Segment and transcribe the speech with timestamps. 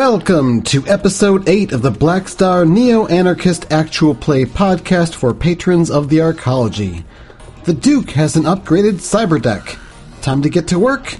[0.00, 5.90] Welcome to episode 8 of the Black Star Neo Anarchist Actual Play podcast for patrons
[5.90, 7.04] of the Arcology.
[7.64, 9.76] The Duke has an upgraded cyber deck.
[10.22, 11.18] Time to get to work?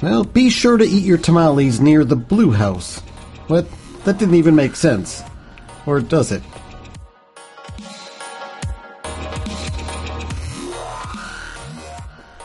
[0.00, 3.00] Well, be sure to eat your tamales near the Blue House.
[3.48, 3.66] What?
[4.04, 5.24] That didn't even make sense.
[5.84, 6.44] Or does it?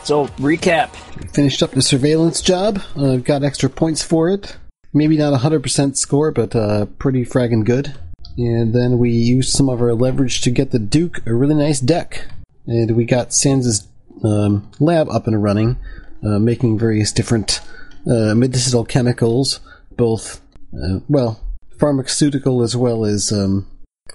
[0.02, 0.88] So, recap.
[1.32, 2.82] Finished up the surveillance job.
[2.96, 4.56] Uh, got extra points for it.
[4.92, 7.94] Maybe not a 100% score, but uh, pretty fragging good.
[8.36, 11.80] And then we used some of our leverage to get the Duke a really nice
[11.80, 12.26] deck.
[12.66, 13.86] And we got Sans'
[14.24, 15.76] um, lab up and running,
[16.24, 17.60] uh, making various different
[18.06, 19.60] uh, medicinal chemicals,
[19.96, 20.40] both,
[20.72, 21.40] uh, well,
[21.78, 23.66] pharmaceutical as well as um,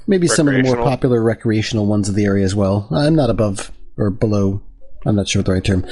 [0.08, 2.88] maybe some of the more popular recreational ones of the area as well.
[2.92, 4.62] I'm not above or below.
[5.06, 5.86] I'm not sure what the right term.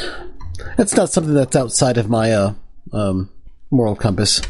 [0.78, 2.54] That's not something that's outside of my uh,
[2.94, 3.30] um,
[3.70, 4.42] moral compass.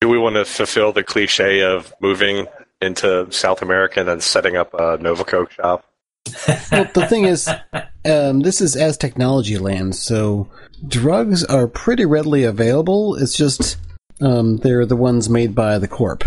[0.00, 2.46] Do we want to fulfill the cliche of moving
[2.82, 5.84] into South America and then setting up a Nova Coke shop?
[6.72, 7.48] Well, the thing is,
[8.04, 10.48] um, this is as technology land, so
[10.86, 13.14] drugs are pretty readily available.
[13.14, 13.78] It's just
[14.20, 16.24] um, they're the ones made by the corp,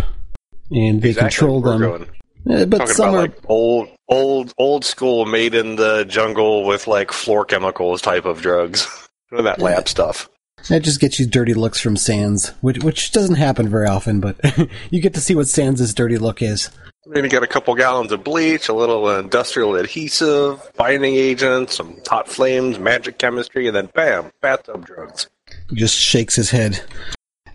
[0.72, 1.82] and they Exactly control them.
[1.82, 2.10] we're going.
[2.50, 6.88] Uh, but Talking some are like old, old, old school, made in the jungle with
[6.88, 8.88] like floor chemicals type of drugs.
[9.32, 10.28] That lab stuff.
[10.68, 14.20] That just gets you dirty looks from Sands, which which doesn't happen very often.
[14.20, 14.38] But
[14.90, 16.70] you get to see what Sands' dirty look is.
[17.06, 22.00] Then you got a couple gallons of bleach, a little industrial adhesive, binding agent, some
[22.08, 25.28] hot flames, magic chemistry, and then bam, bathtub drugs.
[25.70, 26.84] He just shakes his head.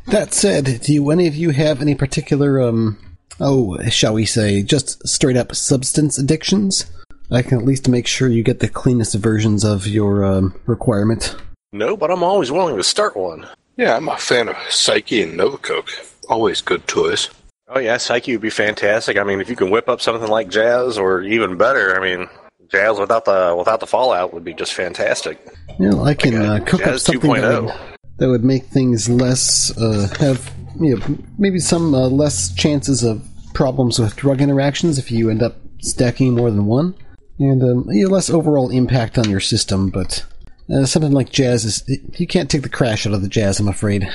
[0.06, 2.98] That said, do you, any of you have any particular, um,
[3.40, 6.86] oh, shall we say, just straight up substance addictions?
[7.30, 11.36] I can at least make sure you get the cleanest versions of your um, requirement.
[11.74, 13.48] No, but I'm always willing to start one.
[13.76, 15.90] Yeah, I'm a fan of Psyche and Novacoke.
[16.28, 17.30] Always good toys.
[17.66, 19.18] Oh yeah, Psyche would be fantastic.
[19.18, 22.28] I mean, if you can whip up something like Jazz, or even better, I mean,
[22.70, 25.44] Jazz without the without the fallout would be just fantastic.
[25.80, 27.74] You know, I can uh, Like a cook up something that would,
[28.18, 33.20] that would make things less, uh, have, you know, maybe some uh, less chances of
[33.52, 36.94] problems with drug interactions if you end up stacking more than one.
[37.40, 40.24] And um, you know, less overall impact on your system, but
[40.72, 41.84] uh, something like jazz is.
[42.18, 44.08] You can't take the crash out of the jazz, I'm afraid.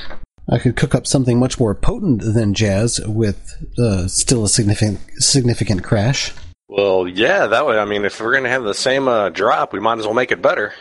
[0.51, 4.99] I could cook up something much more potent than jazz with uh, still a significant
[5.17, 6.33] significant crash.
[6.67, 7.77] Well, yeah, that would.
[7.77, 10.31] I mean, if we're gonna have the same uh, drop, we might as well make
[10.31, 10.73] it better.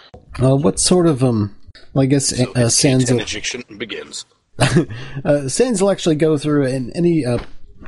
[0.43, 1.55] Uh, what sort of um?
[1.93, 4.25] Well, I guess uh, Sansa Ten ejection begins.
[5.25, 7.39] uh, Sans will actually go through, and any uh,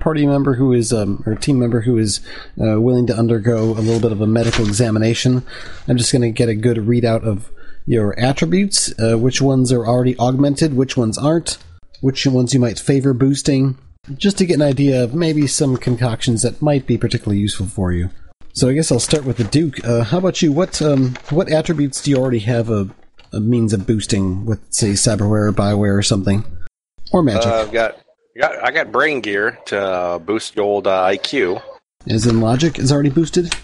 [0.01, 2.21] party member who is um, or team member who is
[2.61, 5.43] uh, willing to undergo a little bit of a medical examination.
[5.89, 7.51] I'm just going to get a good readout of
[7.87, 11.59] your attributes, uh, which ones are already augmented, which ones aren't,
[12.01, 13.79] which ones you might favor boosting,
[14.17, 17.93] just to get an idea of maybe some concoctions that might be particularly useful for
[17.93, 18.11] you.
[18.53, 19.85] So I guess I'll start with the Duke.
[19.85, 20.53] Uh, how about you?
[20.53, 22.89] What um, what attributes do you already have a,
[23.33, 26.45] a means of boosting with, say, cyberware or bioware or something,
[27.13, 27.47] or magic?
[27.47, 27.99] Uh, I've got,
[28.39, 31.63] got, I got brain gear to uh, boost the old uh, IQ.
[32.09, 33.55] As in logic is already boosted?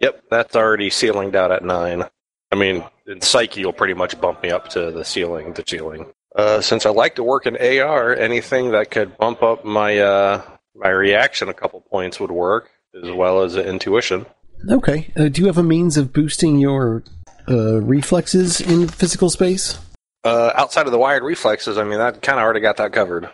[0.00, 2.04] Yep, that's already ceilinged out at nine.
[2.52, 6.06] I mean, in Psyche, you'll pretty much bump me up to the ceiling, the ceiling.
[6.34, 10.42] Uh, since I like to work in AR, anything that could bump up my uh,
[10.74, 12.70] my reaction a couple points would work,
[13.02, 14.26] as well as intuition.
[14.68, 15.12] Okay.
[15.16, 17.02] Uh, do you have a means of boosting your
[17.48, 19.78] uh, reflexes in physical space?
[20.24, 23.30] Uh, outside of the wired reflexes, I mean, that kind of already got that covered.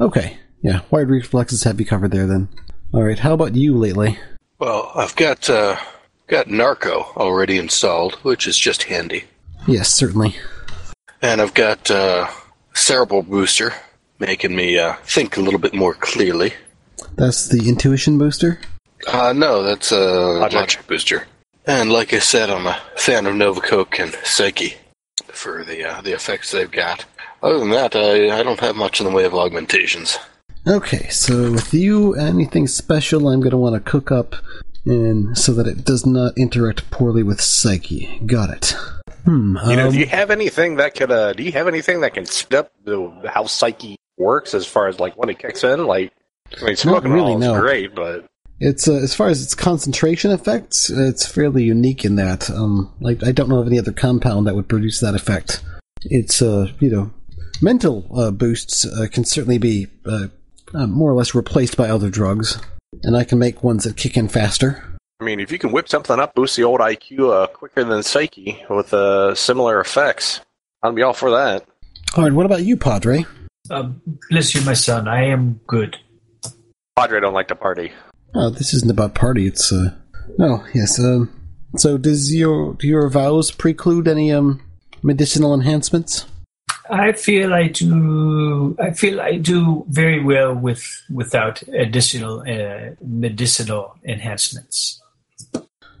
[0.00, 0.38] Okay.
[0.62, 2.48] Yeah, wired reflexes have you covered there then.
[2.92, 3.18] All right.
[3.18, 4.18] How about you lately?
[4.58, 5.76] Well, I've got uh,
[6.30, 9.24] got Narco already installed, which is just handy,
[9.66, 10.36] Yes, certainly.
[11.20, 12.28] and I've got uh,
[12.74, 13.74] Cerebral Booster,
[14.18, 16.54] making me uh, think a little bit more clearly.
[17.16, 18.60] That's the intuition booster.
[19.06, 20.54] Uh, no, that's a Logic.
[20.60, 20.86] logic.
[20.86, 21.26] booster.
[21.66, 24.74] And like I said, I'm a fan of Novacoke and Psyche
[25.28, 27.04] for the uh, the effects they've got.
[27.42, 30.18] Other than that, I, I don't have much in the way of augmentations.
[30.66, 34.36] Okay, so with you, anything special I'm going to want to cook up
[34.86, 38.20] and so that it does not interact poorly with psyche.
[38.26, 38.74] Got it.
[39.24, 39.56] Hmm.
[39.66, 41.10] You know, um, do you have anything that could?
[41.10, 42.24] Uh, do you have anything that can
[42.56, 45.86] up the how Psyche works as far as like when it kicks in?
[45.86, 46.12] Like,
[46.60, 47.54] I mean, smoking really, no.
[47.54, 48.26] is great, but
[48.60, 52.50] It's uh, as far as its concentration effects, it's fairly unique in that.
[52.50, 55.62] Um, like I don't know of any other compound that would produce that effect.
[56.02, 57.10] It's uh, you know,
[57.60, 60.28] mental uh, boosts uh, can certainly be uh,
[60.74, 62.58] uh, more or less replaced by other drugs,
[63.02, 64.84] and I can make ones that kick in faster.
[65.20, 68.02] I mean, if you can whip something up, boost the old IQ uh, quicker than
[68.02, 70.40] Psyche with uh, similar effects,
[70.82, 71.66] I'd be all for that.
[72.16, 73.26] All right, what about you, Padre?
[73.68, 73.90] Uh,
[74.30, 75.08] bless you, my son.
[75.08, 75.98] I am good.
[76.96, 77.92] Padre don't like to party.
[78.34, 79.46] Oh, this isn't about party.
[79.46, 79.94] It's uh.
[80.38, 80.98] Oh yes.
[80.98, 81.30] Um.
[81.76, 84.60] So does your do your vows preclude any um
[85.02, 86.26] medicinal enhancements?
[86.90, 88.76] I feel I do.
[88.80, 95.00] I feel I do very well with without additional uh, medicinal enhancements.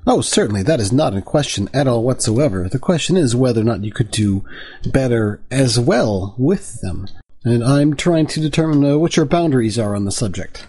[0.06, 0.62] Oh, certainly.
[0.62, 2.68] That is not in question at all whatsoever.
[2.68, 4.44] The question is whether or not you could do
[4.86, 7.06] better as well with them.
[7.44, 10.66] And I'm trying to determine uh, what your boundaries are on the subject.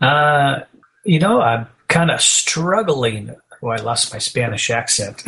[0.00, 0.60] Uh,
[1.04, 3.34] you know, I'm kind of struggling.
[3.64, 5.24] Oh, I lost my Spanish accent.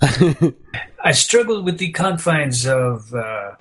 [1.04, 3.56] I struggle with the confines of uh,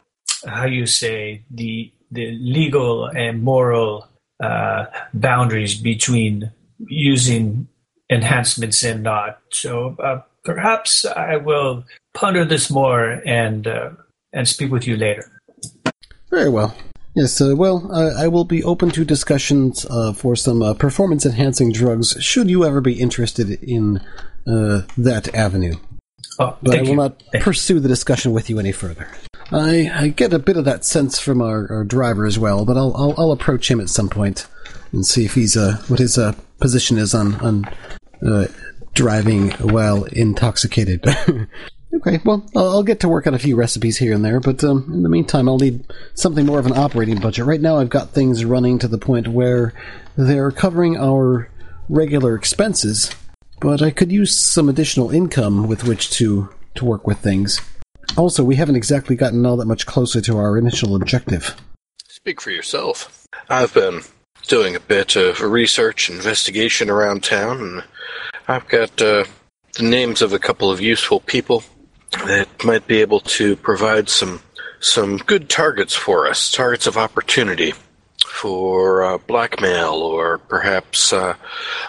[0.46, 4.08] how you say the the legal and moral
[4.40, 7.68] uh, boundaries between using
[8.08, 9.40] enhancements and not.
[9.50, 11.84] So uh, perhaps I will
[12.14, 13.90] ponder this more and uh,
[14.32, 15.32] and speak with you later.
[16.30, 16.76] Very well.
[17.16, 21.26] Yes, uh, well, uh, I will be open to discussions uh, for some uh, performance
[21.26, 23.98] enhancing drugs should you ever be interested in
[24.48, 25.76] uh, that avenue.
[26.40, 26.96] Oh, But I will you.
[26.96, 29.08] not Thank- pursue the discussion with you any further.
[29.52, 32.76] I, I get a bit of that sense from our, our driver as well, but
[32.78, 34.48] I'll, I'll I'll approach him at some point
[34.92, 37.66] and see if he's uh what his uh position is on on
[38.26, 38.48] uh,
[38.96, 41.06] driving while intoxicated.
[41.96, 44.90] okay, well I'll, get to work on a few recipes here and there, but um,
[44.94, 45.86] in the meantime I'll need
[46.16, 47.46] something more of an operating budget.
[47.46, 49.74] Right now I've got things running to the point where
[50.18, 51.50] they're covering our
[51.90, 53.12] regular expenses,
[53.60, 57.62] but I could use some additional income with which to to work with things.
[58.18, 61.56] Also, we haven't exactly gotten all that much closer to our initial objective.
[62.08, 63.28] Speak for yourself.
[63.50, 64.02] I've been
[64.48, 67.84] doing a bit of research, and investigation around town, and
[68.48, 69.26] I've got uh,
[69.74, 71.64] the names of a couple of useful people
[72.26, 74.42] that might be able to provide some
[74.80, 77.74] some good targets for us, targets of opportunity
[78.26, 81.36] for uh, blackmail or perhaps uh,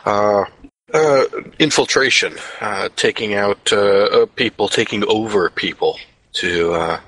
[0.04, 0.44] uh,
[0.92, 1.24] uh,
[1.58, 5.98] infiltration, uh, taking out uh, people, taking over people
[6.34, 7.00] to uh,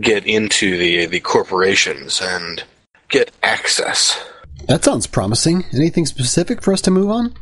[0.00, 2.64] get into the the corporations and
[3.08, 4.18] get access.
[4.66, 5.64] That sounds promising.
[5.74, 7.34] Anything specific for us to move on?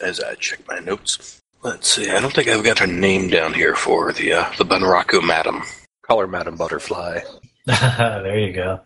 [0.00, 2.08] As I check my notes, let's see.
[2.10, 5.62] I don't think I've got her name down here for the uh, the Bunraku Madam.
[6.06, 7.20] Call her Madam Butterfly.
[7.66, 8.80] there you go.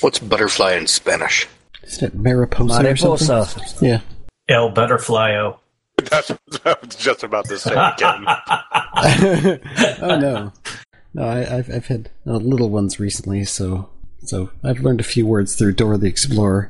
[0.00, 1.46] What's butterfly in Spanish?
[1.84, 3.28] Is it Mariposa or something?
[3.28, 3.84] Mariposa.
[3.84, 4.00] Yeah.
[4.48, 5.58] El Butterflyo.
[6.10, 8.24] That's what I was just about to say again.
[10.02, 10.52] oh no,
[11.14, 11.22] no.
[11.22, 13.88] I, I've I've had uh, little ones recently, so
[14.18, 16.68] so I've learned a few words through Dora the Explorer.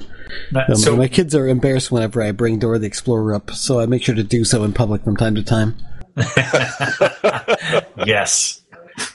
[0.52, 3.80] That- Um, so my kids are embarrassed whenever I bring Dora the Explorer up, so
[3.80, 5.76] I make sure to do so in public from time to time.
[8.06, 8.62] yes.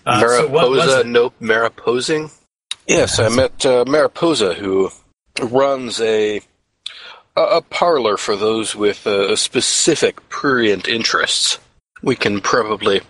[0.05, 1.07] Uh, so what was Mariposa, it?
[1.07, 2.31] nope, Mariposing?
[2.87, 4.91] Yes, I met uh, Mariposa, who
[5.41, 6.41] runs a
[7.35, 11.57] a, a parlor for those with uh, specific prurient interests.
[12.03, 13.01] We can probably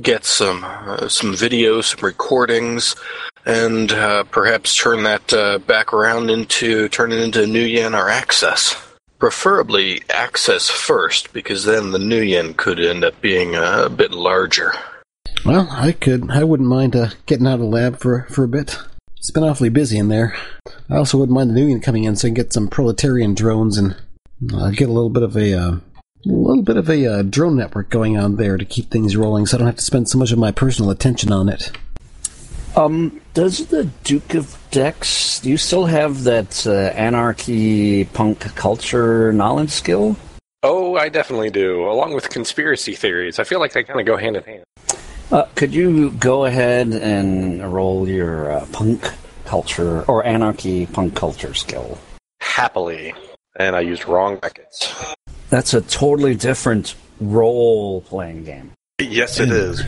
[0.00, 2.96] get some uh, some videos, some recordings,
[3.50, 8.08] and uh, perhaps turn that uh, back around into turn it into a nuyen or
[8.08, 8.76] Access.
[9.18, 14.72] Preferably Access first, because then the nuyen could end up being a bit larger.
[15.44, 16.30] Well, I could.
[16.30, 18.78] I wouldn't mind uh, getting out of the lab for for a bit.
[19.16, 20.34] It's been awfully busy in there.
[20.88, 23.34] I also wouldn't mind the new one coming in so I can get some proletarian
[23.34, 23.96] drones and
[24.54, 25.80] uh, get a little bit of a uh, a
[26.24, 29.56] little bit of a uh, drone network going on there to keep things rolling, so
[29.56, 31.72] I don't have to spend so much of my personal attention on it.
[32.76, 35.40] Um, does the Duke of Dex?
[35.40, 40.16] Do you still have that uh, anarchy punk culture knowledge skill?
[40.62, 41.88] oh, I definitely do.
[41.88, 44.64] Along with conspiracy theories, I feel like they kind of go hand in hand.
[45.32, 49.10] Uh, could you go ahead and roll your uh, punk
[49.44, 51.98] culture or anarchy punk culture skill?
[52.40, 53.14] Happily,
[53.56, 54.92] and I used wrong brackets.
[55.48, 58.72] That's a totally different role playing game.
[59.00, 59.82] Yes, it is.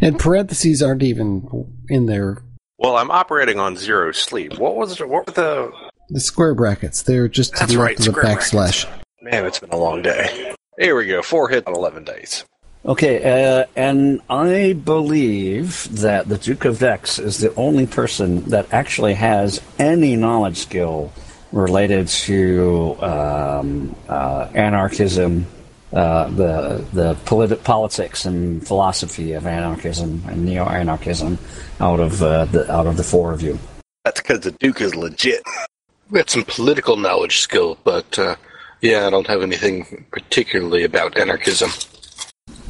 [0.00, 2.42] And parentheses aren't even in there.
[2.78, 4.58] Well, I'm operating on zero sleep.
[4.58, 5.72] What was what were the?
[6.10, 9.02] The square brackets, they're just to That's the right, left of the square backslash.
[9.22, 10.54] Man, it's been a long day.
[10.78, 11.22] Here we go.
[11.22, 12.44] Four hits on eleven days.
[12.86, 18.70] Okay, uh, and I believe that the Duke of Dex is the only person that
[18.74, 21.10] actually has any knowledge skill
[21.50, 25.46] related to um, uh, anarchism,
[25.94, 31.38] uh, the the politi- politics and philosophy of anarchism and neo-anarchism
[31.80, 33.58] out of uh, the out of the four of you.
[34.04, 35.42] That's because the Duke is legit.
[36.10, 38.36] We got some political knowledge skill, but uh,
[38.80, 41.70] yeah, I don't have anything particularly about anarchism.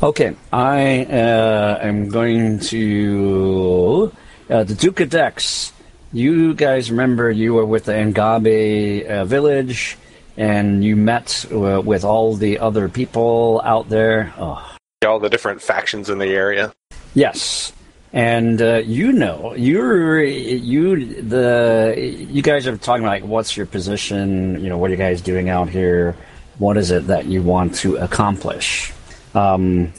[0.03, 4.13] Okay, I uh, am going to.
[4.49, 5.73] Uh, the Duke of Dex
[6.15, 9.99] you guys remember you were with the Ngabe uh, village,
[10.37, 14.33] and you met uh, with all the other people out there.
[14.39, 14.77] Oh,
[15.07, 16.73] All the different factions in the area.
[17.15, 17.73] Yes,
[18.13, 24.63] and uh, you know, you're you the you guys are talking like, what's your position?
[24.63, 26.17] You know, what are you guys doing out here?
[26.59, 28.93] What is it that you want to accomplish?
[29.35, 29.93] Um,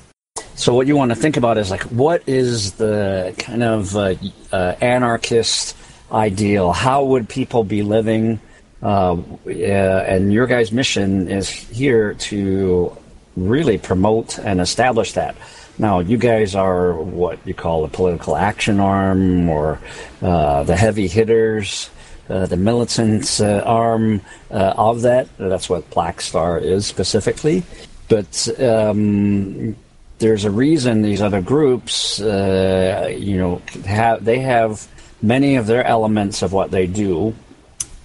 [0.55, 4.15] so what you want to think about is like, what is the kind of uh,
[4.53, 5.75] uh, anarchist
[6.09, 6.71] ideal?
[6.71, 8.39] How would people be living?
[8.81, 9.17] Uh,
[9.47, 12.95] and your guys' mission is here to
[13.35, 15.35] really promote and establish that.
[15.77, 19.79] Now, you guys are what you call a political action arm or
[20.21, 21.89] uh, the heavy hitters,
[22.29, 25.27] uh, the militant uh, arm uh, of that.
[25.37, 27.63] That's what Black Star is specifically.
[28.07, 29.75] But um,
[30.19, 34.87] there's a reason these other groups, uh, you know, have they have
[35.21, 37.33] many of their elements of what they do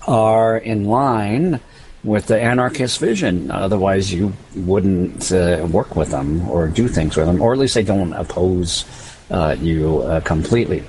[0.07, 1.61] are in line
[2.03, 3.51] with the anarchist vision.
[3.51, 7.75] Otherwise, you wouldn't uh, work with them or do things with them, or at least
[7.75, 8.85] they don't oppose
[9.31, 10.83] uh, you uh, completely.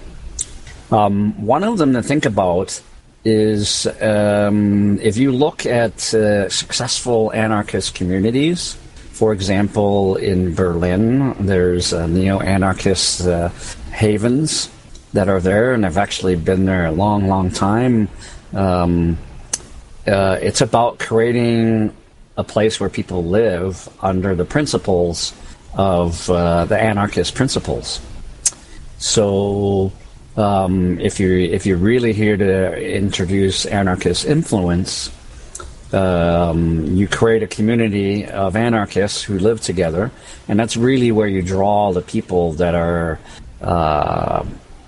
[0.92, 2.82] Um, one of them to think about
[3.24, 8.78] is um, if you look at uh, successful anarchist communities.
[9.12, 13.50] For example, in Berlin, there's uh, neo-anarchist uh,
[13.92, 14.72] havens
[15.14, 18.08] that are there, and have actually been there a long, long time.
[18.54, 19.18] Um,
[20.08, 21.96] uh, it's about creating
[22.38, 25.34] a place where people live under the principles
[25.74, 28.02] of uh, the anarchist principles.
[28.98, 29.92] So,
[30.38, 35.12] um, if you if you're really here to introduce anarchist influence,
[35.94, 40.12] um, you create a community of anarchists who live together,
[40.48, 43.20] and that's really where you draw the people that are.
[43.62, 44.46] Uh,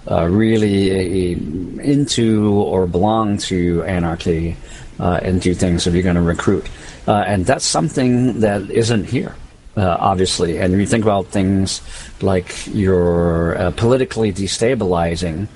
[0.09, 4.57] uh, really into or belong to anarchy
[4.99, 6.67] uh, and do things if you're going to recruit.
[7.07, 9.35] Uh, and that's something that isn't here,
[9.77, 10.57] uh, obviously.
[10.59, 11.81] And if you think about things
[12.21, 15.47] like your uh, politically destabilizing,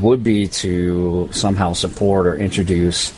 [0.00, 3.12] would be to somehow support or introduce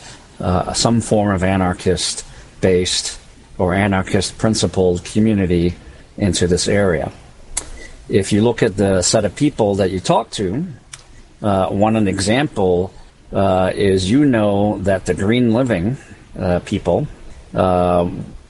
[0.73, 2.25] some form of anarchist
[2.61, 3.19] based
[3.57, 5.73] or anarchist principled community
[6.17, 7.11] into this area
[8.13, 10.63] if you look at the set of people that you talk to,
[11.41, 12.93] uh, one an example
[13.33, 15.97] uh, is you know that the Green Living
[16.37, 17.07] uh, people,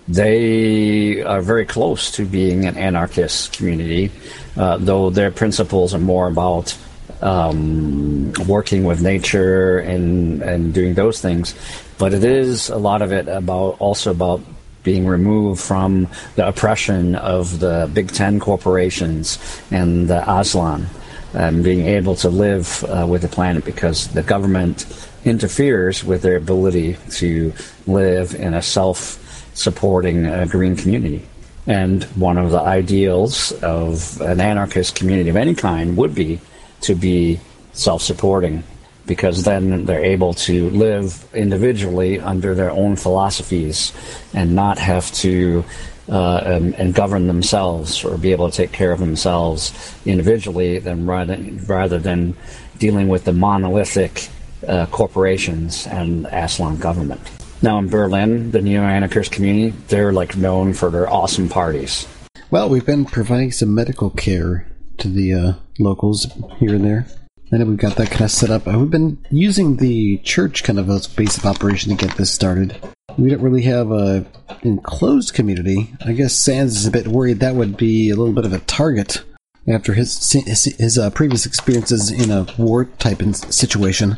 [0.06, 4.12] they are very close to being an anarchist community,
[4.56, 6.78] though their principles are more about
[7.22, 11.56] um, working with nature and and doing those things.
[11.98, 14.42] But it is a lot of it about also about
[14.84, 19.40] being removed from the oppression of the Big Ten corporations
[19.72, 20.86] and the Aztlan,
[21.34, 24.86] and being able to live uh, with the planet because the government
[25.26, 27.54] interferes with their ability to
[27.88, 31.26] live in a self-supporting uh, green community.
[31.66, 36.42] And one of the ideals of an anarchist community of any kind would be
[36.82, 37.40] to be
[37.72, 38.64] self-supporting
[39.06, 43.92] because then they're able to live individually under their own philosophies
[44.34, 45.64] and not have to
[46.10, 51.06] uh, and, and, govern themselves or be able to take care of themselves individually than
[51.06, 52.36] rather, rather than
[52.78, 54.28] dealing with the monolithic
[54.68, 57.22] uh, corporations and Aztlan government.
[57.62, 62.06] Now in Berlin, the neo-anarchist community, they're like known for their awesome parties.
[62.52, 64.68] Well, we've been providing some medical care
[64.98, 66.28] to the uh, locals
[66.60, 67.08] here and there.
[67.54, 68.66] I know we've got that kind of set up.
[68.66, 72.76] We've been using the church kind of as base of operation to get this started.
[73.16, 74.26] We don't really have a
[74.64, 75.94] enclosed community.
[76.04, 78.60] I guess Sands is a bit worried that would be a little bit of a
[78.60, 79.22] target
[79.68, 84.18] after his his, his uh, previous experiences in a war type situation.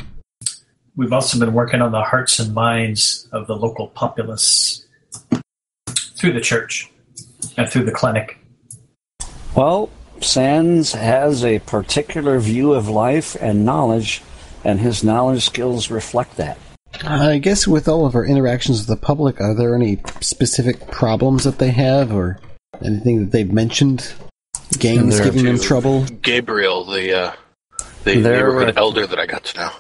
[0.96, 4.86] We've also been working on the hearts and minds of the local populace
[6.16, 6.90] through the church
[7.58, 8.40] and through the clinic.
[9.58, 9.90] Well,
[10.26, 14.22] Sands has a particular view of life and knowledge,
[14.64, 16.58] and his knowledge skills reflect that.
[17.04, 21.44] I guess with all of our interactions with the public, are there any specific problems
[21.44, 22.40] that they have, or
[22.84, 24.14] anything that they've mentioned?
[24.80, 26.06] Gangs giving them trouble?
[26.22, 27.34] Gabriel, the uh,
[28.04, 29.72] the there neighborhood elder that I got to know.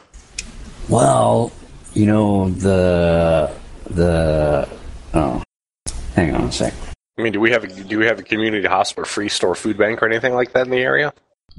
[0.90, 1.52] Well,
[1.94, 3.52] you know the
[3.90, 4.70] the
[5.14, 5.44] oh,
[6.16, 6.74] hang on a sec.
[7.17, 9.77] I mean, do we have a, do we have a community hospital, free store, food
[9.77, 11.13] bank, or anything like that in the area?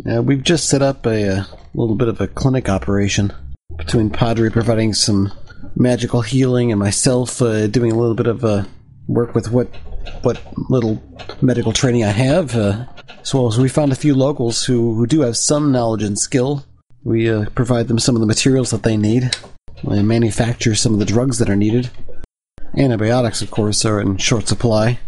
[0.05, 3.33] Yeah, we've just set up a, a little bit of a clinic operation
[3.77, 5.33] between Padre providing some
[5.75, 8.65] magical healing and myself uh, doing a little bit of uh,
[9.09, 9.69] work with what
[10.23, 11.03] what little
[11.41, 12.55] medical training I have.
[12.55, 12.85] Uh,
[13.27, 16.19] as well as we found a few locals who, who do have some knowledge and
[16.19, 16.65] skill.
[17.03, 19.37] We uh, provide them some of the materials that they need.
[19.83, 21.91] We manufacture some of the drugs that are needed.
[22.77, 25.01] Antibiotics, of course, are in short supply.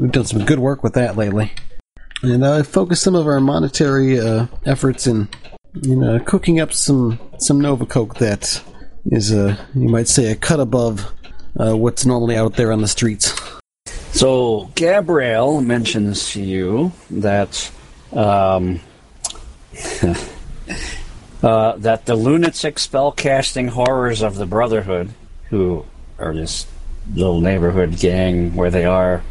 [0.00, 1.52] We've done some good work with that lately.
[2.22, 5.28] And uh, focus some of our monetary uh, efforts in,
[5.82, 8.62] in uh, cooking up some, some Nova Coke that
[9.04, 11.12] is, uh, you might say, a cut above
[11.58, 13.38] uh, what's normally out there on the streets.
[14.12, 17.70] So Gabrielle mentions to you that
[18.14, 18.80] um,
[21.42, 25.10] uh, that the lunatic spellcasting horrors of the Brotherhood,
[25.50, 25.84] who
[26.18, 26.66] are this
[27.12, 29.22] little neighborhood gang where they are,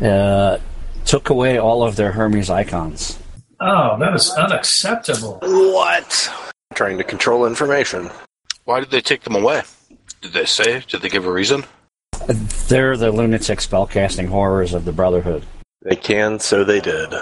[0.00, 0.58] uh,
[1.04, 3.18] took away all of their Hermes Ikons.
[3.60, 5.38] Oh, that is unacceptable.
[5.42, 6.30] What?
[6.74, 8.10] Trying to control information.
[8.64, 9.62] Why did they take them away?
[10.22, 10.82] Did they say?
[10.88, 11.64] Did they give a reason?
[12.68, 15.44] They're the lunatic spellcasting horrors of the Brotherhood.
[15.82, 17.14] They can, so they did.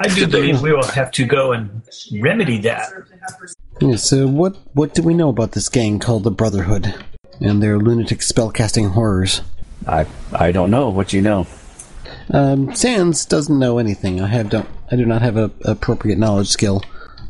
[0.00, 1.82] I do believe we will have to go and
[2.20, 2.90] remedy that.
[3.80, 6.94] Yeah, so what what do we know about this gang called the Brotherhood
[7.40, 9.40] and their lunatic spellcasting horrors?
[9.86, 11.46] I I don't know what you know.
[12.30, 14.20] Um, Sans doesn't know anything.
[14.20, 16.82] I have don't I do not have a appropriate knowledge skill,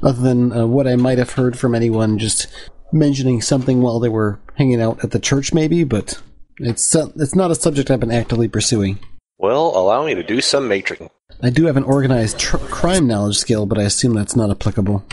[0.03, 2.47] other than uh, what I might have heard from anyone just
[2.93, 5.85] mentioning something while they were hanging out at the church, maybe.
[5.85, 6.21] But
[6.59, 8.99] it's uh, it's not a subject I've been actively pursuing.
[9.39, 11.03] Well, allow me to do some matrix.
[11.43, 15.05] I do have an organized tr- crime knowledge skill, but I assume that's not applicable.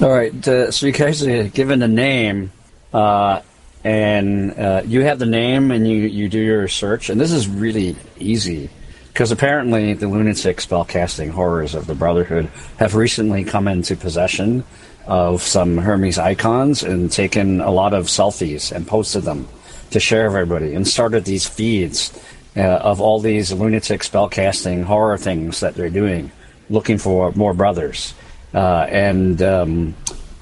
[0.00, 2.50] All right, uh, so you guys are given a name,
[2.92, 3.42] uh,
[3.84, 7.46] and uh, you have the name, and you, you do your search, and this is
[7.46, 8.70] really easy
[9.08, 14.64] because apparently the lunatic spellcasting horrors of the Brotherhood have recently come into possession
[15.06, 19.46] of some Hermes Ikons and taken a lot of selfies and posted them
[19.90, 22.18] to share everybody, and started these feeds
[22.56, 26.32] uh, of all these lunatic spellcasting horror things that they're doing,
[26.70, 28.14] looking for more brothers.
[28.52, 29.94] Uh, and um,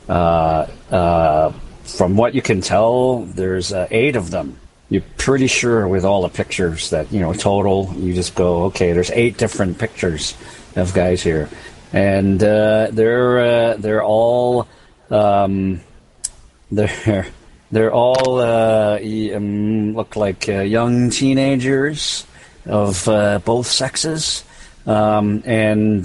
[0.08, 1.52] uh, uh,
[1.84, 4.58] from what you can tell, there's uh, eight of them.
[4.88, 7.92] You're pretty sure with all the pictures that you know total.
[7.96, 10.36] You just go, okay, there's eight different pictures
[10.76, 11.48] of guys here,
[11.92, 14.68] and uh, they're uh, they're all
[15.10, 15.80] um,
[16.72, 17.26] they're
[17.70, 18.98] they're all uh,
[19.34, 22.26] um, look like uh, young teenagers
[22.66, 24.44] of uh, both sexes,
[24.86, 26.04] um, and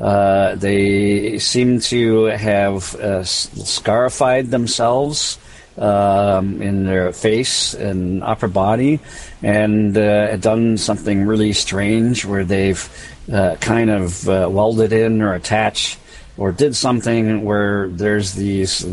[0.00, 5.38] uh, they seem to have uh, scarified themselves
[5.78, 9.00] um, in their face and upper body,
[9.42, 12.88] and uh, done something really strange where they've
[13.32, 15.98] uh, kind of uh, welded in or attached
[16.36, 18.84] or did something where there's these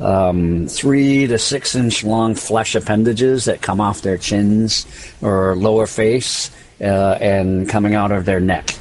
[0.00, 4.86] um, three to six inch long flesh appendages that come off their chins
[5.20, 8.74] or lower face and coming out of their neck.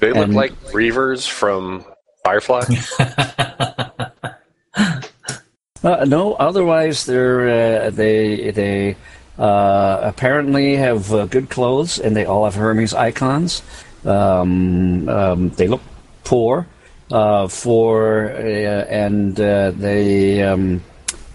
[0.00, 1.84] They look And- like Reavers from
[2.24, 2.64] Firefly?
[5.84, 8.96] Uh, no, otherwise they're uh, they they
[9.38, 13.60] uh, apparently have uh, good clothes and they all have Hermes Ikons.
[14.06, 15.82] Um, um, they look
[16.24, 16.66] poor
[17.12, 18.40] uh, for uh,
[18.88, 20.80] and uh, they um,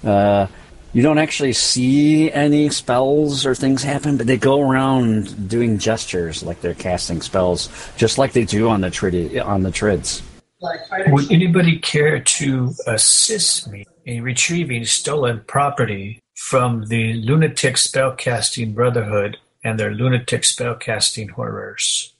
[0.04, 0.48] uh,
[0.94, 6.44] you don't actually see any spells or things happen, but they go around doing gestures
[6.44, 10.22] like they're casting spells, just like they do on the trid on the trids.
[11.08, 19.38] Would anybody care to assist me in retrieving stolen property from the Lunatic Spellcasting Brotherhood
[19.64, 22.14] and their Lunatic Spellcasting Horrors?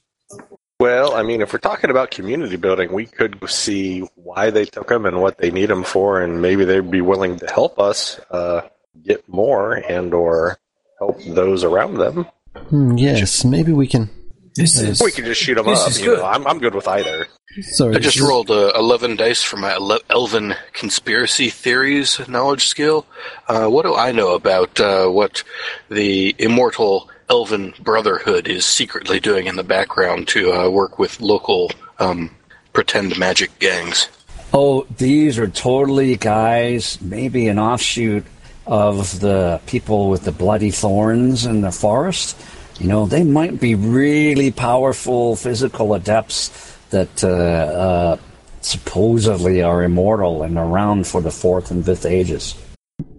[0.80, 4.88] Well, I mean, if we're talking about community building, we could see why they took
[4.88, 8.20] them and what they need them for, and maybe they'd be willing to help us
[8.32, 8.62] uh,
[9.04, 10.58] get more and or
[10.98, 12.26] help those around them.
[12.70, 14.10] Hmm, yes, maybe we can.
[14.56, 15.90] This is We can just shoot them up.
[15.98, 16.20] you good.
[16.20, 16.26] know.
[16.26, 17.28] I'm, I'm good with either.
[17.62, 22.66] Sorry, I just is- rolled uh, 11 dice for my ele- Elven conspiracy theories knowledge
[22.68, 23.06] skill.
[23.48, 25.44] Uh, what do I know about uh, what
[25.90, 31.72] the immortal Elven Brotherhood is secretly doing in the background to uh, work with local
[32.00, 32.36] um,
[32.74, 34.10] pretend magic gangs?
[34.52, 38.26] Oh, these are totally guys, maybe an offshoot
[38.66, 42.36] of the people with the bloody thorns in the forest.
[42.80, 48.18] You know, they might be really powerful physical adepts that uh, uh,
[48.62, 52.56] supposedly are immortal and around for the fourth and fifth ages.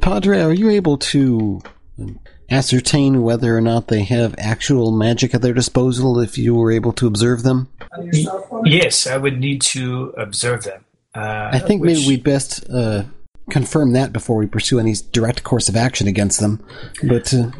[0.01, 1.61] Padre, are you able to
[2.51, 6.93] ascertain whether or not they have actual magic at their disposal if you were able
[6.95, 7.69] to observe them?
[8.65, 10.85] yes, I would need to observe them.
[11.15, 13.05] Uh, I think which- maybe we'd best uh,
[13.51, 16.65] confirm that before we pursue any direct course of action against them.
[17.03, 17.51] But uh,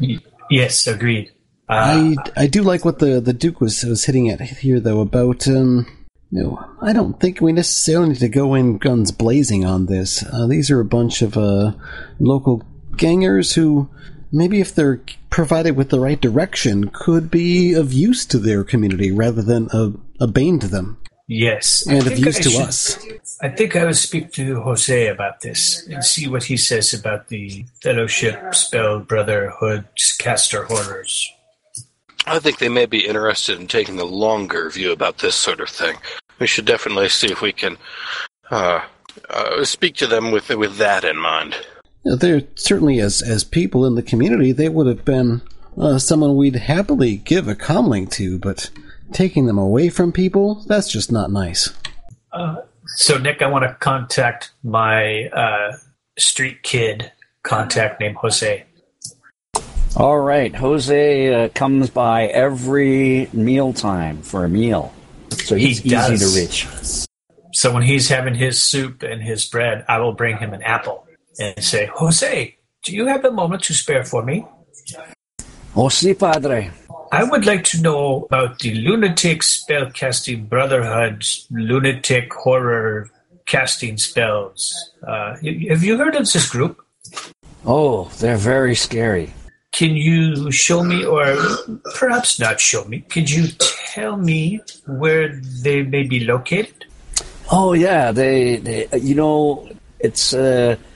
[0.49, 1.31] Yes, agreed.
[1.69, 4.99] Uh, I I do like what the, the Duke was was hitting at here though
[4.99, 5.85] about um,
[6.31, 10.23] No, I don't think we necessarily need to go in guns blazing on this.
[10.25, 11.71] Uh, these are a bunch of uh,
[12.19, 12.63] local
[12.97, 13.89] gangers who,
[14.31, 19.11] maybe if they're provided with the right direction, could be of use to their community
[19.11, 20.97] rather than a, a bane to them
[21.33, 21.87] Yes.
[21.87, 23.05] And of use I to should- us.
[23.41, 27.29] I think I will speak to Jose about this and see what he says about
[27.29, 29.85] the fellowship, spell, brotherhood,
[30.19, 31.31] caster horrors.
[32.27, 35.69] I think they may be interested in taking a longer view about this sort of
[35.69, 35.95] thing.
[36.37, 37.77] We should definitely see if we can
[38.51, 38.81] uh,
[39.29, 41.55] uh, speak to them with with that in mind.
[42.03, 45.41] You know, They're certainly, as as people in the community, they would have been
[45.77, 48.69] uh, someone we'd happily give a comlink to, but
[49.11, 51.73] taking them away from people, that's just not nice.
[52.33, 55.77] uh, So, Nick, I want to contact my uh,
[56.17, 57.11] street kid
[57.43, 58.65] contact named Jose.
[59.95, 64.93] All right, Jose uh, comes by every mealtime for a meal,
[65.31, 66.33] so He he's easy does.
[66.33, 66.67] to reach.
[67.53, 71.05] So, when he's having his soup and his bread, I will bring him an apple
[71.41, 74.45] and say, Jose, do you have a moment to spare for me?
[75.75, 76.71] Oh, si, padre.
[77.11, 83.09] I would like to know about the Lunatic Spellcasting Brotherhood's Lunatic Horror
[83.45, 84.91] Casting Spells.
[85.05, 85.35] Uh,
[85.69, 86.81] have you heard of this group?
[87.65, 89.33] Oh, they're very scary.
[89.71, 91.35] Can you show me, or
[91.95, 93.47] perhaps not show me, could you
[93.87, 96.85] tell me where they may be located?
[97.51, 100.90] Oh yeah, they, they you know, it's uh, it's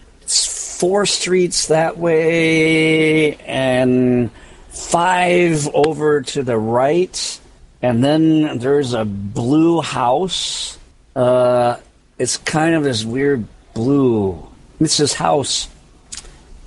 [0.77, 4.29] four streets that way and
[4.67, 7.39] five over to the right,
[7.81, 10.77] and then there's a blue house.
[11.15, 11.77] Uh,
[12.17, 14.45] it's kind of this weird blue.
[14.79, 15.69] It's this house.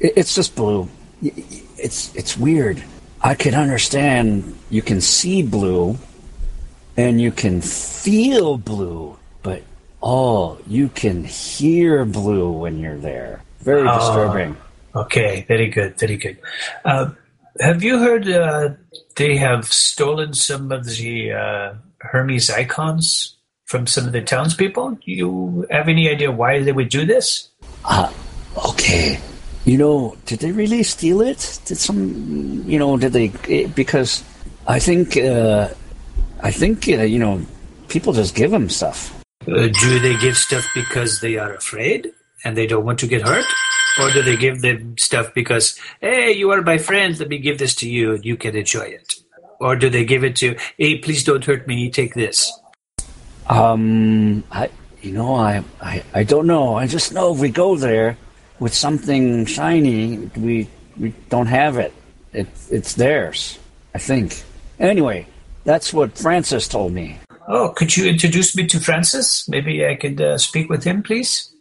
[0.00, 0.88] It's just blue.
[1.22, 2.82] It's it's weird.
[3.20, 4.56] I can understand.
[4.70, 5.98] You can see blue,
[6.96, 9.62] and you can feel blue, but
[10.02, 13.42] oh, you can hear blue when you're there.
[13.68, 13.98] Very Oh.
[13.98, 14.56] disturbing.
[14.96, 16.38] Okay, very good, very good.
[16.84, 17.10] Uh,
[17.60, 18.70] have you heard uh,
[19.16, 23.34] they have stolen some of the uh, Hermes Ikons
[23.66, 24.90] from some of the townspeople?
[25.04, 27.48] Do you have any idea why they would do this?
[28.56, 29.18] Okay.
[29.64, 31.60] You know, did they really steal it?
[31.66, 33.30] Did some, you know, did they?
[33.48, 34.24] eh, Because
[34.66, 35.68] I think, uh,
[36.40, 37.42] I think, uh, you know,
[37.88, 39.12] people just give them stuff.
[39.46, 42.08] Uh, do they give stuff because they are afraid
[42.44, 43.44] and they don't want to get hurt?
[44.00, 47.58] Or do they give them stuff because, hey, you are my friend, let me give
[47.58, 49.14] this to you and you can enjoy it?
[49.60, 52.52] Or do they give it to, you, hey, please don't hurt me, take this?
[53.48, 54.70] Um, I,
[55.02, 56.76] you know, I, I, I don't know.
[56.76, 58.16] I just know if we go there
[58.60, 61.92] with something shiny, we, we don't have it.
[62.32, 63.58] It, it's theirs.
[63.94, 64.44] I think.
[64.78, 65.26] Anyway,
[65.64, 67.18] that's what Francis told me.
[67.48, 69.48] Oh, could you introduce me to Francis?
[69.48, 71.52] Maybe I could uh, speak with him, please?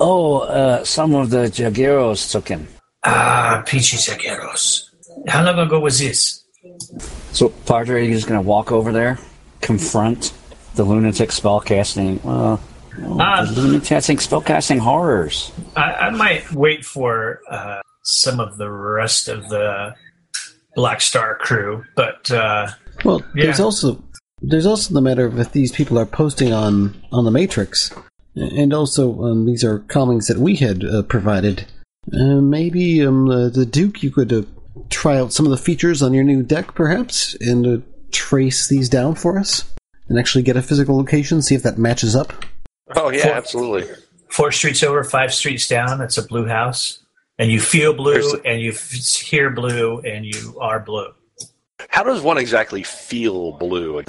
[0.00, 2.68] Oh, uh, some of the Jagueros took him.
[3.04, 4.84] Ah, Peachy Zagueros.
[5.26, 6.44] How long ago was this?
[7.32, 9.18] So, Padre is going to walk over there,
[9.60, 10.32] confront
[10.74, 12.22] the lunatic spellcasting.
[12.22, 12.60] Well,
[13.02, 13.44] oh, Ah.
[13.44, 15.50] the lunatic spellcasting horrors.
[15.76, 19.94] I, I might wait for uh, some of the rest of the
[20.74, 22.68] Black Star crew, but uh,
[23.04, 23.64] Well, there's Yeah.
[23.64, 24.02] also
[24.42, 27.90] there's also the matter of if these people are posting on on the Matrix,
[28.34, 31.66] and also um, these are comments that we had uh, provided.
[32.12, 34.42] Uh, maybe um, uh, the Duke, you could uh,
[34.90, 38.88] try out some of the features on your new deck, perhaps, and uh, trace these
[38.88, 39.64] down for us,
[40.08, 42.32] and actually get a physical location, see if that matches up.
[42.96, 43.94] Oh yeah, Four- absolutely.
[44.30, 47.00] four streets over, five streets down, That's a blue house.
[47.40, 51.12] And you feel blue, There's- and you f- hear blue, and you are blue.
[51.88, 54.02] How does one exactly feel blue?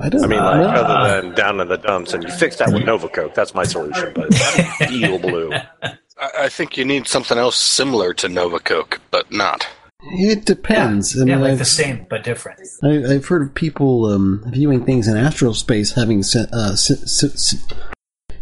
[0.00, 0.24] I don't.
[0.24, 0.44] I mean, know.
[0.62, 3.34] like other than down in the dumps, and you fix that with Nova Coke.
[3.34, 4.12] That's my solution.
[4.14, 5.52] But feel blue.
[5.82, 5.96] I,
[6.38, 9.66] I think you need something else similar to Nova Coke, but not.
[10.02, 11.14] it depends.
[11.16, 12.60] I yeah, mean, like I've- the same but different.
[12.82, 17.06] I, I've heard of people um, viewing things in astral space having sen- uh, sen-
[17.06, 17.78] sen- sen-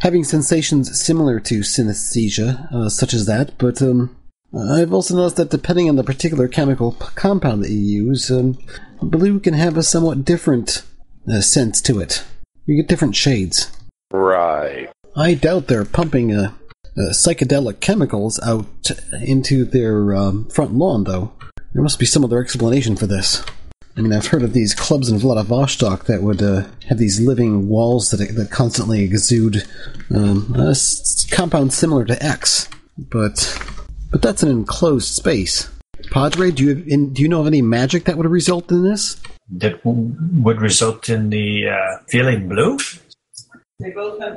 [0.00, 3.58] having sensations similar to synesthesia, uh, such as that.
[3.58, 4.14] But um,
[4.56, 8.58] I've also noticed that depending on the particular chemical p- compound that you use, um,
[9.02, 10.82] blue can have a somewhat different
[11.30, 12.24] uh, sense to it.
[12.66, 13.70] You get different shades.
[14.12, 14.88] Right.
[15.16, 16.52] I doubt they're pumping uh,
[16.96, 18.66] uh, psychedelic chemicals out
[19.22, 21.32] into their um, front lawn, though.
[21.72, 23.44] There must be some other explanation for this.
[23.96, 27.68] I mean, I've heard of these clubs in Vladivostok that would uh, have these living
[27.68, 29.64] walls that that constantly exude
[30.14, 33.60] um, a s- compound similar to X, but
[34.12, 35.68] but that's an enclosed space.
[36.12, 39.20] Padre, do you in, do you know of any magic that would result in this?
[39.50, 42.78] That w- would result in the uh, feeling blue?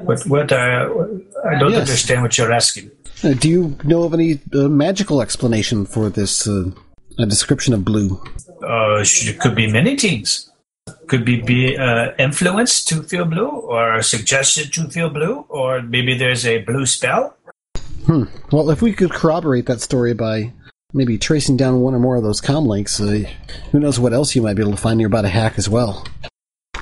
[0.04, 0.26] What?
[0.28, 0.52] What?
[0.52, 0.90] Uh,
[1.50, 1.82] I don't Yes.
[1.82, 2.92] understand what you're asking.
[3.24, 6.70] Uh, do you know of any uh, magical explanation for this uh,
[7.18, 8.22] a description of blue?
[8.64, 10.50] Uh, it could be many things.
[11.08, 16.18] Could be be uh, influenced to feel blue, or suggested to feel blue, or maybe
[16.18, 17.36] there's a blue spell.
[18.06, 18.24] Hmm.
[18.52, 20.54] Well, if we could corroborate that story by
[20.94, 23.24] maybe tracing down one or more of those com links, uh,
[23.72, 26.06] who knows what else you might be able to find nearby to hack as well.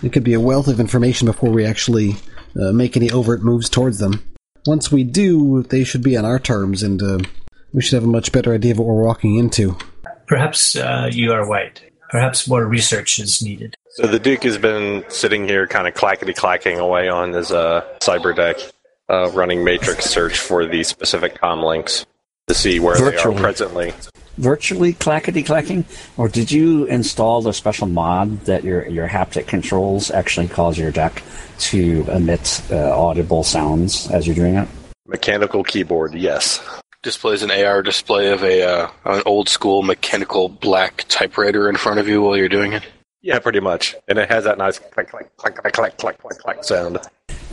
[0.04, 2.15] It could be a wealth of information before we actually
[2.60, 4.24] uh, make any overt moves towards them.
[4.65, 7.19] Once we do, they should be on our terms, and uh,
[7.74, 9.78] we should have a much better idea of what we're walking into.
[10.28, 11.82] Perhaps uh, you are right.
[12.10, 13.76] Perhaps more research is needed.
[13.91, 17.86] So the Duke has been sitting here, kind of clackety clacking away on his uh,
[18.00, 18.58] cyber deck,
[19.10, 22.06] uh, running matrix search for these specific com links
[22.49, 23.35] to see where Virtually.
[23.35, 23.93] they are presently.
[24.38, 25.85] Virtually clackety clacking,
[26.17, 30.91] or did you install the special mod that your your haptic controls actually cause your
[30.91, 31.21] deck
[31.59, 34.67] to emit uh, audible sounds as you're doing it?
[35.05, 36.62] Mechanical keyboard, yes.
[37.03, 41.99] Displays an AR display of a uh, an old school mechanical black typewriter in front
[41.99, 42.83] of you while you're doing it.
[43.21, 43.95] Yeah, pretty much.
[44.07, 46.99] And it has that nice click, click, click, click, click, click, click, click sound.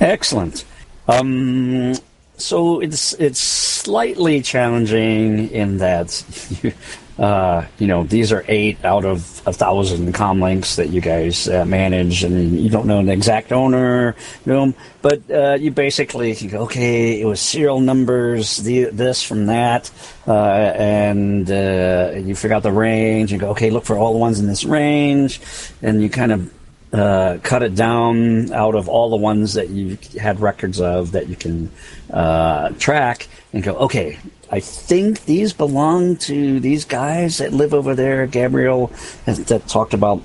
[0.00, 0.64] Excellent.
[1.08, 1.94] Um,
[2.36, 6.24] so it's it's slightly challenging in that
[6.62, 6.72] you,
[7.22, 11.48] uh, you know these are eight out of a thousand com links that you guys
[11.48, 16.34] uh, manage, and you don't know the exact owner, you know, but uh, you basically
[16.34, 19.90] you go, okay, it was serial numbers, the, this from that,
[20.26, 24.18] uh, and uh, you figure out the range, and go, okay, look for all the
[24.18, 25.40] ones in this range,
[25.80, 26.52] and you kind of
[26.96, 31.28] uh, cut it down out of all the ones that you had records of that
[31.28, 31.70] you can
[32.10, 34.18] uh, track and go, okay,
[34.50, 38.26] I think these belong to these guys that live over there.
[38.26, 38.88] Gabriel
[39.24, 40.22] has, that talked about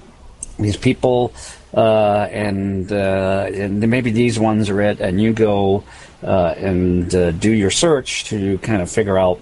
[0.59, 1.33] these people,
[1.73, 4.99] uh, and uh, and maybe these ones are it.
[4.99, 5.83] And you go
[6.23, 9.39] uh, and uh, do your search to kind of figure out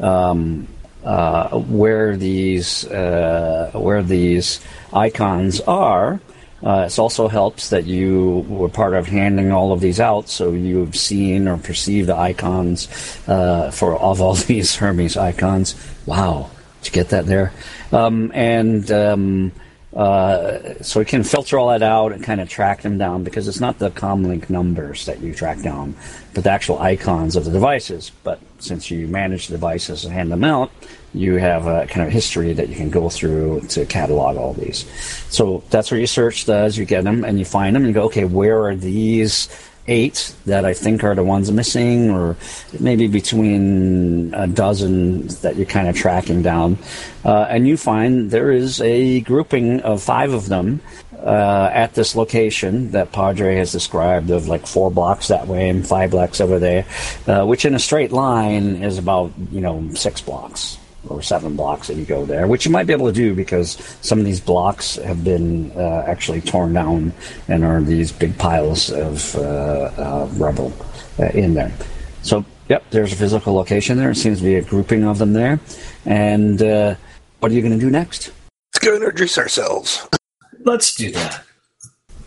[0.00, 0.68] um,
[1.02, 4.60] uh, where these uh, where these
[4.92, 6.20] icons are.
[6.62, 10.52] Uh, it also helps that you were part of handing all of these out, so
[10.52, 12.88] you've seen or perceived the icons
[13.28, 15.74] uh, for of all these Hermes Ikons.
[16.06, 16.50] Wow,
[16.82, 17.52] did you get that there?
[17.92, 19.52] Um, and um,
[19.94, 23.48] uh, so we can filter all that out and kind of track them down because
[23.48, 25.94] it's not the comlink numbers that you track down,
[26.34, 28.12] but the actual icons of the devices.
[28.22, 30.70] But since you manage the devices and hand them out,
[31.14, 34.86] you have a kind of history that you can go through to catalog all these.
[35.30, 36.76] So that's what your search does.
[36.76, 39.48] You get them and you find them and go, okay, where are these
[39.88, 42.36] eight that I think are the ones missing, or
[42.78, 46.78] maybe between a dozen that you're kind of tracking down.
[47.24, 50.80] Uh, and you find there is a grouping of five of them
[51.18, 55.86] uh, at this location that Padre has described of like four blocks that way and
[55.86, 56.84] five blocks over there,
[57.26, 61.88] uh, which in a straight line is about, you know, six blocks or seven blocks
[61.88, 64.40] that you go there, which you might be able to do because some of these
[64.40, 67.12] blocks have been uh, actually torn down
[67.48, 69.40] and are these big piles of uh,
[69.96, 70.72] uh, rubble
[71.18, 71.72] uh, in there.
[72.22, 74.10] So, yep, there's a physical location there.
[74.10, 75.60] It seems to be a grouping of them there.
[76.04, 76.94] And uh,
[77.40, 78.32] what are you going to do next?
[78.74, 80.06] Let's go introduce ourselves.
[80.60, 81.44] Let's do that.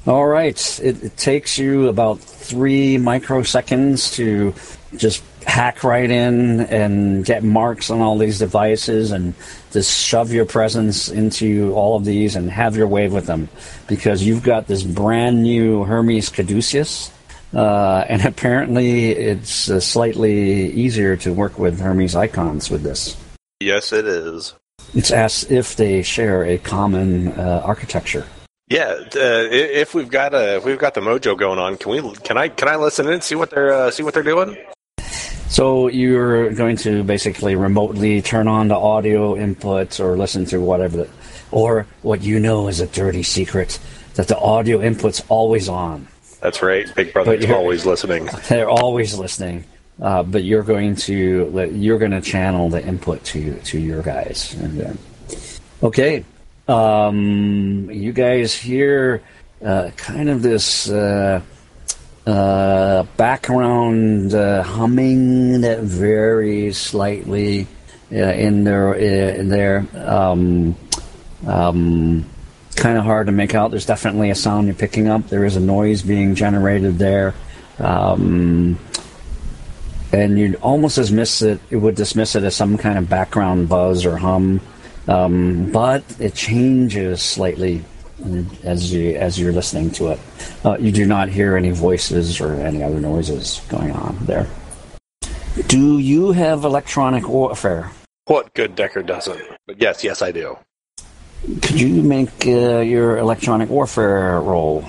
[0.07, 0.79] All right.
[0.81, 4.53] It, it takes you about three microseconds to
[4.95, 9.33] just hack right in and get marks on all these devices and
[9.71, 13.49] just shove your presence into all of these and have your way with them
[13.87, 17.11] because you've got this brand new Hermes Caduceus.
[17.53, 23.17] Uh, and apparently, it's uh, slightly easier to work with Hermes Ikons with this.
[23.59, 24.53] Yes, it is.
[24.93, 28.25] It's as if they share a common uh, architecture.
[28.67, 32.15] Yeah, uh, if we've got a if we've got the mojo going on, can we
[32.19, 34.57] can I can I listen in and see what they're uh, see what they're doing?
[35.51, 40.95] So you're going to basically remotely turn on the audio inputs or listen to whatever,
[40.95, 41.09] the,
[41.51, 43.77] or what you know is a dirty secret
[44.13, 46.07] that the audio input's always on.
[46.39, 46.89] That's right.
[46.95, 48.29] Big Brother's always listening.
[48.47, 49.65] They're always listening,
[50.01, 54.53] uh, but you're going to you're going to channel the input to to your guys.
[54.53, 54.93] And uh,
[55.83, 56.23] okay,
[56.69, 59.21] um, you guys hear
[59.61, 60.89] uh, kind of this.
[60.89, 61.41] Uh,
[62.25, 67.67] uh, background uh, humming that varies slightly
[68.11, 68.93] uh, in there.
[68.93, 70.75] Uh, in there, um,
[71.47, 72.25] um,
[72.75, 73.71] kind of hard to make out.
[73.71, 75.27] There's definitely a sound you're picking up.
[75.27, 77.33] There is a noise being generated there,
[77.79, 78.77] um,
[80.13, 81.59] and you'd almost dismiss it.
[81.69, 84.61] It would dismiss it as some kind of background buzz or hum.
[85.07, 87.83] um, but it changes slightly
[88.63, 90.19] as you as you're listening to it.
[90.63, 94.47] Uh, you do not hear any voices or any other noises going on there.
[95.67, 97.91] Do you have electronic warfare?
[98.25, 99.41] What good Decker doesn't?
[99.67, 100.57] But yes, yes, I do.
[101.61, 104.85] Could you make uh, your electronic warfare roll?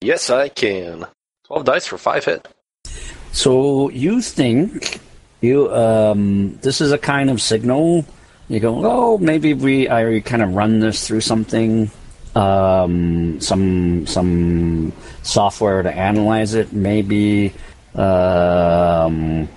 [0.00, 1.06] Yes, I can.
[1.46, 2.46] Twelve dice for five hit.
[3.32, 5.00] So you think
[5.40, 8.04] you um, this is a kind of signal?
[8.48, 11.90] You go, oh, maybe we I kind of run this through something,
[12.34, 14.92] um, some some
[15.22, 16.72] software to analyze it.
[16.72, 17.52] Maybe
[17.94, 19.48] um,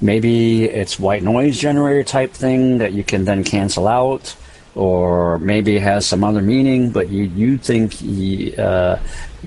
[0.00, 4.36] maybe it's white noise generator type thing that you can then cancel out,
[4.74, 6.90] or maybe it has some other meaning.
[6.90, 8.98] But you you think you, uh,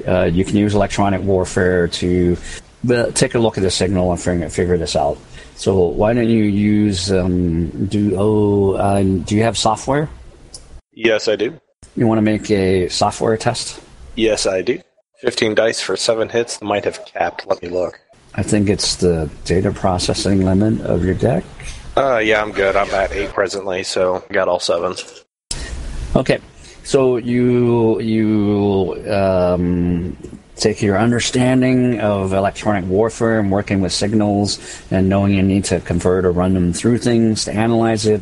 [0.07, 2.37] uh, you can use electronic warfare to
[2.89, 5.17] uh, take a look at the signal and figure, figure this out.
[5.55, 10.09] So why don't you use um, do oh uh, do you have software?
[10.93, 11.59] Yes, I do.
[11.97, 13.81] You want to make a software test?
[14.15, 14.79] Yes, I do.
[15.19, 17.47] Fifteen dice for seven hits might have capped.
[17.47, 17.99] Let me look.
[18.35, 21.43] I think it's the data processing limit of your deck.
[21.95, 22.75] Uh, yeah, I'm good.
[22.75, 24.95] I'm at eight presently, so got all seven.
[26.15, 26.37] Okay,
[26.83, 30.15] so you you um,
[30.57, 34.59] take your understanding of electronic warfare and working with signals
[34.91, 38.21] and knowing you need to convert or run them through things to analyze it.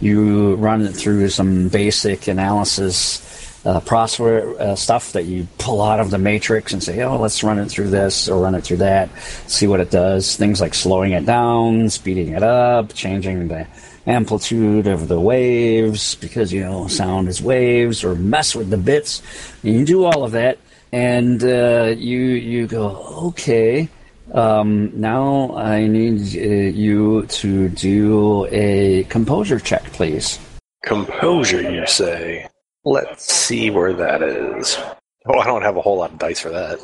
[0.00, 3.26] You run it through some basic analysis
[3.64, 7.58] uh, uh, stuff that you pull out of the matrix and say, oh, let's run
[7.58, 9.10] it through this or run it through that,
[9.46, 10.36] see what it does.
[10.36, 13.66] Things like slowing it down, speeding it up, changing the
[14.06, 19.22] amplitude of the waves because, you know, sound is waves or mess with the bits.
[19.62, 20.58] And you do all of that
[20.92, 22.96] and uh, you you go
[23.28, 23.88] okay.
[24.32, 30.38] Um, now I need uh, you to do a composure check, please.
[30.84, 32.48] Composure, you say?
[32.84, 34.78] Let's see where that is.
[35.26, 36.78] Oh, I don't have a whole lot of dice for that.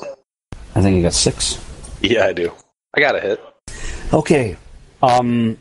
[0.74, 1.58] I think you got six.
[2.02, 2.52] Yeah, I do.
[2.94, 3.40] I got a hit.
[4.12, 4.56] Okay.
[5.02, 5.56] Um,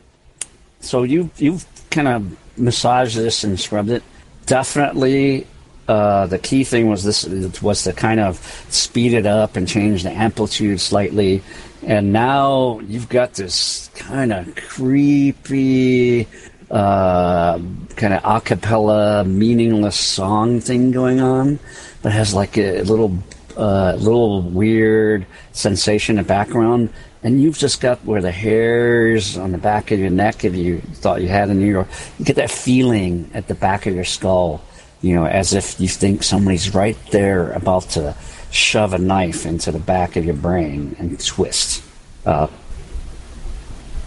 [0.80, 4.02] so you you've kind of massaged this and scrubbed it.
[4.46, 5.46] Definitely
[5.88, 7.24] uh, the key thing was this
[7.62, 8.38] was to kind of
[8.70, 11.42] speed it up and change the amplitude slightly.
[11.82, 16.26] And now you've got this kind of creepy,
[16.70, 17.60] uh,
[17.94, 21.60] kind of a cappella, meaningless song thing going on
[22.02, 23.16] that has like a little,
[23.56, 26.90] uh, little weird sensation in the background.
[27.22, 30.80] And you've just got where the hairs on the back of your neck, if you
[30.80, 34.04] thought you had in New York, you get that feeling at the back of your
[34.04, 34.62] skull
[35.02, 38.14] you know, as if you think somebody's right there about to
[38.50, 41.82] shove a knife into the back of your brain and twist.
[42.24, 42.48] Uh,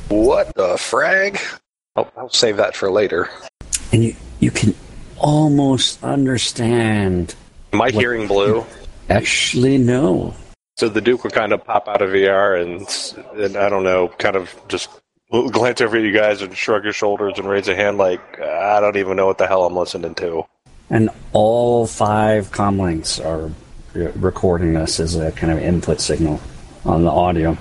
[0.09, 1.39] what the frag?
[1.95, 3.29] I'll, I'll save that for later.
[3.91, 4.73] And you, you can
[5.17, 7.35] almost understand.
[7.73, 8.65] Am I hearing blue?
[9.09, 10.33] Actually, no.
[10.77, 14.07] So the Duke would kind of pop out of VR and, and I don't know,
[14.07, 14.89] kind of just
[15.29, 18.79] glance over at you guys and shrug your shoulders and raise a hand like, I
[18.79, 20.45] don't even know what the hell I'm listening to
[20.89, 23.51] and all five comlinks are
[23.93, 26.39] recording this as a kind of input signal
[26.85, 27.57] on the audio.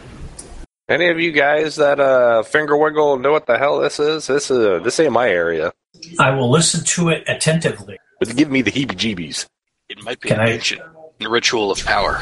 [0.88, 4.26] Any of you guys that uh, finger wiggle know what the hell this is?
[4.26, 5.72] This is uh, this ain't my area.
[6.18, 7.98] I will listen to it attentively.
[8.18, 9.46] But give me the heebie-jeebies.
[9.88, 10.52] It might be Can an I...
[10.52, 10.80] ancient
[11.20, 12.18] ritual of power.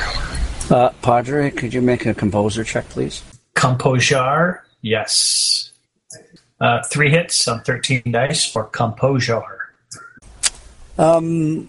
[0.71, 3.23] Uh, Padre, could you make a composure check, please?
[3.55, 5.73] Composure, yes.
[6.61, 9.56] Uh, three hits on 13 dice for composure.
[10.99, 11.69] Um,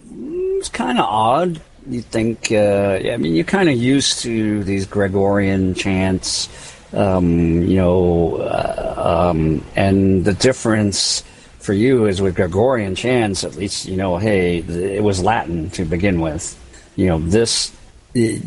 [0.58, 1.60] it's kind of odd.
[1.86, 2.52] You think?
[2.52, 6.48] Uh, I mean, you're kind of used to these Gregorian chants,
[6.92, 11.22] um, you know, uh, um, and the difference
[11.58, 13.44] for you is with Gregorian chants.
[13.44, 16.56] At least you know, hey, it was Latin to begin with.
[16.96, 17.72] You know, this.
[18.14, 18.42] It,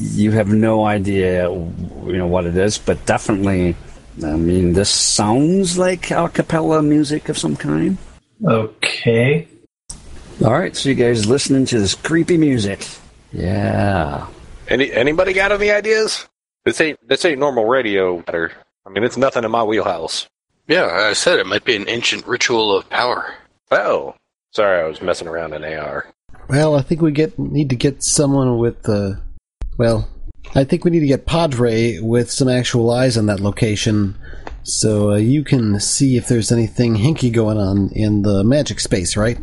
[0.00, 3.76] you have no idea, you know, what it is, but definitely,
[4.24, 7.98] I mean, this sounds like a cappella music of some kind.
[8.44, 9.46] Okay.
[10.40, 12.88] All right, so you guys listening to this creepy music?
[13.32, 14.26] Yeah.
[14.68, 16.26] Any anybody got any ideas?
[16.64, 18.18] This ain't this ain't normal radio.
[18.18, 18.52] Matter.
[18.84, 20.28] I mean, it's nothing in my wheelhouse.
[20.66, 23.34] Yeah, I said it might be an ancient ritual of power.
[23.70, 24.14] Oh,
[24.52, 26.06] sorry, I was messing around in AR.
[26.48, 29.20] Well, I think we get need to get someone with the.
[29.78, 30.08] Well,
[30.54, 34.16] I think we need to get Padre with some actual eyes on that location,
[34.64, 39.16] so uh, you can see if there's anything hinky going on in the magic space,
[39.16, 39.38] right?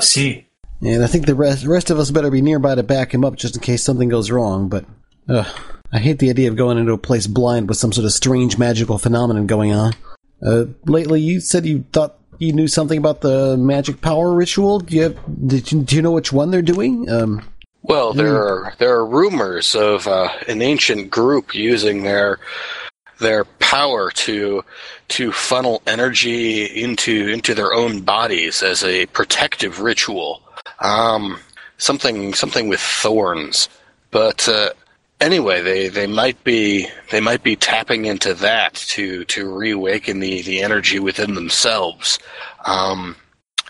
[0.00, 0.46] See.
[0.80, 3.36] And I think the rest, rest of us better be nearby to back him up
[3.36, 4.84] just in case something goes wrong, but
[5.28, 5.50] uh,
[5.92, 8.58] I hate the idea of going into a place blind with some sort of strange
[8.58, 9.94] magical phenomenon going on.
[10.44, 14.80] Uh, lately, you said you thought you knew something about the magic power ritual.
[14.80, 17.08] Do you have, did you, do you know which one they're doing?
[17.10, 17.42] Um,
[17.82, 22.38] Well, there are there are rumors of uh, an ancient group using their
[23.18, 24.64] their power to
[25.08, 30.42] to funnel energy into into their own bodies as a protective ritual.
[30.80, 31.40] Um,
[31.78, 33.68] something something with thorns,
[34.10, 34.70] but uh,
[35.20, 40.42] anyway, they, they might be they might be tapping into that to to reawaken the
[40.42, 42.18] the energy within themselves.
[42.64, 43.16] Um,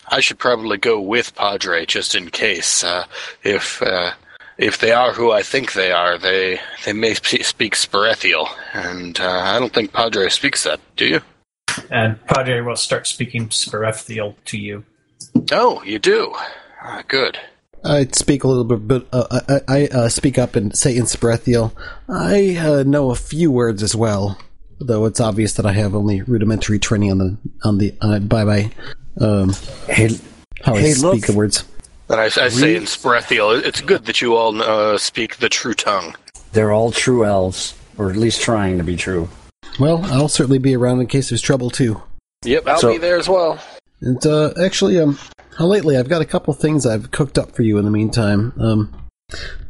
[0.08, 2.84] I should probably go with Padre just in case.
[2.84, 3.06] Uh,
[3.42, 4.12] if uh,
[4.58, 9.40] if they are who I think they are, they they may speak Sperethiel, and uh,
[9.44, 10.80] I don't think Padre speaks that.
[10.96, 11.20] Do you?
[11.90, 14.84] And Padre will start speaking Sperethiel to you.
[15.52, 16.34] Oh, you do.
[16.82, 17.38] Ah, good.
[17.84, 21.04] I'd speak a little bit, but uh, I, I uh, speak up and say in
[21.04, 21.72] Sperethiel.
[22.08, 24.38] I uh, know a few words as well,
[24.80, 28.44] though it's obvious that I have only rudimentary training on the on the uh, by
[28.44, 28.70] by
[29.20, 29.52] um,
[29.88, 30.08] Hey,
[30.64, 31.26] how I Hey, speak look.
[31.26, 31.64] the words.
[32.08, 35.74] And I, I say in Sperethiel, it's good that you all uh, speak the true
[35.74, 36.14] tongue.
[36.52, 39.28] they're all true elves, or at least trying to be true.
[39.80, 42.00] Well, I'll certainly be around in case there's trouble too.
[42.44, 43.58] Yep, I'll So- be there as well.
[44.02, 45.18] And uh, actually, um,
[45.58, 48.52] lately I've got a couple things I've cooked up for you in the meantime.
[48.60, 48.94] Um,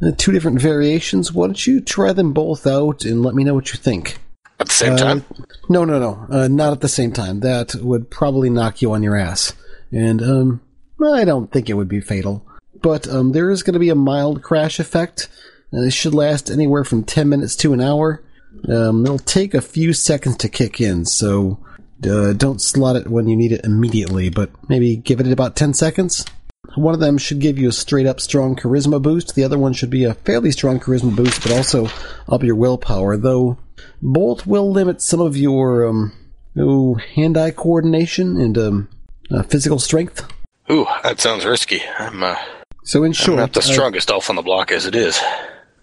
[0.03, 1.33] uh, two different variations.
[1.33, 4.19] Why don't you try them both out and let me know what you think?
[4.59, 5.25] At the same Uh, time,
[5.69, 6.27] No, no, no.
[6.29, 7.41] Uh, not at the same time.
[7.41, 9.53] That would probably knock you on your ass.
[9.93, 10.61] And, um,
[11.03, 12.47] I don't think it would be fatal.
[12.83, 15.29] But, um, there is going to be a mild crash effect.
[15.73, 18.23] Uh, it should last anywhere from 10 minutes to an hour.
[18.69, 21.59] Um, it'll take a few seconds to kick in, so,
[22.09, 25.75] uh, don't slot it when you need it immediately, but maybe give it about 10
[25.75, 26.25] seconds.
[26.75, 29.35] One of them should give you a straight up strong charisma boost.
[29.35, 31.89] The other one should be a fairly strong charisma boost, but also
[32.29, 33.59] up your willpower, though
[34.03, 36.13] both will limit some of your um,
[36.59, 38.89] oh, hand-eye coordination and um,
[39.31, 40.27] uh, physical strength.
[40.71, 41.83] Ooh, that sounds risky.
[41.99, 42.37] I'm, uh,
[42.85, 45.21] So in short, I'm not the uh, strongest elf on the block as it is.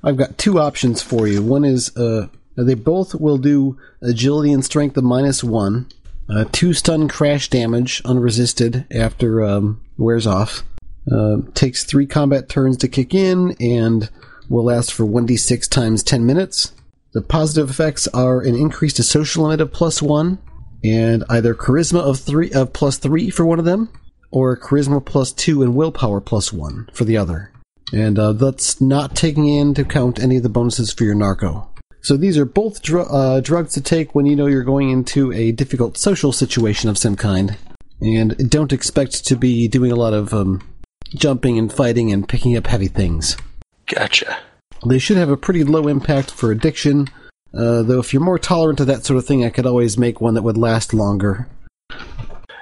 [0.04, 1.42] I've got two options for you.
[1.42, 5.88] One is uh, they both will do agility and strength of minus one,
[6.30, 10.64] uh, two stun crash damage unresisted after um, wears off.
[11.12, 14.10] Uh, takes three combat turns to kick in and
[14.50, 16.74] will last for 1d6 times 10 minutes.
[17.14, 20.40] The positive effects are an increase to social limit of plus one,
[20.84, 23.90] and either charisma of three of plus three for one of them,
[24.34, 27.52] or charisma plus two and willpower plus one for the other.
[27.94, 31.70] And uh, that's not taking into account any of the bonuses for your narco.
[32.02, 35.32] So these are both dr- uh, drugs to take when you know you're going into
[35.32, 37.56] a difficult social situation of some kind,
[38.02, 40.68] and don't expect to be doing a lot of um,
[41.16, 43.38] jumping and fighting and picking up heavy things.
[43.86, 44.38] Gotcha.
[44.86, 47.08] They should have a pretty low impact for addiction,
[47.54, 50.20] uh, though if you're more tolerant to that sort of thing, I could always make
[50.20, 51.48] one that would last longer.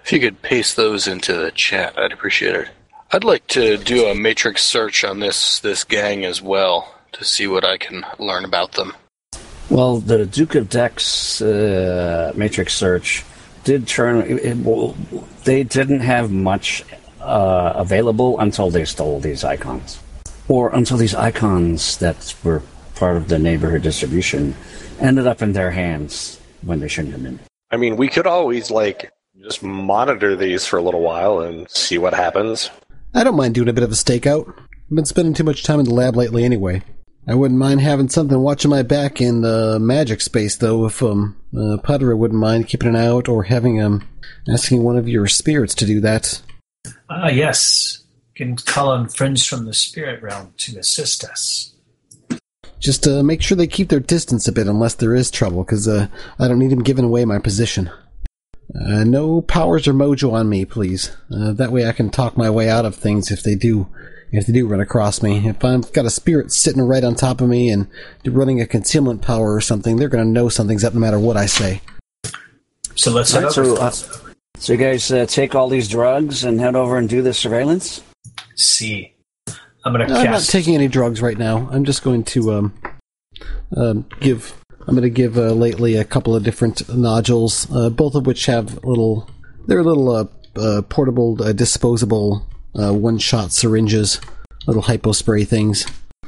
[0.04, 2.70] If you could paste those into the chat, I'd appreciate it.
[3.12, 7.46] I'd like to do a matrix search on this this gang as well to see
[7.48, 8.94] what I can learn about them.
[9.70, 13.24] Well, the Duke of Dex uh, Matrix search
[13.64, 14.22] did turn.
[14.22, 14.96] It, it- well,
[15.44, 16.84] they didn't have much
[17.20, 20.00] uh, available until they stole these icons,
[20.48, 22.62] or until these icons that were
[22.96, 24.56] part of the neighborhood distribution
[25.00, 27.40] ended up in their hands when they shouldn't have been.
[27.72, 29.12] I mean, we could always like
[29.42, 32.70] just monitor these for a little while and see what happens.
[33.14, 34.48] I don't mind doing a bit of a stakeout.
[34.48, 36.84] I've been spending too much time in the lab lately anyway.
[37.28, 41.38] I wouldn't mind having something watching my back in the magic space, though, if um,
[41.58, 44.08] uh, Padre wouldn't mind keeping an eye out or having um,
[44.52, 46.42] asking one of your spirits to do that.
[47.10, 48.04] Ah, yes.
[48.36, 51.76] You can call on friends from the spirit realm to assist us.
[52.80, 55.88] Just uh, make sure they keep their distance a bit unless there is trouble, because
[55.88, 56.08] uh,
[56.40, 57.92] I don't need them giving away my position.
[58.74, 61.16] Uh, no powers or mojo on me, please.
[61.34, 63.88] Uh, that way I can talk my way out of things if they do
[64.32, 65.46] if they do run across me.
[65.50, 67.88] If I've got a spirit sitting right on top of me and
[68.26, 71.36] running a concealment power or something, they're going to know something's up no matter what
[71.36, 71.82] I say.
[72.96, 73.76] So let's head Right, over.
[73.76, 73.92] so, uh,
[74.58, 78.02] so you guys uh, take all these drugs and head over and do the surveillance.
[78.56, 79.14] See.
[79.84, 81.68] I'm going to No, I'm not taking any drugs right now.
[81.72, 82.74] I'm just going to um,
[83.76, 84.56] um, give.
[84.88, 88.46] I'm going to give uh, lately a couple of different nodules, uh, both of which
[88.48, 89.30] have little.
[89.68, 90.26] They're little uh,
[90.56, 94.20] uh, portable, uh, disposable, one-shot syringes,
[94.66, 95.86] little hypo spray things.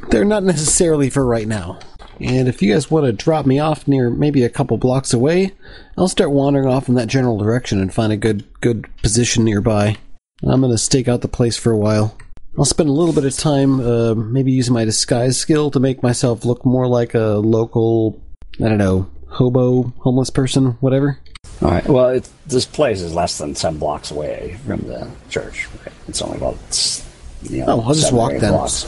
[0.10, 1.80] They're not necessarily for right now.
[2.20, 5.52] And if you guys want to drop me off near maybe a couple blocks away,
[5.98, 9.98] I'll start wandering off in that general direction and find a good good position nearby.
[10.44, 12.16] I'm going to stake out the place for a while.
[12.58, 16.04] I'll spend a little bit of time, uh, maybe using my disguise skill to make
[16.04, 18.22] myself look more like a local,
[18.62, 21.20] I don't know, hobo, homeless person, whatever.
[21.62, 21.86] All right.
[21.88, 25.68] Well, it, this place is less than ten blocks away from the church.
[25.86, 25.94] Right?
[26.08, 27.04] It's only about
[27.44, 28.52] you know, Oh, I'll just walk then.
[28.52, 28.86] blocks.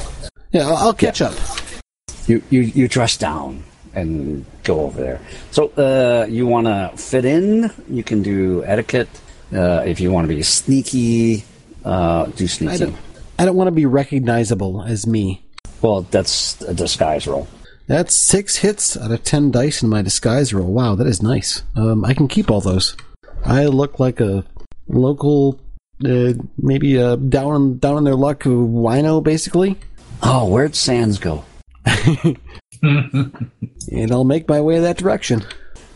[0.51, 1.33] Yeah, I'll, I'll catch up.
[2.27, 3.63] You, you you dress down
[3.93, 5.21] and go over there.
[5.51, 7.71] So uh, you want to fit in?
[7.89, 9.09] You can do etiquette.
[9.53, 11.45] Uh, if you want to be sneaky,
[11.83, 12.95] uh, do I don't.
[13.37, 15.45] I don't want to be recognizable as me.
[15.81, 17.47] Well, that's a disguise roll.
[17.87, 20.71] That's six hits out of ten dice in my disguise roll.
[20.71, 21.61] Wow, that is nice.
[21.75, 22.95] Um, I can keep all those.
[23.43, 24.43] I look like a
[24.87, 25.59] local,
[26.03, 29.77] uh, maybe uh, down on down on their luck wino, basically.
[30.23, 31.45] Oh, where'd Sands go?
[33.91, 35.43] And I'll make my way that direction.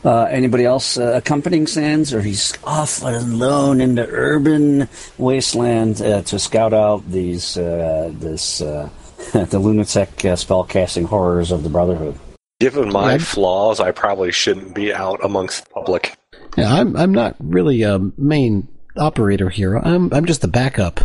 [0.04, 4.88] Uh, anybody else uh, accompanying Sands, or he's off alone in the urban
[5.18, 8.90] wasteland uh, to scout out these uh, this uh,
[9.34, 12.18] the lunatic uh, spellcasting horrors of the Brotherhood?
[12.60, 13.18] Given my Yeah.
[13.20, 16.16] flaws, I probably shouldn't be out amongst the public.
[16.58, 18.68] Yeah, I'm I'm not really a main
[18.98, 19.78] operator here.
[19.78, 21.00] I'm I'm just the backup.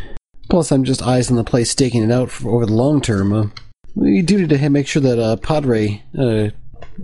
[0.50, 3.32] Plus, I'm just eyes on the place, staking it out for over the long term.
[3.32, 3.46] Uh,
[3.94, 6.48] we do need to make sure that uh, Padre uh,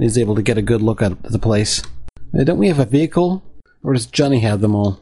[0.01, 1.83] is able to get a good look at the place.
[2.39, 3.43] Uh, don't we have a vehicle,
[3.83, 5.01] or does Johnny have them all?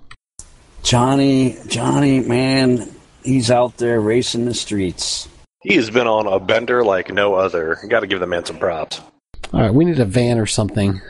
[0.83, 2.91] Johnny, Johnny, man,
[3.23, 5.29] he's out there racing the streets.
[5.65, 7.79] He has been on a bender like no other.
[7.89, 9.01] Got to give the man some props.
[9.53, 11.01] All right, we need a van or something.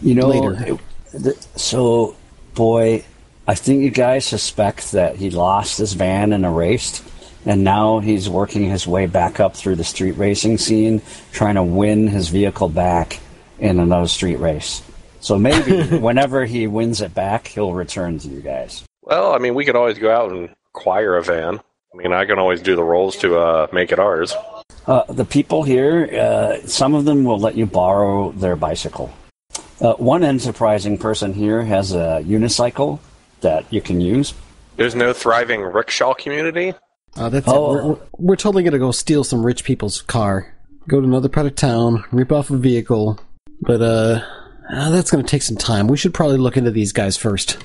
[0.00, 0.74] You know, Later.
[0.74, 0.80] it-
[1.22, 2.14] the- so
[2.54, 3.04] boy,
[3.48, 7.02] I think you guys suspect that he lost his van in a race,
[7.44, 11.02] and now he's working his way back up through the street racing scene,
[11.32, 13.18] trying to win his vehicle back
[13.58, 14.82] in another street race.
[15.20, 18.84] So maybe whenever he wins it back, he'll return to you guys.
[19.02, 21.60] Well, I mean, we could always go out and acquire a van.
[21.96, 24.34] I mean, I can always do the rolls to uh, make it ours.
[24.86, 29.10] Uh, the people here, uh, some of them will let you borrow their bicycle.
[29.80, 32.98] Uh, one enterprising person here has a unicycle
[33.40, 34.34] that you can use.
[34.76, 36.74] There's no thriving rickshaw community.
[37.16, 37.54] Uh, that's Oh.
[37.54, 37.82] it.
[37.84, 40.54] We're, we're, we're totally gonna go steal some rich people's car,
[40.86, 43.18] go to another part of town, rip off a vehicle.
[43.62, 44.20] But uh,
[44.70, 45.86] uh, that's gonna take some time.
[45.88, 47.56] We should probably look into these guys first.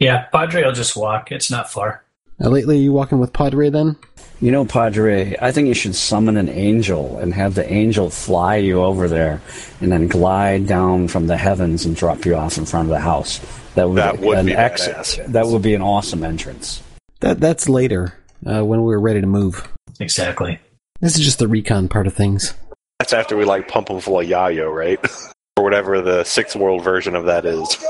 [0.00, 1.30] yeah, Padre will just walk.
[1.30, 2.03] It's not far.
[2.40, 3.96] Uh, lately, are you walking with Padre then?
[4.40, 8.56] You know, Padre, I think you should summon an angel and have the angel fly
[8.56, 9.40] you over there
[9.80, 13.00] and then glide down from the heavens and drop you off in front of the
[13.00, 13.40] house.
[13.76, 15.26] That would, That would an be ex- badass.
[15.32, 16.82] That would be an awesome entrance.
[17.20, 18.14] That that's later
[18.44, 19.66] uh, when we're ready to move.
[20.00, 20.58] Exactly.
[21.00, 22.54] This is just the recon part of things.
[22.98, 24.98] That's after we like pump them full of yayo, right?
[25.56, 27.82] or whatever the sixth world version of that is.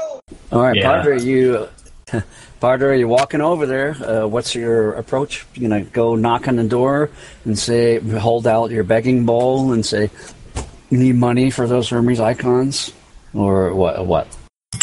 [0.52, 0.90] All right, Yeah.
[1.02, 1.68] Padre, you,
[2.64, 3.90] Padre, you're walking over there.
[3.90, 5.44] Uh, what's your approach?
[5.52, 7.10] You gonna go knock on the door
[7.44, 10.08] and say, hold out your begging bowl and say,
[10.88, 12.90] "You need money for those Hermes Ikons,"
[13.34, 14.06] or what?
[14.06, 14.28] What?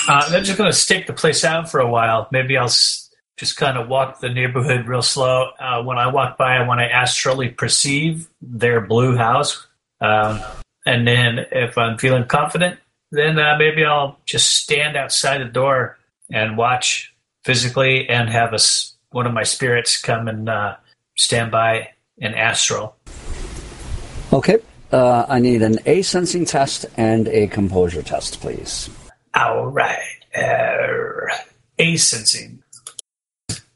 [0.07, 2.27] Uh, I'm just going to stake the place out for a while.
[2.31, 5.49] Maybe I'll just kind of walk the neighborhood real slow.
[5.59, 9.65] Uh, when I walk by, I want to astrally perceive their blue house.
[9.99, 10.39] Um,
[10.85, 12.79] and then if I'm feeling confident,
[13.09, 15.97] then uh, maybe I'll just stand outside the door
[16.31, 17.10] and watch
[17.43, 20.75] physically and have a s one of my spirits come and uh,
[21.17, 22.95] stand by in astral.
[24.31, 24.59] Okay.
[24.91, 28.89] Uh, I need an assensing test and a composure test, please.
[29.33, 29.97] All right.
[30.35, 31.27] Uh,
[31.79, 32.63] assensing.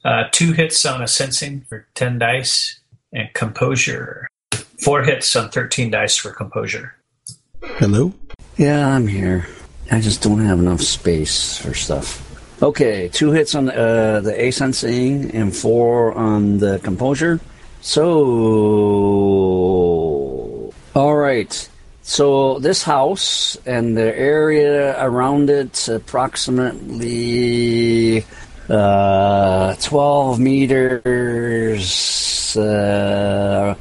[0.03, 2.79] Uh, two hits on assensing for 10 dice,
[3.11, 4.27] and composure.
[4.83, 6.95] Four hits on 13 dice for composure.
[7.61, 8.13] Hello.
[8.57, 9.47] Yeah, I'm here.
[9.91, 12.24] I just don't have enough space for stuff.
[12.65, 17.39] Okay, two hits on uh, the assensing and four on the composure.
[17.81, 18.01] So,
[20.95, 21.69] all right.
[22.01, 28.25] So this house and the area around it, approximately
[28.67, 32.57] uh, twelve meters.
[32.57, 33.75] Uh,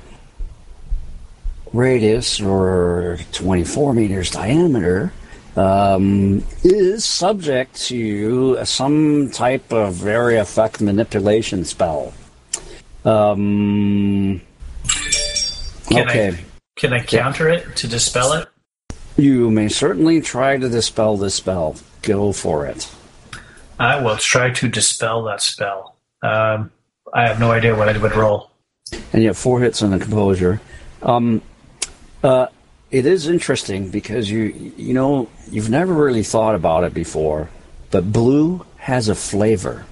[1.73, 5.13] radius or 24 meters diameter
[5.57, 12.13] um, is subject to some type of very effect manipulation spell.
[13.05, 14.41] Um,
[15.89, 16.29] Can okay.
[16.29, 16.39] I
[16.77, 18.49] can I counter it to dispel it?
[19.17, 21.77] You may certainly try to dispel this spell.
[22.03, 22.91] Go for it.
[23.79, 25.97] I will try to dispel that spell.
[26.23, 26.73] Um,
[27.13, 28.51] I have no idea what I would roll.
[29.13, 30.61] and you have four hits on the composure.
[31.03, 31.43] Um,
[32.25, 32.47] uh,
[32.99, 34.43] it is interesting because you
[34.77, 37.49] you know you've never really thought about it before,
[37.91, 39.85] but blue has a flavor.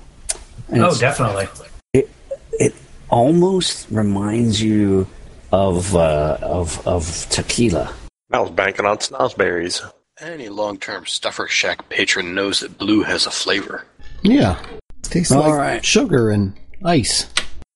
[0.69, 1.47] And Oh, it's- definitely.
[1.93, 2.07] it
[2.53, 2.75] it
[3.11, 5.07] almost reminds you
[5.51, 7.93] of uh, of of tequila.
[8.33, 9.83] I was banking on snozberries.
[10.21, 13.85] Any long-term stuffer shack patron knows that blue has a flavor.
[14.23, 14.55] Yeah.
[15.03, 15.85] Tastes All like right.
[15.85, 17.27] sugar and ice.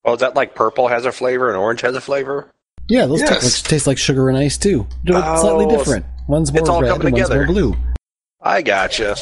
[0.04, 2.46] Oh, is that like purple has a flavor and orange has a flavor?
[2.88, 3.42] Yeah, those Yes.
[3.42, 4.86] taste, like, taste like sugar and ice too.
[5.04, 6.04] They're Oh, slightly different.
[6.28, 7.44] One's more it's all red coming and one's together.
[7.46, 7.76] more blue.
[8.42, 9.16] I gotcha.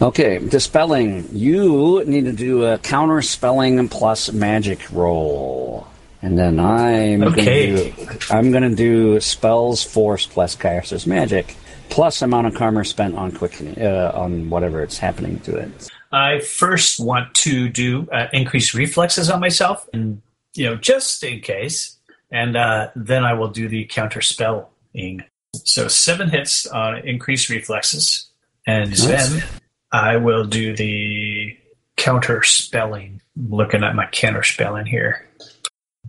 [0.00, 1.28] Okay, dispelling.
[1.32, 5.86] You need to do a counter spelling plus magic roll.
[6.22, 7.72] And then I'm Okay.
[7.72, 11.56] gonna do I'm gonna do spells force plus caster's magic
[11.90, 15.70] plus amount of karma spent on quick uh, on whatever it's happening to it.
[16.12, 20.20] I first want to do uh, increase reflexes on myself, and
[20.54, 21.97] you know, just in case,
[22.30, 25.22] and uh, then I will do the counter spelling.
[25.54, 28.30] So seven hits on increased reflexes,
[28.66, 29.04] and Nice.
[29.04, 29.44] then
[29.92, 31.56] I will do the
[31.96, 33.20] counter spelling.
[33.48, 35.24] Looking at my counter spelling here.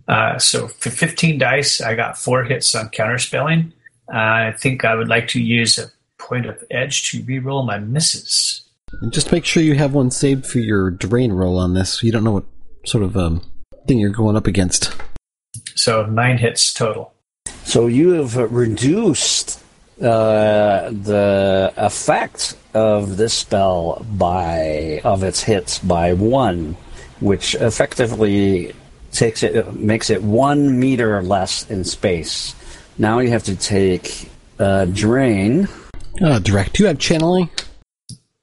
[0.08, 3.72] Uh, so for 15 dice, I got four hits on counter spelling.
[4.12, 8.62] I think I would like to use a point of edge to reroll my misses.
[9.02, 12.02] And just make sure you have one saved for your drain roll on this.
[12.02, 12.46] You don't know what
[12.84, 13.42] sort of um,
[13.86, 14.92] thing you're going up against.
[15.74, 17.12] So nine hits total.
[17.64, 19.62] So you have uh, reduced
[20.00, 26.76] uh, the effect of this spell by of its hits by one,
[27.20, 28.74] which effectively
[29.12, 32.54] takes it makes it one meter less in space.
[32.98, 35.68] Now you have to take uh, drain.
[36.22, 36.74] Ah, direct.
[36.74, 37.48] Do you have channeling?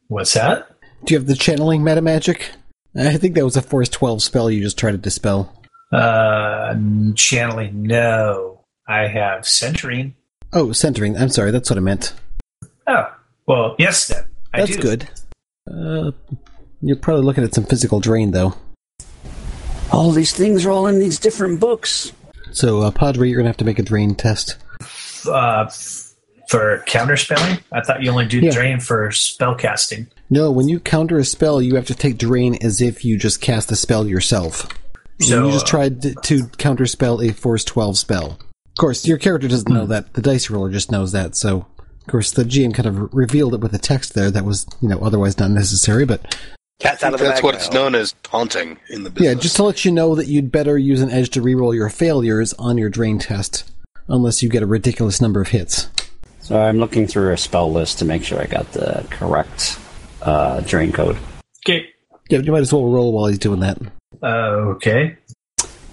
[0.07, 0.69] What's that?
[1.05, 2.49] Do you have the channeling meta magic?
[2.95, 5.53] I think that was a Force 12 spell you just tried to dispel.
[5.91, 6.75] Uh,
[7.15, 7.83] channeling.
[7.83, 10.15] No, I have centering.
[10.53, 11.17] Oh, centering.
[11.17, 12.13] I'm sorry, that's what I meant.
[12.87, 13.13] Oh,
[13.47, 14.07] well, yes.
[14.07, 14.23] Then
[14.53, 14.81] I That's do.
[14.81, 15.09] good.
[15.69, 16.11] Uh,
[16.81, 18.53] you're probably looking at some physical drain, though.
[19.91, 22.11] All these things are all in these different books.
[22.51, 24.57] So, uh, Padre, you're going to have to make a drain test.
[25.29, 25.69] Uh,
[26.49, 28.51] for counter spelling, I thought you only do Yeah.
[28.51, 30.07] drain for spell casting.
[30.29, 33.41] No, when you counter a spell, you have to take drain as if you just
[33.41, 34.67] cast the spell yourself.
[35.19, 38.25] So, and you just uh, tried to, to counterspell a Force 12 spell.
[38.31, 40.13] Of course, your character doesn't know that.
[40.13, 41.35] The dice roller just knows that.
[41.35, 44.67] So, of course, the GM kind of revealed it with a text there that was,
[44.81, 46.05] you know, otherwise not necessary.
[46.05, 46.37] But
[46.79, 47.57] Cat's out of the That's bag what now.
[47.59, 49.33] it's known as taunting in the business.
[49.35, 51.89] yeah, just to let you know that you'd better use an edge to reroll your
[51.89, 53.71] failures on your drain test,
[54.07, 55.89] unless you get a ridiculous number of hits.
[56.39, 59.79] So I'm looking through a spell list to make sure I got the correct
[60.21, 61.17] uh, drain code.
[61.65, 61.89] Okay.
[62.29, 63.79] Yeah, you might as well roll while he's doing that.
[64.21, 65.17] Uh, okay.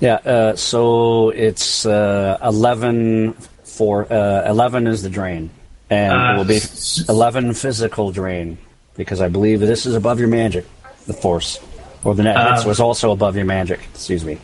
[0.01, 3.33] Yeah, uh, so it's uh, 11
[3.65, 5.51] for uh, 11 is the drain,
[5.91, 8.59] and it will be Uh, 11 physical drain
[8.97, 10.67] because I believe this is above your magic,
[11.07, 11.59] the force,
[12.05, 13.81] or the net hits Um, was also above your magic.
[13.95, 14.39] Excuse me.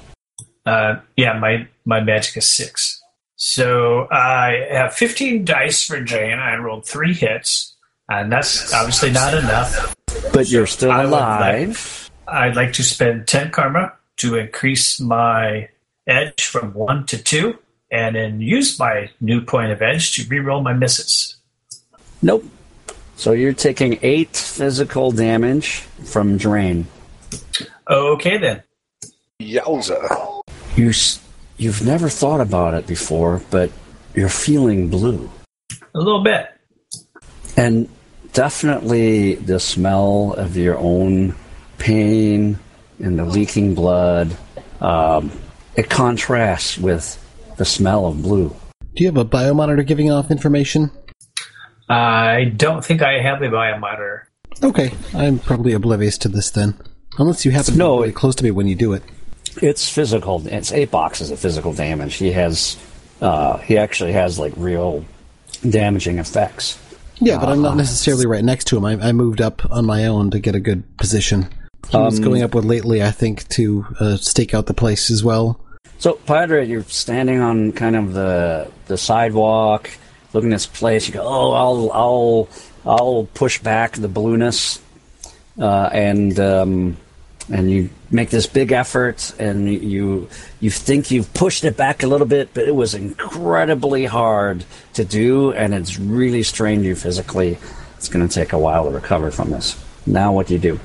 [0.66, 3.00] Uh, yeah, my my magic is six.
[3.36, 6.38] So I have 15 dice for drain.
[6.38, 7.74] I rolled three hits,
[8.08, 9.94] and that's obviously not enough.
[10.32, 11.99] But you're still alive.
[12.30, 15.68] I'd like to spend 10 karma to increase my
[16.06, 17.58] edge from one to two,
[17.90, 21.36] and then use my new point of edge to reroll my misses.
[22.22, 22.44] Nope.
[23.16, 26.86] So you're taking eight physical damage from drain.
[27.88, 28.62] Okay, then.
[29.40, 30.42] Yowza.
[30.76, 31.20] You s-
[31.56, 33.70] you've never thought about it before, but
[34.14, 35.30] you're feeling blue.
[35.94, 36.48] A little bit.
[37.56, 37.88] And
[38.32, 41.34] definitely the smell of your own
[41.80, 42.58] pain
[43.02, 44.36] and the leaking blood.
[44.80, 45.32] Um,
[45.74, 47.16] it contrasts with
[47.56, 48.54] the smell of blue.
[48.94, 50.90] Do you have a biomonitor giving off information?
[51.88, 54.22] I don't think I have a biomonitor.
[54.62, 56.74] Okay, I'm probably oblivious to this then.
[57.18, 59.02] Unless you happen to No, be really it- close to me when you do it.
[59.60, 60.46] It's physical.
[60.46, 62.14] It's eight boxes of physical damage.
[62.14, 62.76] He has,
[63.20, 65.04] uh, he actually has like real
[65.68, 66.78] damaging effects.
[67.20, 68.84] Yeah, but I'm not necessarily right next to him.
[68.84, 71.48] I, I moved up on my own to get a good position.
[71.88, 75.24] He was going up with lately, I think, to uh, stake out the place as
[75.24, 75.60] well.
[75.98, 79.90] So, Padre, you're standing on kind of the the sidewalk,
[80.32, 81.08] looking at this place.
[81.08, 82.48] You go, "Oh, I'll I'll
[82.86, 84.80] I'll push back the blueness,"
[85.58, 86.96] uh, and um,
[87.50, 90.28] and you make this big effort, and you
[90.60, 94.64] you think you've pushed it back a little bit, but it was incredibly hard
[94.94, 97.58] to do, and it's really strained you physically.
[97.96, 99.82] It's going to take a while to recover from this.
[100.06, 100.80] Now, what do you do?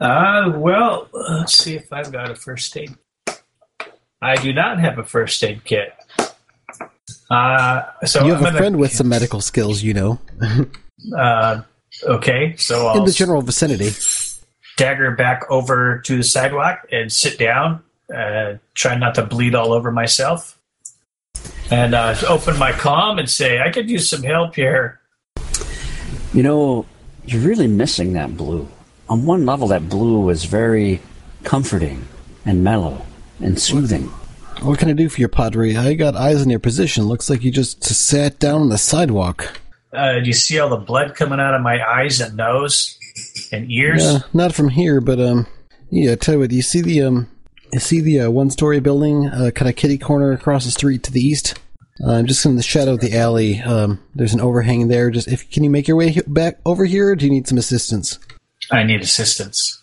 [0.00, 2.94] Uh, well, let's see if I've got a first aid.
[4.20, 5.92] I do not have a first aid kit.
[7.30, 10.18] Uh, so you have I'm a gonna- friend with some medical skills, you know,
[11.18, 11.62] Uh,
[12.04, 13.90] okay, so I'll in the general vicinity.
[14.76, 17.82] dagger back over to the sidewalk and sit down.
[18.14, 20.56] Uh, try not to bleed all over myself.
[21.72, 25.00] And uh, open my comm and say, I could use some help here.
[26.34, 26.86] You know,
[27.24, 28.68] you're really missing that blue.
[29.08, 31.00] On one level, that blue is very
[31.44, 32.06] comforting
[32.46, 33.04] and mellow
[33.40, 34.10] and soothing.
[34.62, 35.74] What can I do for you, Padre?
[35.74, 37.04] I got eyes on your position.
[37.04, 39.60] Looks like you just sat down on the sidewalk.
[39.92, 42.98] Uh, do you see all the blood coming out of my eyes and nose
[43.50, 44.04] and ears?
[44.04, 45.46] Yeah, not from here, but um,
[45.90, 46.14] yeah.
[46.14, 47.28] Tell you what, you see the um,
[47.72, 51.12] you see the uh, one-story building, uh, kind of kitty corner across the street to
[51.12, 51.58] the east.
[52.02, 53.60] Uh, I'm just in the shadow of the alley.
[53.60, 55.10] Um, there's an overhang there.
[55.10, 57.10] Just if can you make your way back over here?
[57.10, 58.18] Or do you need some assistance?
[58.70, 59.82] I need assistance.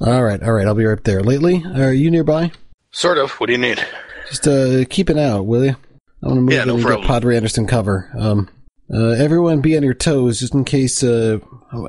[0.00, 0.66] All right, all right.
[0.66, 1.22] I'll be right there.
[1.22, 2.52] Lately, are you nearby?
[2.92, 3.30] Sort of.
[3.32, 3.84] What do you need?
[4.28, 5.76] Just uh, keep an eye out, will you?
[6.22, 7.00] I want to move Yeah, in no and problem.
[7.02, 8.10] get Padre Anderson cover.
[8.18, 8.48] Um,
[8.92, 11.02] uh, everyone be on your toes just in case.
[11.02, 11.38] Uh,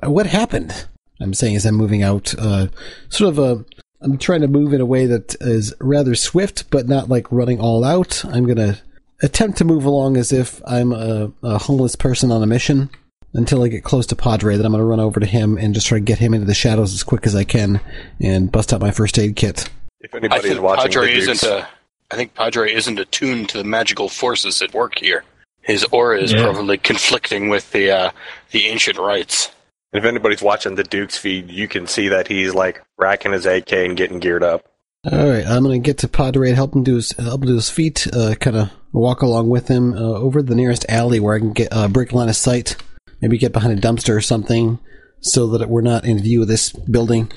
[0.03, 0.87] what happened?
[1.19, 2.33] I'm saying as I'm moving out.
[2.37, 2.67] Uh,
[3.09, 3.63] sort of uh,
[4.01, 7.59] I'm trying to move in a way that is rather swift, but not like running
[7.59, 8.23] all out.
[8.25, 8.79] I'm gonna
[9.21, 12.89] attempt to move along as if I'm a, a homeless person on a mission
[13.33, 14.55] until I get close to Padre.
[14.57, 16.53] Then I'm gonna run over to him and just try to get him into the
[16.53, 17.79] shadows as quick as I can
[18.19, 19.69] and bust out my first aid kit.
[19.99, 21.67] If I anybody's think watching Padre the isn't a.
[22.09, 25.23] I think Padre isn't attuned to the magical forces at work here.
[25.61, 26.43] His aura is Yeah.
[26.43, 28.11] probably conflicting with the uh,
[28.51, 29.49] the ancient rites.
[29.93, 33.71] if anybody's watching the Dukes feed, you can see that he's like racking his AK
[33.73, 34.65] and getting geared up.
[35.09, 37.55] All right, I'm gonna get to Padre and help him do his help him do
[37.55, 38.07] his feet.
[38.13, 41.53] Uh, kind of walk along with him uh, over the nearest alley where I can
[41.53, 42.75] get a break line of sight.
[43.21, 44.79] Maybe get behind a dumpster or something,
[45.19, 47.31] so that we're not in view of this building.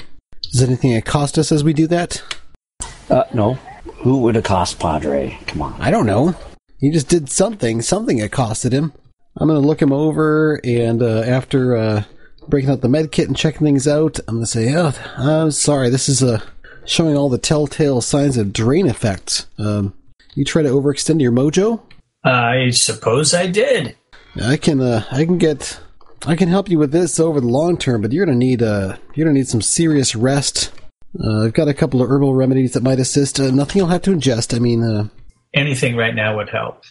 [0.53, 2.23] Does anything accost us as we do that?
[3.11, 3.55] Uh, no.
[3.99, 5.39] Who would accost Padre?
[5.47, 5.81] Come on.
[5.81, 6.35] I don't know.
[6.79, 7.83] He just did something.
[7.83, 8.93] Something accosted him.
[9.37, 12.05] I'm gonna look him over, and uh, after uh,
[12.49, 15.91] breaking out the med kit and checking things out, I'm gonna say, "Oh, I'm sorry.
[15.91, 16.41] This is uh,
[16.85, 19.47] showing all the telltale signs of drain effects.
[19.59, 19.95] Um,
[20.35, 21.81] you try to overextend your mojo.
[22.23, 23.97] I suppose I did.
[24.43, 25.81] I can, uh, I can get,
[26.27, 28.97] I can help you with this over the long term, but you're gonna need, uh,
[29.15, 30.73] you're gonna need some serious rest.
[31.23, 33.39] Uh, I've got a couple of herbal remedies that might assist.
[33.39, 34.55] Uh, nothing you'll have to ingest.
[34.55, 35.09] I mean, uh,
[35.55, 36.83] Anything right now would help.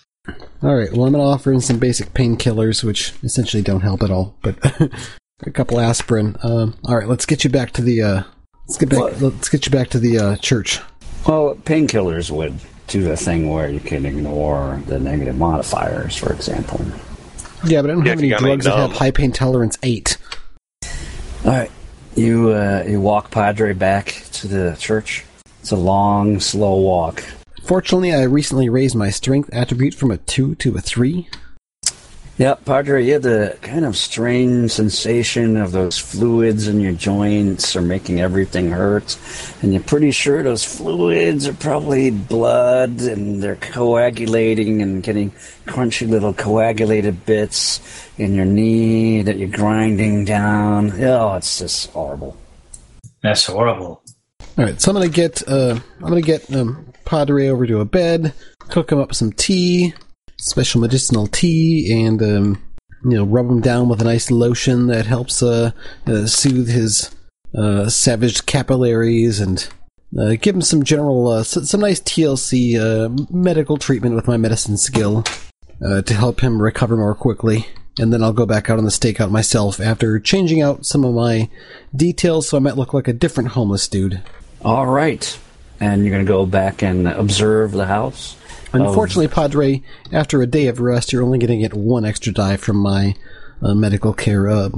[0.61, 0.91] All right.
[0.93, 4.37] Well, I'm going to offer in some basic painkillers, which essentially don't help at all,
[4.41, 4.55] but
[5.45, 6.37] a couple aspirin.
[6.43, 7.07] Um, all right.
[7.07, 8.01] Let's get you back to the.
[8.01, 8.23] Uh,
[8.65, 8.99] let's get back.
[8.99, 9.21] What?
[9.21, 10.79] Let's get you back to the uh, church.
[11.27, 16.85] Well, painkillers would do the thing where you can ignore the negative modifiers, for example.
[17.65, 18.97] Yeah, but I don't Yeah, have any you got any drugs that have numb.
[18.97, 20.17] high pain tolerance eight.
[21.45, 21.71] All right.
[22.15, 25.25] You uh, you walk Padre back to the church.
[25.61, 27.23] It's a long, slow walk.
[27.63, 31.29] Fortunately, I recently raised my strength attribute from a two to a three.
[32.39, 37.75] Yep, Padre, you have the kind of strange sensation of those fluids in your joints
[37.75, 39.15] are making everything hurt.
[39.61, 45.29] And you're pretty sure those fluids are probably blood and they're coagulating and getting
[45.67, 47.79] crunchy little coagulated bits
[48.17, 50.91] in your knee that you're grinding down.
[51.03, 52.35] Oh, it's just horrible.
[53.21, 54.01] That's horrible.
[54.57, 55.47] All right, so I'm gonna get.
[55.47, 58.33] Uh, I'm gonna get um, Padre over to a bed,
[58.69, 59.93] cook him up some tea,
[60.43, 62.63] special medicinal tea, and um,
[63.03, 65.71] you know, rub him down with a nice lotion that helps uh,
[66.07, 67.13] uh, soothe his
[67.57, 69.67] uh, savaged capillaries and.
[70.15, 74.77] Uh, give him some general, uh, some nice TLC uh, medical treatment with my medicine
[74.77, 75.23] skill
[75.81, 77.65] to help him recover more quickly.
[77.99, 81.15] And then I'll go back out on the stakeout myself after changing out some of
[81.15, 81.49] my
[81.95, 84.21] details so I might look like a different homeless dude.
[84.61, 85.39] All right.
[85.79, 88.35] And you're going to go back and observe the house?
[88.73, 92.57] Unfortunately, Padre, after a day of rest, you're only going to get one extra die
[92.57, 93.15] from my
[93.61, 94.49] uh, medical care.
[94.49, 94.69] Uh,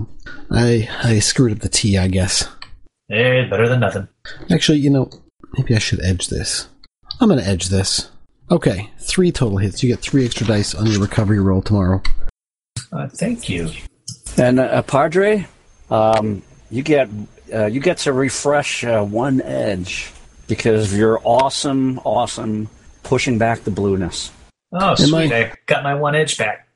[0.52, 2.48] I I screwed up the tea, I guess.
[3.10, 4.08] Eh, better than nothing.
[4.52, 5.10] Actually, you know,
[5.58, 6.68] maybe I should edge this.
[7.20, 8.10] I'm going to edge this.
[8.52, 9.82] Okay, three total hits.
[9.82, 12.02] You get three extra dice on your recovery roll tomorrow.
[12.92, 13.72] Uh, thank you.
[14.38, 15.48] And uh, Padre,
[15.90, 17.10] um, you get
[17.54, 20.12] uh, you get to refresh uh, one edge
[20.48, 22.70] because of your awesome, awesome
[23.06, 24.32] pushing back the blueness.
[24.74, 25.32] Oh, sweet.
[25.32, 26.68] I- I got my one edge back.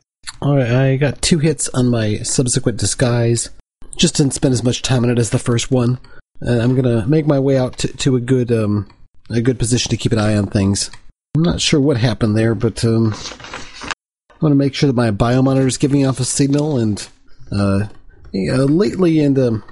[0.41, 3.49] All right, I got two hits on my subsequent disguise.
[3.97, 5.99] Just didn't spend as much time on it as the first one.
[6.45, 8.87] Uh, I'm gonna make my way out to, to a good um
[9.29, 10.89] a good position to keep an eye on things.
[11.35, 15.11] I'm not sure what happened there, but um, I want to make sure that my
[15.11, 16.77] biomonitor is giving off a signal.
[16.77, 17.05] And
[17.51, 17.87] uh,
[18.31, 19.63] yeah, lately, and um,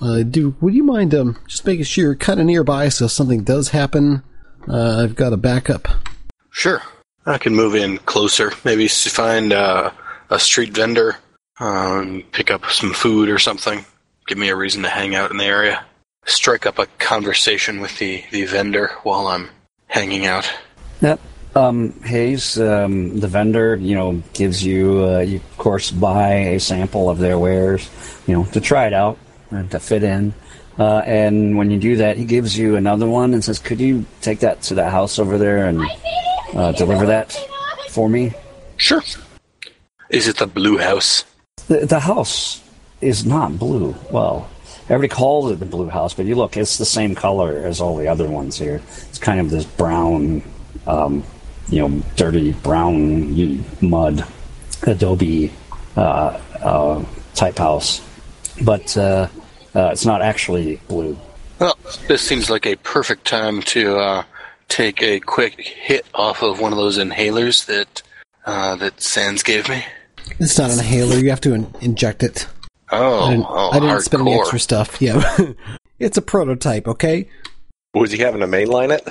[0.00, 3.12] uh, do would you mind um just making sure you're kind of nearby so if
[3.12, 4.22] something does happen,
[4.68, 5.88] uh, I've got a backup.
[6.50, 6.82] Sure.
[7.26, 8.52] I can move in closer.
[8.64, 9.90] Maybe find uh,
[10.30, 11.16] a street vendor,
[11.58, 13.84] um, pick up some food or something.
[14.26, 15.84] Give me a reason to hang out in the area.
[16.24, 19.50] Strike up a conversation with the, the vendor while I'm
[19.86, 20.50] hanging out.
[21.00, 21.20] Yep.
[21.54, 26.60] Um, Hayes, um, the vendor, you know, gives you, uh, you of course buy a
[26.60, 27.88] sample of their wares,
[28.26, 29.18] you know, to try it out
[29.50, 30.34] and to fit in.
[30.78, 34.04] Uh, and when you do that, he gives you another one and says, "Could you
[34.20, 35.82] take that to the house over there and
[36.54, 37.32] uh, deliver that
[37.90, 38.32] for me?"
[38.76, 39.02] Sure.
[40.10, 41.24] Is it the blue house?
[41.68, 42.62] The, the house
[43.00, 43.94] is not blue.
[44.10, 44.48] Well,
[44.88, 47.96] everybody calls it the blue house, but you look, it's the same color as all
[47.96, 48.80] the other ones here.
[49.08, 50.42] It's kind of this brown,
[50.86, 51.24] um,
[51.68, 54.24] you know, dirty brown mud,
[54.82, 55.52] adobe
[55.96, 57.04] uh, uh,
[57.34, 58.00] type house.
[58.62, 58.96] But
[59.76, 61.18] uh, it's not actually blue.
[61.58, 64.24] Well, this seems like a perfect time to uh,
[64.68, 68.02] take a quick hit off of one of those inhalers that
[68.46, 69.84] uh, that Sands gave me.
[70.38, 71.16] It's not an inhaler.
[71.16, 72.46] You have to in- inject it.
[72.90, 74.96] Oh, I didn't, oh I didn't spend any extra stuff.
[75.00, 75.22] Yeah.
[75.98, 77.28] it's a prototype, okay?
[77.94, 79.06] Was he having to mainline it?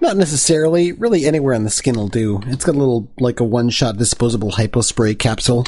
[0.00, 0.92] Not necessarily.
[0.92, 2.40] Really, anywhere on the skin will do.
[2.46, 5.66] It's got a little, like a one shot disposable hypospray capsule.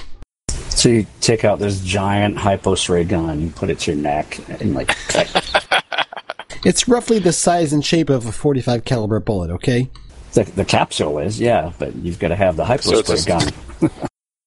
[0.74, 4.74] So you take out this giant hypospray gun, you put it to your neck, and
[4.74, 4.96] like,
[6.64, 9.88] It's roughly the size and shape of a 45 caliber bullet, okay?
[10.32, 13.48] the, the capsule is, yeah, but you've got to have the So it's gun.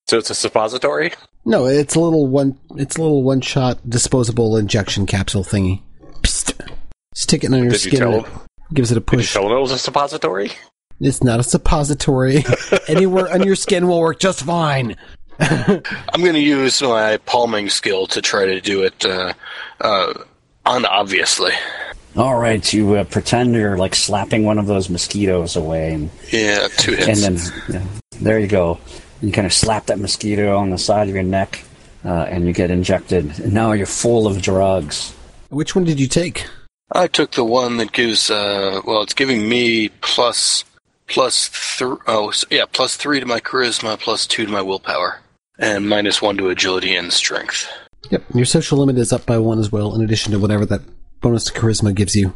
[0.08, 1.14] So it's a suppository?
[1.46, 2.60] No, it's a little one.
[2.76, 5.82] It's a little one-shot disposable injection capsule thingy.
[6.22, 6.54] Psst.
[7.16, 8.00] Stick it on your Did you skin.
[8.00, 9.34] tell and it gives it a Did you push.
[9.34, 10.52] tell him it was a suppository?
[11.00, 12.44] It's not a suppository.
[12.88, 14.96] Anywhere on your skin will work just fine.
[15.40, 19.34] I'm going to use my palming skill to try to do it uh,
[19.82, 20.14] uh,
[20.66, 21.52] unobviously.
[22.18, 26.68] All right, you uh, pretend you're like slapping one of those mosquitoes away, and, Yeah,
[26.78, 27.86] two hits, and then yeah,
[28.22, 28.80] there you go.
[29.22, 31.64] You kind of slap that mosquito on the side of your neck,
[32.06, 33.40] uh, and you get injected.
[33.40, 35.14] And now you're full of drugs.
[35.50, 36.48] Which one did you take?
[36.92, 40.64] I took the one that gives, uh, well, it's giving me plus,
[41.08, 45.20] plus three, oh, s- yeah, plus three to my charisma, plus two to my willpower,
[45.60, 47.68] and minus one to agility and strength.
[48.12, 50.82] Yep, your social limit is up by one as well, in addition to whatever that
[51.22, 52.34] bonus to charisma gives you.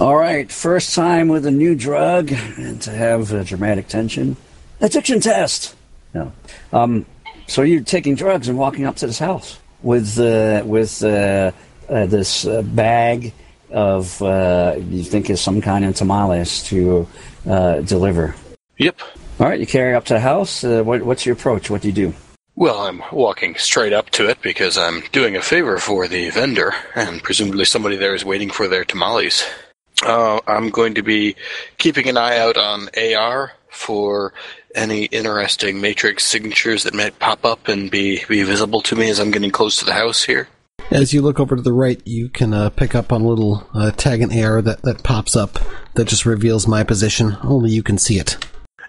[0.00, 4.36] All right, first time with a new drug, and to have uh, dramatic tension.
[4.80, 5.74] Addiction test.
[6.14, 6.32] No.
[6.72, 7.04] Um,
[7.46, 11.50] so you're taking drugs and walking up to this house with uh, with uh,
[11.88, 13.32] uh, this uh, bag
[13.70, 17.06] of uh, you think is some kind of tamales to
[17.48, 18.34] uh, deliver.
[18.78, 19.00] Yep.
[19.40, 20.64] All right, you carry up to the house.
[20.64, 21.70] Uh, what, what's your approach?
[21.70, 22.14] What do you do?
[22.56, 26.74] Well, I'm walking straight up to it because I'm doing a favor for the vendor,
[26.96, 29.44] and presumably somebody there is waiting for their tamales.
[30.04, 31.36] Uh, I'm going to be
[31.76, 34.32] keeping an eye out on AR for
[34.74, 39.20] any interesting matrix signatures that might pop up and be, be visible to me as
[39.20, 40.48] I'm getting close to the house here.
[40.90, 43.68] As you look over to the right, you can uh, pick up on a little
[43.72, 45.60] uh, tag and AR that, that pops up
[45.94, 47.36] that just reveals my position.
[47.44, 48.36] Only you can see it.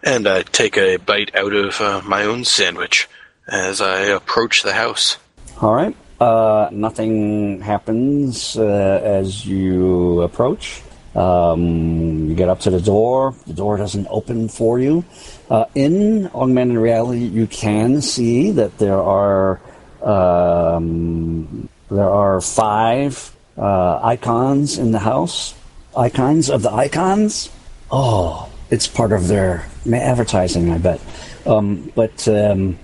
[0.04, 3.08] And I take a bite out of uh, my own sandwich
[3.48, 5.18] as I approach the house.
[5.62, 5.96] All right.
[6.20, 10.82] Uh, nothing happens uh, as you approach.
[11.16, 13.34] Um, you get up to the door.
[13.48, 15.04] The door doesn't open for you.
[15.50, 19.60] Uh, in augmented reality, you can see that there are
[20.04, 25.56] um, there are five uh, icons in the house.
[25.98, 27.50] Icons of the icons.
[27.92, 31.02] Oh, it's part of their advertising, I bet.
[31.46, 32.78] Um, but um,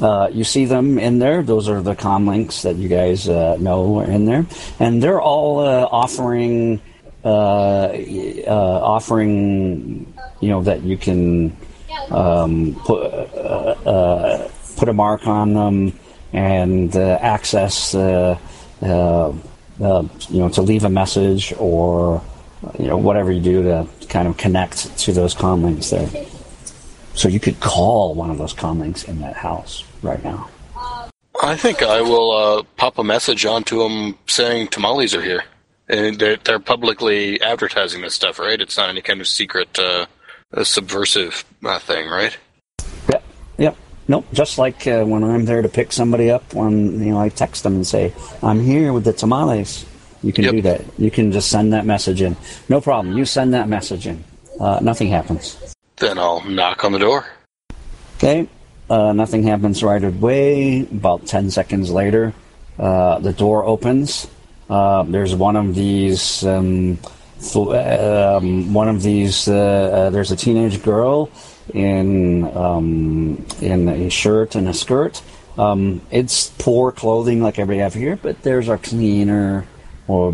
[0.00, 1.42] uh, you see them in there.
[1.42, 4.46] Those are the com links that you guys uh, know are in there,
[4.78, 6.80] and they're all uh, offering
[7.24, 7.88] uh,
[8.46, 11.56] uh, offering you know that you can
[12.10, 15.98] um, put uh, put a mark on them
[16.32, 18.38] and access you
[18.80, 22.22] know to leave a message or
[22.78, 26.08] you know whatever you do to kind of connect to those com links there.
[27.14, 30.48] So you could call one of those com links in that house right now.
[31.42, 35.44] I think I will uh, pop a message onto them saying tamales are here.
[35.88, 38.60] And they're, they're publicly advertising this stuff, right?
[38.60, 40.06] It's not any kind of secret, uh,
[40.52, 42.36] uh, subversive uh, thing, right?
[43.08, 43.24] Yep.
[43.58, 43.76] Yep.
[44.08, 44.26] Nope.
[44.32, 47.62] Just like uh, when I'm there to pick somebody up, when you know I text
[47.62, 48.12] them and say
[48.42, 49.84] I'm here with the tamales.
[50.26, 50.52] You can Yep.
[50.54, 50.80] do that.
[50.98, 52.34] You can just send that message in.
[52.68, 53.16] No problem.
[53.16, 54.24] You send that message in.
[54.58, 55.56] Uh, nothing happens.
[55.98, 57.26] Then I'll knock on the door.
[58.18, 58.48] Okay.
[58.90, 60.80] Uh, nothing happens right away.
[60.80, 62.32] About 10 seconds later,
[62.76, 64.26] uh, the door opens.
[64.68, 66.98] Uh, there's one of these, um,
[67.38, 71.30] fl- um, one of these, uh, uh, there's a teenage girl
[71.72, 75.22] in, um, in a shirt and a skirt.
[75.56, 79.64] Um, it's poor clothing like everybody have here, but there's are cleaner
[80.08, 80.32] or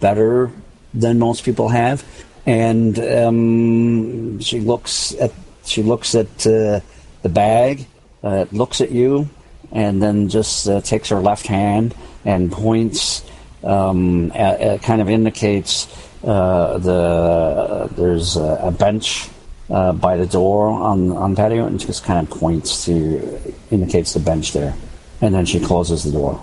[0.00, 0.50] better
[0.92, 2.04] than most people have.
[2.46, 5.32] and um, she looks at
[5.64, 6.80] she looks at uh,
[7.22, 7.86] the bag,
[8.22, 9.28] uh, looks at you,
[9.72, 11.94] and then just uh, takes her left hand
[12.24, 13.24] and points,
[13.62, 15.88] um, at, at kind of indicates
[16.22, 19.28] uh, the there's a, a bench
[19.70, 24.20] uh, by the door on on patio, and just kind of points to indicates the
[24.20, 24.74] bench there,
[25.22, 26.42] and then she closes the door.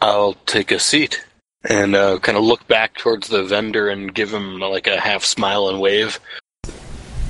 [0.00, 1.22] I'll take a seat
[1.68, 5.24] and uh, kind of look back towards the vendor and give him like a half
[5.24, 6.18] smile and wave.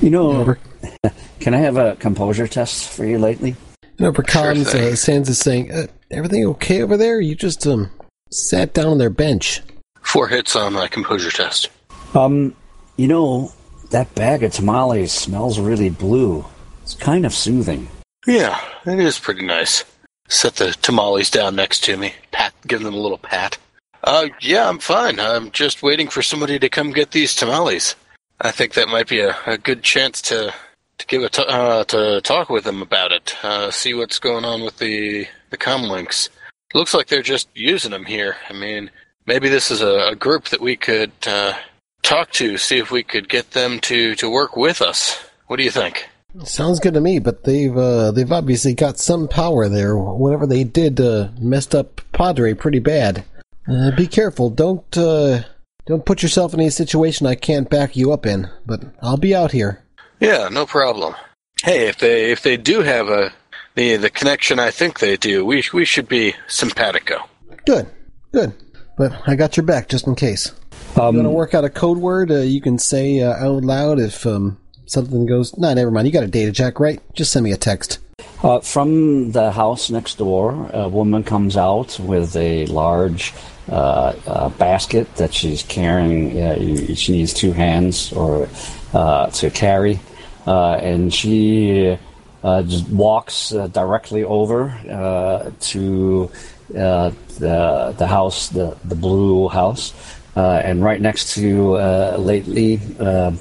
[0.01, 0.55] You know,
[1.39, 3.55] can I have a composure test for you lately?
[3.83, 4.93] You know, Bracons, thing.
[4.93, 7.21] uh, Sands is saying, uh, everything okay over there?
[7.21, 7.91] You just um
[8.31, 9.61] sat down on their bench.
[10.01, 11.69] Four hits on my composure test.
[12.13, 12.55] Um,
[12.97, 13.51] you know,
[13.91, 16.45] that bag of tamales smells really blue.
[16.81, 17.87] It's kind of soothing.
[18.27, 19.83] Yeah, it is pretty nice.
[20.27, 22.13] Set the tamales down next to me.
[22.31, 23.57] Pat, give them a little pat.
[24.03, 25.19] Uh, yeah, I'm fine.
[25.19, 27.95] I'm just waiting for somebody to come get these tamales.
[28.41, 30.53] I think that might be a, a good chance to
[30.97, 33.35] to give a t- uh, to talk with them about it.
[33.43, 36.29] Uh, see what's going on with the the comlinks.
[36.73, 38.35] Looks like they're just using them here.
[38.49, 38.91] I mean,
[39.25, 41.53] maybe this is a, a group that we could uh,
[42.01, 42.57] talk to.
[42.57, 45.17] See if we could get them to to work with us.
[45.47, 46.09] What do you think?
[46.43, 49.95] Sounds good to me, but they've uh, they've obviously got some power there.
[49.95, 53.23] Whatever they did uh, messed up Padre pretty bad.
[53.67, 54.49] Uh, be careful.
[54.49, 55.43] Don't uh,
[55.85, 58.49] don't put yourself in a situation I can't back you up in.
[58.65, 59.83] But I'll be out here.
[60.19, 61.15] Yeah, no problem.
[61.63, 63.31] Hey, if they if they do have a
[63.75, 67.27] the the connection I think they do, we we should be simpatico.
[67.65, 67.87] Good,
[68.31, 68.53] good.
[68.97, 70.51] But I got your back just in case.
[70.95, 73.63] Um, You want to work out a code word uh, you can say uh, out
[73.63, 75.57] loud if um, something goes.
[75.57, 76.05] Nah, never mind.
[76.05, 77.01] You got a data jack, right?
[77.13, 77.99] Just send me a text.
[78.43, 83.33] Uh, from the house next door, a woman comes out with a large
[83.69, 86.31] uh, uh, basket that she's carrying.
[86.41, 88.47] Uh, you- she needs two hands or
[88.93, 89.99] uh, to carry,
[90.47, 91.97] uh, and she
[92.43, 96.29] uh, just walks uh, directly over uh, to
[96.77, 99.93] uh, the the house, the the blue house,
[100.35, 102.79] uh, and right next to uh, lately.
[102.99, 103.31] Uh,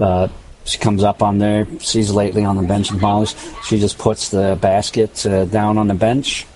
[0.00, 0.28] uh,
[0.64, 3.34] she comes up on there, sees lately on the bench and polish.
[3.64, 6.46] She just puts the basket uh, down on the bench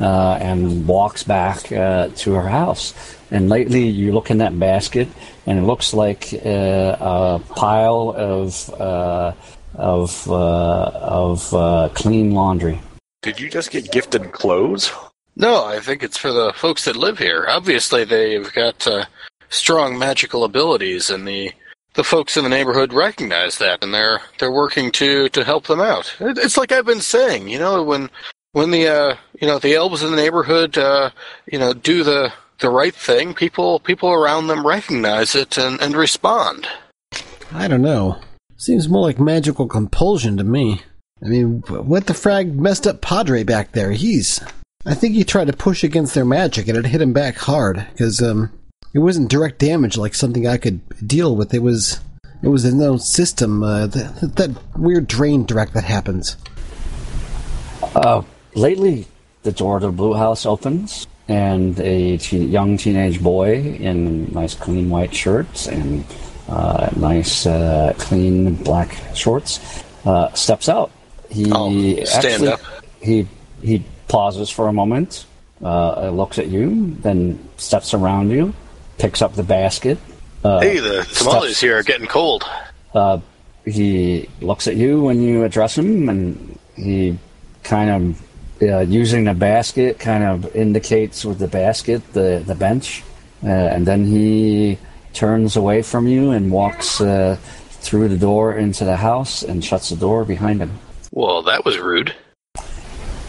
[0.00, 2.94] uh, and walks back uh, to her house.
[3.30, 5.08] And lately, you look in that basket,
[5.46, 9.32] and it looks like uh, a pile of uh,
[9.74, 12.80] of uh, of uh, clean laundry.
[13.22, 14.92] Did you just get gifted clothes?
[15.34, 17.46] No, I think it's for the folks that live here.
[17.48, 19.04] Obviously, they've got uh,
[19.48, 21.52] strong magical abilities, and the
[21.94, 25.80] the folks in the neighborhood recognize that, and they're they're working to to help them
[25.80, 26.14] out.
[26.20, 28.10] It's like I've been saying, you know, when
[28.56, 31.10] when the uh, you know the elves in the neighborhood, uh,
[31.44, 35.94] you know, do the the right thing, people people around them recognize it and, and
[35.94, 36.66] respond.
[37.52, 38.18] I don't know.
[38.56, 40.80] Seems more like magical compulsion to me.
[41.22, 43.92] I mean, what the frag messed up Padre back there?
[43.92, 44.42] He's.
[44.86, 47.86] I think he tried to push against their magic and it hit him back hard
[47.92, 48.52] because um,
[48.94, 51.52] it wasn't direct damage like something I could deal with.
[51.52, 52.00] It was.
[52.42, 53.62] It was in no system.
[53.62, 56.36] Uh, that, that weird drain direct that happens.
[57.94, 58.22] Uh,
[58.56, 59.06] lately,
[59.44, 64.54] the door to the blue house opens, and a teen, young teenage boy in nice
[64.54, 66.04] clean white shirts and
[66.48, 69.60] uh, nice uh, clean black shorts
[70.04, 70.90] uh, steps out.
[71.30, 71.70] He Oh,
[72.04, 72.60] stand actually, up.
[73.00, 73.26] He
[73.62, 75.26] he pauses for a moment,
[75.62, 78.54] uh, looks at you, then steps around you,
[78.98, 79.98] picks up the basket.
[80.44, 82.44] Uh, hey, the tamales steps- here are getting cold.
[82.94, 83.18] uh,
[83.64, 87.18] he looks at you when you address him, and he
[87.64, 88.22] kind of,
[88.62, 93.02] uh, using the basket, kind of indicates with the basket the, the bench.
[93.42, 94.78] Uh, and then he
[95.12, 97.36] turns away from you and walks uh,
[97.86, 100.78] through the door into the house and shuts the door behind him.
[101.12, 102.14] Well, that was rude.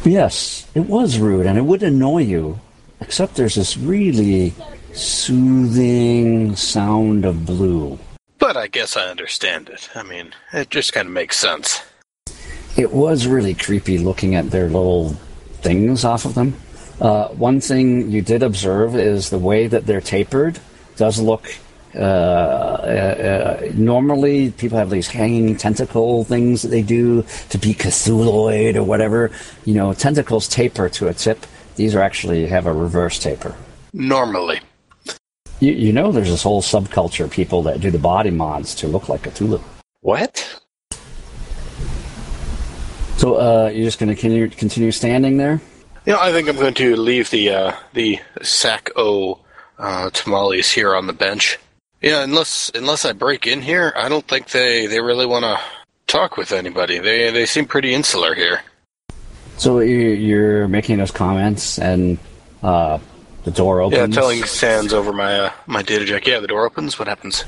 [0.04, 2.60] Yes, it was rude, and it would annoy you,
[3.02, 4.54] except there's this really
[4.94, 8.00] soothing sound of blue.
[8.40, 9.90] But I guess I understand it.
[9.96, 11.82] I mean, it just kind of makes sense.
[12.78, 15.10] It was really creepy looking at their little
[15.62, 16.54] things off of them.
[17.02, 20.60] Uh, one thing you did observe is the way that they're tapered
[20.96, 21.48] does look.
[21.96, 27.74] Uh, uh, uh, normally, people have these hanging tentacle things that they do to be
[27.74, 29.32] Cthulhuid or whatever.
[29.66, 31.48] You know, tentacles taper to a tip.
[31.76, 33.56] These are actually have a reverse taper.
[33.94, 34.60] Normally.
[35.60, 38.88] You, you know, there's this whole subculture of people that do the body mods to
[38.88, 39.62] look like Cthulhu.
[40.02, 40.62] What?
[43.28, 45.60] So, uh, you're just going to continue, continue standing there?
[46.06, 49.40] You know, I think I'm going to leave the uh, the sack o
[49.78, 51.60] uh, tamales here on the bench,
[52.02, 55.60] Yeah, unless unless I break in here, I don't think they, they really want to
[56.08, 57.00] talk with anybody.
[57.00, 58.62] They they seem pretty insular here.
[59.58, 62.18] So you- you're making those comments, and
[62.64, 63.00] uh,
[63.44, 64.16] the door opens.
[64.16, 66.26] Yeah, telling Sands over my uh, my data jack.
[66.26, 66.98] Yeah, the door opens.
[66.98, 67.44] What happens?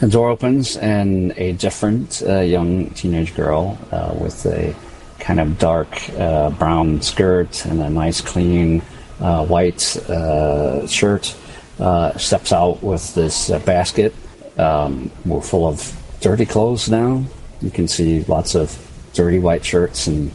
[0.00, 4.74] The door opens, and a different uh, young teenage girl uh, with a
[5.18, 5.88] kind of dark
[6.18, 8.82] uh, brown skirt and a nice, clean
[9.20, 11.36] uh, white uh, shirt
[11.80, 14.14] uh, steps out with this uh, basket.
[14.56, 17.24] Um, we're full of dirty clothes now.
[17.60, 18.76] You can see lots of
[19.14, 20.30] dirty white shirts and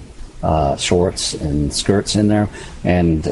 [0.77, 2.49] shorts and skirts in there,
[2.84, 3.23] and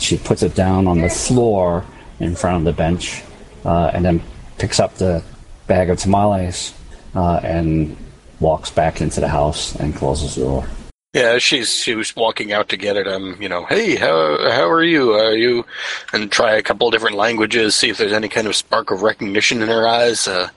[0.00, 1.84] she puts it down on the floor
[2.20, 3.22] in front of the bench,
[3.64, 4.22] and then
[4.58, 5.22] picks up the
[5.66, 6.74] bag of tamales
[7.14, 7.96] and
[8.40, 10.66] walks back into the house and closes the door.
[11.14, 13.06] Yeah, she's she was walking out to get it.
[13.06, 15.12] I'm, you know, hey, how how are you?
[15.12, 15.66] Are you?
[16.14, 19.60] And try a couple different languages, see if there's any kind of spark of recognition
[19.60, 20.26] in her eyes.
[20.26, 20.48] Uh,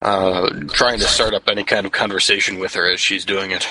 [0.00, 3.64] uh, trying to start up any kind of conversation with her as she's doing it.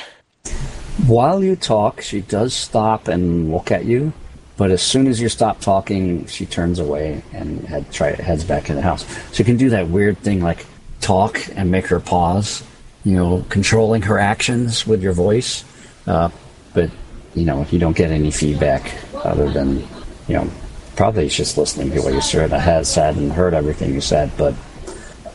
[1.08, 4.14] While you talk, she does stop and look at you,
[4.58, 8.70] but as soon as you stop talking, she turns away and head, try, heads back
[8.70, 9.06] in the house.
[9.32, 10.68] So you can do that weird thing like
[11.02, 12.64] talk and make her pause,
[13.04, 15.66] you know, controlling her actions with your voice.
[16.08, 16.30] Uh,
[16.74, 16.90] but,
[17.36, 19.80] you know, if you don't get any feedback other than,
[20.28, 20.50] you know,
[20.96, 24.54] probably just listening to what you said, has said and heard everything you said, but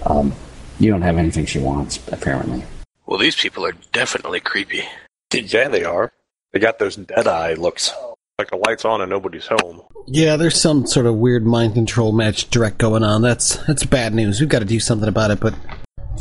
[0.04, 0.32] um,
[0.78, 2.62] you don't have anything she wants, apparently.
[3.06, 4.84] Well, these people are definitely creepy.
[5.32, 6.12] Yeah, they are.
[6.52, 7.92] They got those dead eye looks.
[8.38, 9.82] Like the lights on and nobody's home.
[10.06, 13.22] Yeah, there's some sort of weird mind control match direct going on.
[13.22, 14.40] That's that's bad news.
[14.40, 15.40] We've got to do something about it.
[15.40, 15.54] But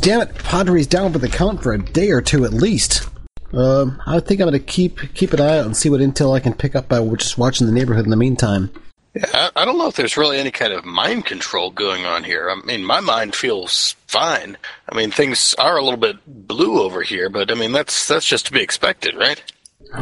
[0.00, 3.06] damn it, Padre's down for the count for a day or two at least.
[3.52, 6.40] Um, I think I'm gonna keep keep an eye out and see what intel I
[6.40, 8.70] can pick up by just watching the neighborhood in the meantime.
[9.14, 12.24] Yeah, I, I don't know if there's really any kind of mind control going on
[12.24, 12.50] here.
[12.50, 14.58] I mean, my mind feels fine.
[14.88, 18.26] I mean, things are a little bit blue over here, but I mean, that's that's
[18.26, 19.42] just to be expected, right?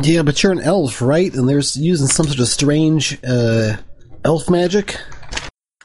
[0.02, 1.32] Yeah, but you're an elf, right?
[1.32, 3.76] And they're using some sort of strange uh,
[4.24, 4.98] elf magic.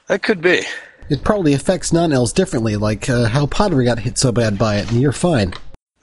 [0.07, 0.63] That could be.
[1.09, 4.91] It probably affects non-elves differently, like uh, how Padre got hit so bad by it,
[4.91, 5.53] and you're fine.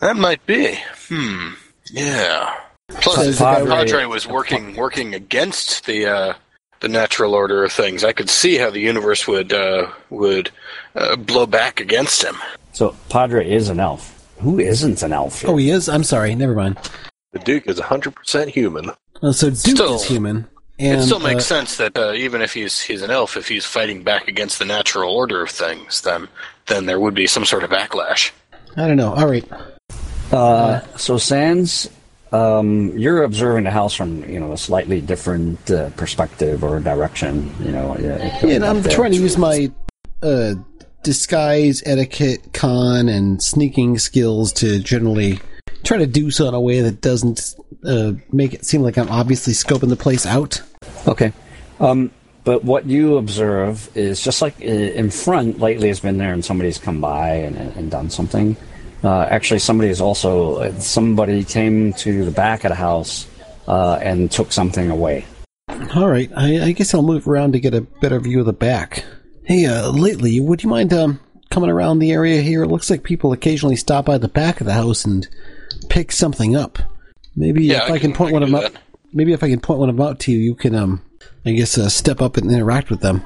[0.06, 0.78] That might be.
[1.08, 1.54] Hmm.
[1.90, 2.54] Yeah.
[2.90, 6.34] Plus, Says Padre, Padre was working working against the uh,
[6.78, 8.04] the natural order of things.
[8.04, 10.52] I could see how the universe would uh, would
[10.94, 12.36] uh, blow back against him.
[12.72, 14.12] So Padre is an elf.
[14.38, 15.40] Who isn't an elf?
[15.40, 15.50] here?
[15.50, 15.88] Oh, he is.
[15.88, 16.36] I'm sorry.
[16.36, 16.78] Never mind.
[17.32, 18.92] The Duke is 100% human.
[19.20, 20.46] Uh, so Duke Still- is human,
[20.78, 23.48] and it still makes uh, sense that uh, even if he's he's an elf, if
[23.48, 26.28] he's fighting back against the natural order of things, then
[26.66, 28.30] then there would be some sort of backlash.
[28.76, 29.12] I don't know.
[29.12, 29.44] All right.
[30.32, 31.88] Uh, so Sands,
[32.32, 37.52] um, you're observing the house from you know a slightly different uh, perspective or direction.
[37.60, 38.92] You know, yeah, Yeah, and I'm there.
[38.92, 39.70] trying to use my
[40.22, 40.54] uh,
[41.02, 45.38] disguise, etiquette, con, and sneaking skills to generally
[45.84, 47.54] try to do so in a way that doesn't
[47.84, 50.60] uh, make it seem like I'm obviously scoping the place out.
[51.06, 51.32] Okay.
[51.78, 52.10] Um,
[52.42, 56.78] but what you observe is just like in front, lately has been there and somebody's
[56.78, 58.56] come by and, and done something.
[59.06, 63.26] Uh, actually, somebody is also, uh, somebody came to the back of the house
[63.68, 65.24] uh, and took something away.
[65.94, 68.52] All right, I, I guess I'll move around to get a better view of the
[68.52, 69.04] back.
[69.44, 72.64] Hey, uh, lately, would you mind um, coming around the area here?
[72.64, 75.28] It looks like people occasionally stop by the back of the house and
[75.88, 76.80] pick something up.
[77.36, 78.72] Maybe Yeah, if I I can can- point I one of them out,
[79.12, 81.00] maybe if I can point one of them out to you, you can, um,
[81.44, 83.22] I guess, uh, step up and interact with them.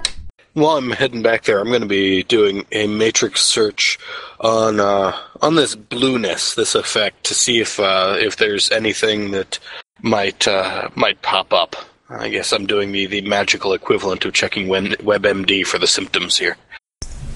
[0.55, 3.99] While I'm heading back there, I'm going to be doing a matrix search
[4.41, 9.61] on uh, on this blueness, this effect, to see if uh, if there's anything that
[10.03, 11.77] might uh, might pop up.
[12.09, 16.57] I guess I'm doing the, the magical equivalent of checking WebMD for the symptoms here.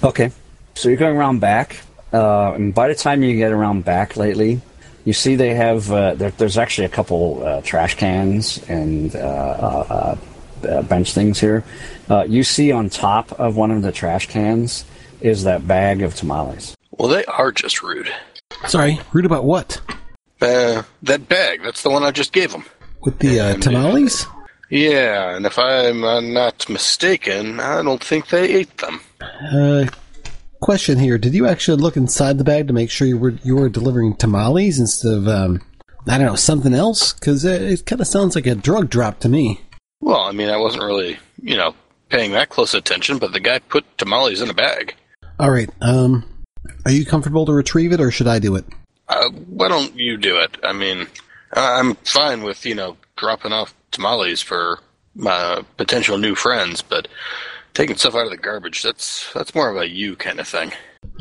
[0.02, 0.32] Okay.
[0.74, 1.82] So you're going around back,
[2.12, 4.60] uh, and by the time you get around back lately,
[5.04, 9.14] you see they have uh, there, there's actually a couple uh, trash cans and
[10.64, 11.64] uh, uh, uh, bench things here.
[12.08, 14.84] Uh, you see on top of one of the trash cans
[15.20, 16.76] is that bag of tamales.
[16.90, 18.12] Well, they are just rude.
[18.66, 19.80] Sorry, rude about what?
[20.40, 22.64] Uh, that bag, that's the one I just gave them.
[23.02, 24.26] With the uh, tamales?
[24.70, 29.00] Yeah, and if I'm uh, not mistaken, I don't think they ate them.
[29.20, 29.86] Uh,
[30.60, 33.56] question here: Did you actually look inside the bag to make sure you were you
[33.56, 35.60] were delivering tamales instead of um,
[36.08, 37.12] I don't know something else?
[37.12, 39.60] Because it, it kind of sounds like a drug drop to me.
[40.04, 41.74] Well, I mean, I wasn't really, you know,
[42.08, 44.94] paying that close attention, but the guy put tamales in a bag.
[45.38, 45.70] All right.
[45.80, 46.24] Um,
[46.84, 48.64] are you comfortable to retrieve it, or should I do it?
[49.08, 50.56] Uh, why don't you do it?
[50.62, 51.06] I mean,
[51.52, 54.78] I'm fine with, you know, dropping off tamales for
[55.14, 57.08] my potential new friends, but
[57.74, 60.70] Taking stuff out of the garbage, that's that's more of a you kind of thing.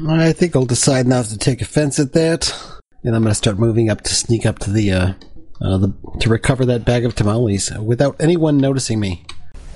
[0.07, 2.53] I think I'll decide not to take offense at that,
[3.03, 5.13] and I'm going to start moving up to sneak up to the, uh,
[5.61, 9.25] uh, the to recover that bag of tamales without anyone noticing me.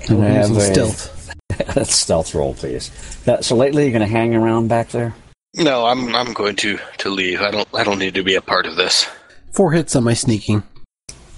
[0.02, 1.14] Can I have Using a- stealth.
[1.74, 2.90] That's stealth roll, please.
[3.24, 5.14] That, so lately, you're going to hang around back there.
[5.56, 7.40] No, I'm I'm going to to leave.
[7.40, 9.08] I don't I don't need to be a part of this.
[9.52, 10.62] Four hits on my sneaking.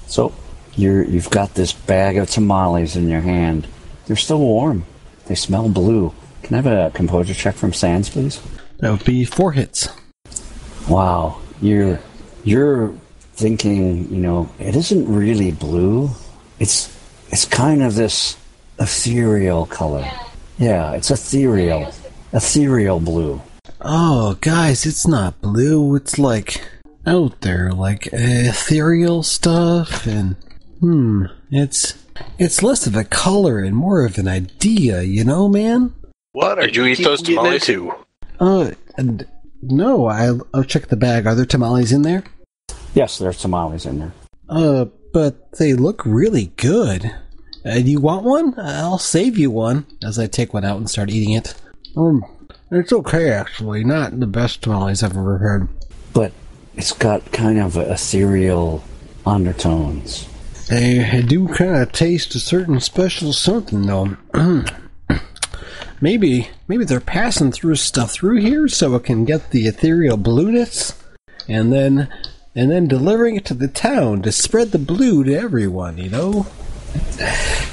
[0.08, 0.34] So
[0.74, 3.66] you're you've got this bag of tamales in your hand.
[4.06, 4.84] They're still warm.
[5.26, 6.12] They smell blue.
[6.42, 8.40] Can I have a composure check from Sands, please?
[8.78, 9.88] That would be four hits.
[10.88, 12.00] Wow, you're
[12.44, 12.92] you're
[13.40, 16.10] thinking, you know, it isn't really blue.
[16.58, 16.94] It's
[17.30, 18.36] it's kind of this
[18.78, 20.06] ethereal color.
[20.58, 21.92] Yeah, it's ethereal,
[22.32, 23.40] ethereal blue.
[23.80, 25.96] Oh, guys, it's not blue.
[25.96, 26.60] It's like
[27.06, 30.36] out there, like ethereal stuff, and
[30.80, 31.94] hmm, it's
[32.38, 35.94] it's less of a color and more of an idea, you know, man.
[36.32, 37.68] What are Did you eat people those getting tamales?
[37.68, 37.94] into?
[38.38, 39.26] Uh, and
[39.62, 41.26] no, I'll, I'll check the bag.
[41.26, 42.24] Are there tamales in there?
[42.94, 44.12] Yes, there's tamales in there.
[44.48, 47.12] Uh, but they look really good.
[47.64, 48.54] Uh, do you want one?
[48.58, 51.54] I'll save you one as I take one out and start eating it.
[51.96, 52.24] Um,
[52.70, 53.84] it's okay actually.
[53.84, 55.68] Not the best tamales I've ever had.
[56.12, 56.32] But
[56.74, 58.82] it's got kind of a ethereal
[59.26, 60.26] undertones.
[60.68, 64.16] They do kind of taste a certain special something though.
[66.00, 70.94] maybe, maybe they're passing through stuff through here so it can get the ethereal blueness,
[71.48, 72.08] and then,
[72.54, 75.98] and then delivering it to the town to spread the blue to everyone.
[75.98, 76.46] You know.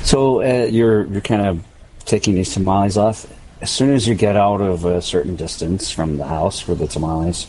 [0.03, 1.63] So uh, you're you're kind of
[2.05, 3.31] taking these tamales off.
[3.61, 6.87] As soon as you get out of a certain distance from the house for the
[6.87, 7.47] tamales,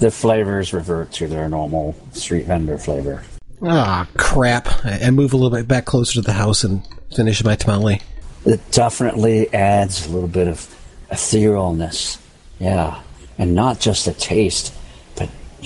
[0.00, 3.22] the flavors revert to their normal street vendor flavor.
[3.62, 4.68] Ah, crap.
[4.84, 6.82] I move a little bit back closer to the house and
[7.14, 8.02] finish my tamale.
[8.44, 10.74] It definitely adds a little bit of
[11.10, 12.18] etherealness.
[12.58, 13.00] Yeah.
[13.38, 14.74] And not just a taste,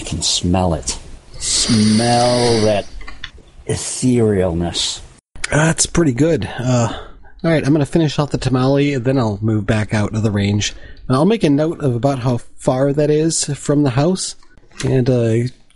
[0.00, 0.98] you can smell it.
[1.38, 2.86] Smell that
[3.66, 5.00] etherealness.
[5.50, 6.46] That's pretty good.
[6.46, 7.06] Uh,
[7.42, 10.14] all right, I'm going to finish off the tamale, and then I'll move back out
[10.14, 10.74] of the range.
[11.08, 14.36] I'll make a note of about how far that is from the house,
[14.84, 15.34] and uh,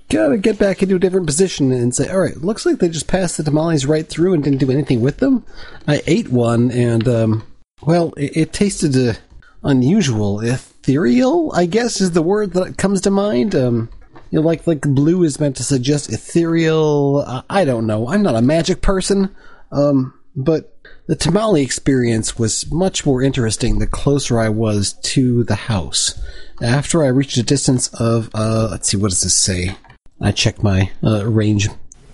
[0.09, 3.09] gotta get back into a different position and say, all right, looks like they just
[3.09, 5.45] passed the tamales right through and didn't do anything with them.
[5.89, 7.43] I ate one, and um,
[7.83, 9.19] well, it, it tasted uh,
[9.65, 11.53] unusual, ethereal.
[11.53, 13.57] I guess is the word that comes to mind.
[13.57, 13.89] Um,
[14.31, 17.25] you know, like like blue is meant to suggest ethereal.
[17.27, 18.09] Uh, I don't know.
[18.09, 19.35] I'm not a magic person,
[19.71, 20.77] um, but
[21.07, 26.21] the tamale experience was much more interesting the closer I was to the house.
[26.63, 29.77] After I reached a distance of, uh, let's see, what does this say?
[30.21, 31.69] I checked my uh, range.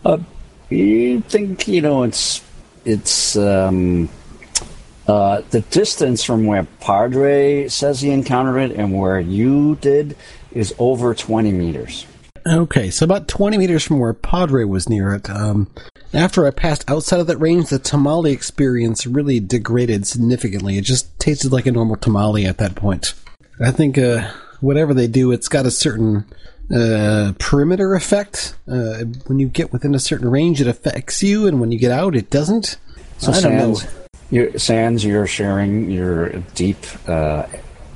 [0.05, 0.19] Uh,
[0.70, 2.43] you think you know it's
[2.85, 4.09] it's um,
[5.07, 10.16] uh, the distance from where Padre says he encountered it and where you did
[10.52, 12.06] is over twenty meters.
[12.47, 15.28] Okay, so about 20 meters from where Padre was near it.
[15.28, 15.70] Um,
[16.14, 20.78] after I passed outside of that range, the tamale experience really degraded significantly.
[20.78, 23.14] It just tasted like a normal tamale at that point.
[23.60, 26.24] I think uh, whatever they do, it's got a certain
[26.74, 28.56] uh, perimeter effect.
[28.66, 31.93] Uh, when you get within a certain range, it affects you, and when you get
[31.93, 32.78] out, it doesn't.
[33.18, 33.35] So I.
[33.35, 33.86] Sands,
[34.31, 37.47] you're, Sands, you're sharing your deep uh,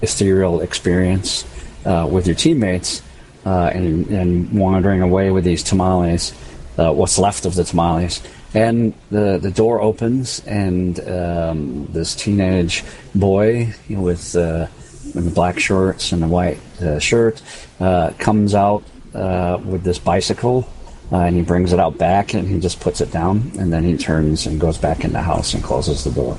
[0.03, 1.45] ethereal experience
[1.85, 3.03] uh, with your teammates
[3.47, 6.33] uh, and, and wandering away with these tamales,
[6.79, 8.23] uh, what's left of the tamales.
[8.55, 12.85] And the, the door opens, and um, this teenage
[13.15, 14.69] boy with, uh,
[15.13, 17.43] the black shorts and the white uh, shirt
[17.81, 18.83] uh, comes out
[19.15, 20.69] uh, with this bicycle
[21.13, 23.85] uh, and he brings it out back and he just puts it down and then
[23.85, 26.37] he turns and goes back in the house and closes the door.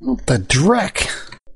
[0.00, 1.08] The dreck!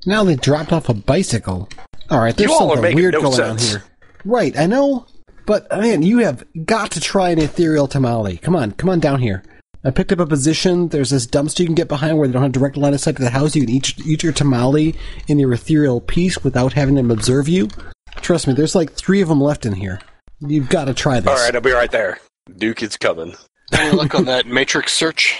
[0.07, 1.69] Now they dropped off a bicycle.
[2.11, 3.85] Alright, there's You all something weird no going on here.
[4.25, 5.07] Right, I know.
[5.47, 8.39] But man, you have got to try an ethereal tamale.
[8.39, 9.43] Come on, come on down here.
[9.87, 10.89] I picked up a position.
[10.89, 13.17] There's this dumpster you can get behind where they don't have direct line of sight
[13.17, 13.55] to the house.
[13.55, 14.95] You can eat, eat your tamale
[15.29, 17.69] in your ethereal piece without having them observe you.
[18.17, 20.01] Trust me, there's like three of them left in here.
[20.41, 21.29] You've got to try this.
[21.29, 22.19] All right, I'll be right there.
[22.57, 23.35] Duke is coming.
[23.73, 25.39] Any luck on that matrix search?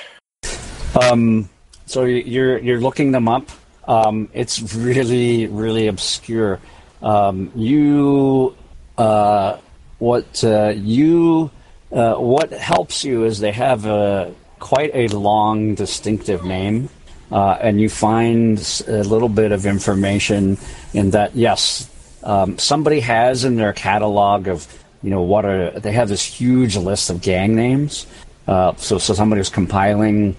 [1.01, 1.49] Um,
[1.87, 3.49] so you're you're looking them up.
[3.87, 6.61] Um, it's really really obscure.
[7.03, 8.57] Um, you
[8.97, 9.59] uh,
[9.99, 11.51] what uh, you
[11.93, 16.89] uh, what helps you is they have a quite a long distinctive name.
[17.33, 20.57] Uh, and you find a little bit of information
[20.93, 21.91] in that yes,
[22.23, 24.67] um, somebody has in their catalog of
[25.03, 28.07] you know what are they have this huge list of gang names.
[28.47, 30.37] Uh, so so somebody was compiling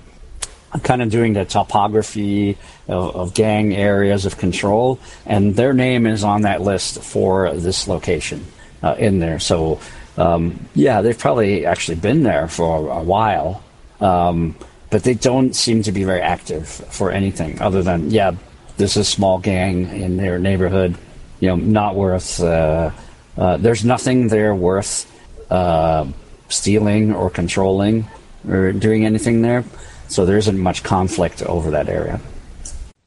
[0.84, 6.24] kind of doing the topography of, of, gang areas of control, and their name is
[6.24, 8.46] on that list for this location
[8.84, 9.40] uh, in there.
[9.40, 9.80] So,
[10.18, 13.64] um, yeah, they've probably actually been there for a, while,
[14.00, 14.56] um,
[14.90, 18.36] but they don't seem to be very active for anything other than, yeah,
[18.78, 20.96] there's a small gang in their neighborhood,
[21.40, 22.92] you know, not worth, uh,
[23.38, 25.12] uh, there's nothing there worth
[25.52, 26.06] uh,
[26.50, 28.08] stealing or controlling
[28.48, 29.64] or doing anything there.
[30.08, 32.20] So there isn't much conflict over that area.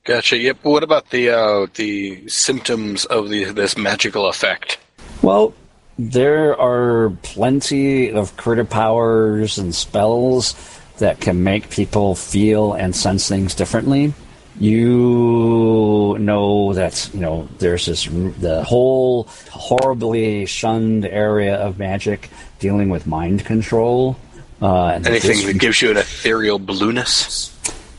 [0.09, 0.39] Gotcha.
[0.39, 0.61] Yep.
[0.63, 4.79] What about the uh, the symptoms of the, this magical effect?
[5.21, 5.53] Well,
[5.99, 10.55] there are plenty of critter powers and spells
[10.97, 14.15] that can make people feel and sense things differently.
[14.59, 22.31] You know that you know there's this the whole horribly shunned area of magic
[22.61, 24.17] dealing with mind control
[24.63, 27.55] uh, Anything that gives you an ethereal blueness?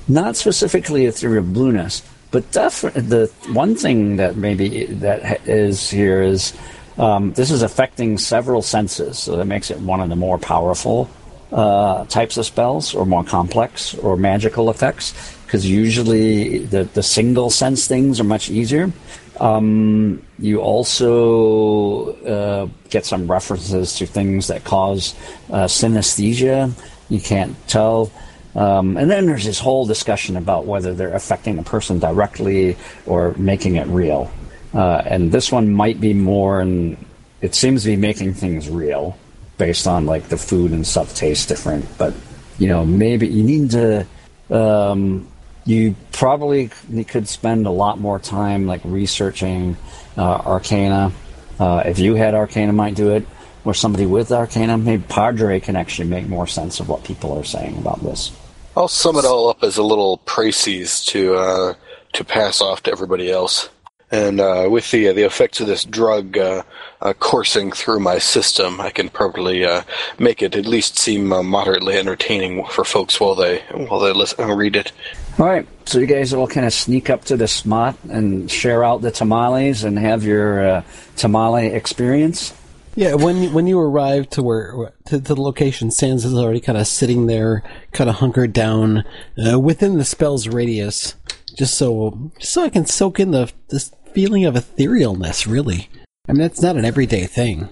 [0.10, 6.54] Not specifically ethereal blueness, but definitely the one thing that maybe that is here is
[6.98, 11.08] um, this is affecting several senses, so that makes it one of the more powerful
[11.52, 15.14] uh, types of spells, or more complex, or magical effects.
[15.46, 18.92] Because usually the the single sense things are much easier.
[19.40, 25.16] Um, you also uh, get some references to things that cause
[25.52, 26.74] uh, synesthesia.
[27.10, 28.12] You can't tell.
[28.56, 33.34] Um, and then there's this whole discussion about whether they're affecting a person directly or
[33.38, 34.32] making it real.
[34.74, 36.98] Uh, and this one might be more, and
[37.42, 39.18] it seems to be making things real
[39.58, 41.86] based on like the food and stuff tastes different.
[41.98, 42.14] But
[42.58, 44.08] you know, maybe you need to
[44.50, 45.28] um,
[45.66, 46.70] you probably
[47.08, 49.78] could spend a lot more time like researching
[50.18, 51.12] uh, Arcana.
[51.60, 53.26] Uh, if you had Arcana, might do it.
[53.66, 57.44] Or somebody with Arcana, maybe Padre can actually make more sense of what people are
[57.44, 58.32] saying about this.
[58.78, 61.74] I'll sum it all up as a little précis to uh,
[62.14, 63.70] to pass off to everybody else.
[64.12, 66.64] And uh, with the the effects of this drug uh,
[67.02, 69.84] uh, coursing through my system, I can probably uh,
[70.18, 74.48] make it at least seem uh, moderately entertaining for folks while they while they listen
[74.50, 74.92] read it.
[75.38, 78.84] All right, so you guys all kind of sneak up to the spot and share
[78.84, 80.84] out the tamales and have your
[81.16, 82.54] tamale experience.
[83.00, 86.78] Yeah, when when you arrive to where to, to the location, Sands is already kind
[86.78, 87.64] of sitting there,
[87.94, 89.06] kind of hunkered down
[89.42, 91.16] uh, within the spell's radius
[91.58, 95.88] just so just so I can soak in the this feeling of etherealness, really.
[96.28, 97.70] I mean, that's not an everyday thing.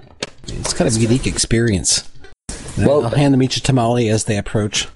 [0.48, 2.10] It's kind of a unique experience.
[2.78, 4.88] Well, I'll hand them each a tamale as they approach.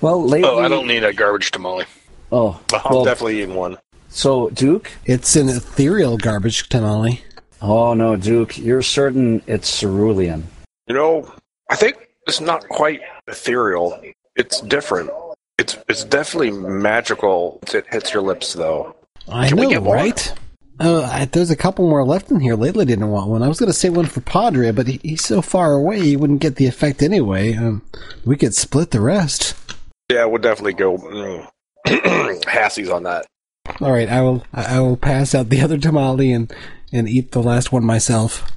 [0.00, 1.84] Well, lately, oh, I don't need a garbage tamale.
[2.32, 3.78] Oh, I'm definitely eating one.
[4.08, 7.22] So, Duke, it's an ethereal garbage tamale.
[7.62, 10.46] Oh no, Duke, you're certain it's cerulean.
[10.86, 11.34] You know,
[11.68, 11.96] I think
[12.26, 14.00] it's not quite ethereal.
[14.36, 15.10] It's different.
[15.58, 17.60] It's it's definitely magical.
[17.72, 18.96] It hits your lips, though.
[19.28, 20.34] I Can know, right?
[20.80, 22.56] Uh, I, there's a couple more left in here.
[22.56, 23.42] Lately, didn't want one.
[23.42, 26.16] I was going to say one for Padre, but he, he's so far away, he
[26.16, 27.54] wouldn't get the effect anyway.
[27.54, 27.82] Um,
[28.24, 29.54] we could split the rest.
[30.10, 31.46] Yeah, we'll definitely go mm,
[32.44, 33.26] hassies on that.
[33.82, 34.42] All right, I will.
[34.54, 36.52] I will pass out the other tamale and
[36.92, 38.50] and eat the last one myself.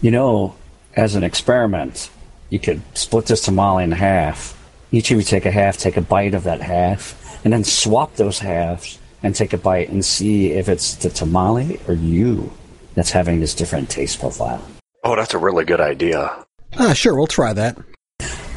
[0.00, 0.54] You know,
[0.94, 2.10] as an experiment,
[2.50, 4.52] you could split this tamale in half.
[4.92, 8.14] Each of you take a half, take a bite of that half, and then swap
[8.16, 12.52] those halves and take a bite and see if it's the tamale or you
[12.94, 14.64] that's having this different taste profile.
[15.04, 16.44] Oh, that's a really good idea.
[16.78, 17.78] Ah, sure, we'll try that.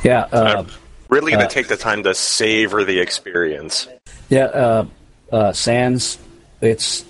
[0.03, 0.27] Yeah.
[0.31, 0.65] Uh,
[1.09, 3.87] really going to uh, take the time to savor the experience.
[4.29, 4.85] Yeah, uh,
[5.31, 6.17] uh, Sands,
[6.61, 7.03] it's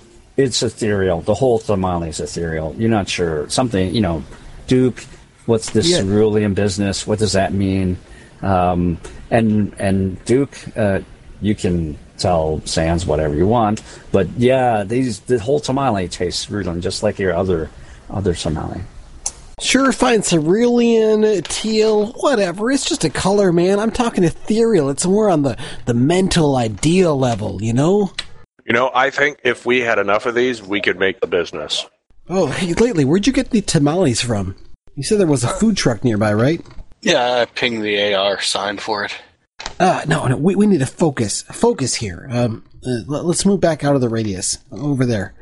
[0.44, 1.20] it's ethereal.
[1.20, 2.74] The whole tamale is ethereal.
[2.78, 3.94] You're not sure something.
[3.94, 4.24] You know,
[4.66, 5.04] Duke.
[5.46, 5.98] What's this yeah.
[5.98, 7.06] cerulean business?
[7.06, 7.96] What does that mean?
[8.42, 8.98] Um,
[9.30, 11.00] and and Duke, uh,
[11.40, 13.82] you can tell Sands whatever you want.
[14.12, 17.68] But yeah, these the whole tamale tastes cerulean, just like your other
[18.10, 18.82] other tamale.
[19.60, 22.70] Sure, fine, cerulean, teal, whatever.
[22.70, 23.78] It's just a color, man.
[23.78, 24.88] I'm talking ethereal.
[24.88, 28.10] It's more on the, the mental ideal level, you know?
[28.70, 31.84] You know, I think if we had enough of these, we could make the business.
[32.28, 34.54] Oh, hey, lately, where'd you get the tamales from?
[34.94, 36.64] You said there was a food truck nearby, right?
[37.02, 39.12] Yeah, I pinged the AR sign for it.
[39.80, 41.42] Uh, no, no, we, we need to focus.
[41.42, 42.28] Focus here.
[42.30, 44.58] Um, uh, let, us move back out of the radius.
[44.70, 45.34] Over there.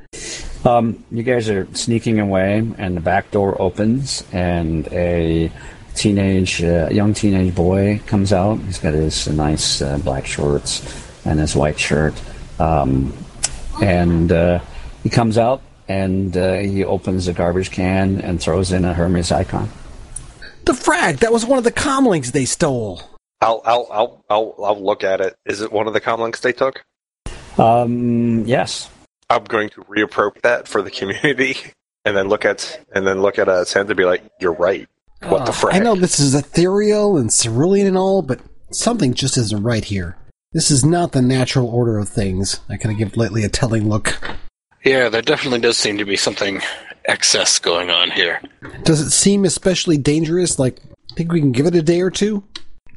[0.65, 5.53] Um, you guys are sneaking away, and the back door opens, and a
[5.95, 8.59] teenage, uh, young teenage boy comes out.
[8.61, 10.83] He's got his nice uh, black shorts
[11.27, 12.15] and his white shirt.
[12.59, 13.13] Um,
[13.83, 14.61] and uh,
[15.03, 19.31] he comes out, and uh, he opens a garbage can and throws in a Hermes
[19.31, 19.69] Ikon.
[20.65, 21.19] The frag!
[21.19, 23.01] That was one of the comlinks they stole.
[23.41, 25.37] I'll I'll I'll I'll I'll look at it.
[25.47, 26.85] Is it one of the comlinks they took?
[27.57, 28.91] Um, yes.
[29.31, 31.57] I'm going to reappropriate that for the community,
[32.05, 34.89] and then look at and then look at uh, Santa and be like, "You're right.
[35.23, 38.41] What the Uh, frick?" I know this is ethereal and cerulean and all, but
[38.71, 40.18] something just isn't right here.
[40.53, 42.61] This is not the natural order of things.
[42.70, 44.19] I kind of give Lightly a telling look.
[44.85, 46.62] Yeah, there definitely does seem to be something
[47.05, 48.41] excess going on here.
[48.83, 50.59] Does it seem especially dangerous?
[50.59, 50.81] Like,
[51.12, 52.45] I think we can give it a day or two?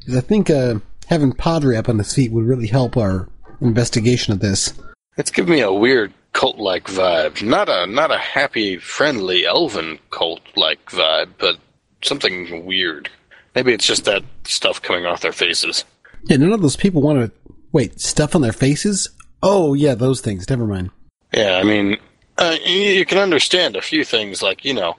[0.06, 0.76] 'Cause I think uh,
[1.06, 3.28] having Padre up on his feet would really help our
[3.60, 4.72] investigation of this.
[5.18, 7.42] It's giving me a weird cult-like vibe.
[7.42, 11.58] Not a not a happy, friendly elven cult-like vibe, but
[12.02, 13.10] something weird.
[13.54, 15.84] Maybe it's just that stuff coming off their faces.
[16.24, 17.30] Yeah, none of those people want to
[17.72, 19.08] wait stuff on their faces.
[19.42, 20.48] Oh yeah, those things.
[20.48, 20.90] Never mind.
[21.32, 21.96] Yeah, I mean,
[22.38, 24.94] uh, you, you can understand a few things like you know,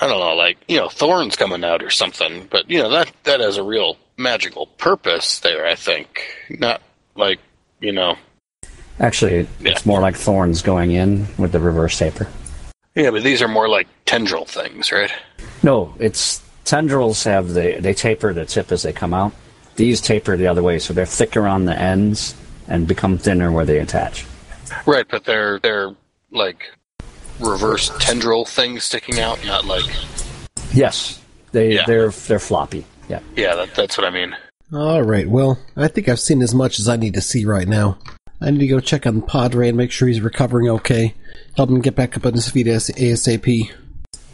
[0.00, 2.48] I don't know, like you know, thorns coming out or something.
[2.50, 5.66] But you know that that has a real magical purpose there.
[5.66, 6.80] I think not
[7.14, 7.38] like
[7.80, 8.16] you know,
[9.00, 12.28] Actually, it's more like thorns going in with the reverse taper.
[12.94, 15.12] yeah, but these are more like tendril things, right?
[15.62, 19.32] No, it's tendrils have the they taper the tip as they come out.
[19.76, 22.34] These taper the other way, so they're thicker on the ends
[22.68, 24.24] and become thinner where they attach.
[24.86, 25.94] Right, but they're they're
[26.30, 26.64] like
[27.40, 29.84] reverse tendril things sticking out, not like
[30.72, 31.20] Yes,
[31.52, 31.84] they Yeah.
[31.86, 32.84] they're they're floppy.
[33.08, 33.20] Yeah.
[33.36, 34.34] yeah, that, that's what I mean.
[34.72, 35.28] All right.
[35.28, 37.98] Well, I think I've seen as much as I need to see right now.
[38.40, 41.14] I need to go check on Padre and make sure he's recovering okay.
[41.56, 43.70] Help him get back up on his feet as- ASAP.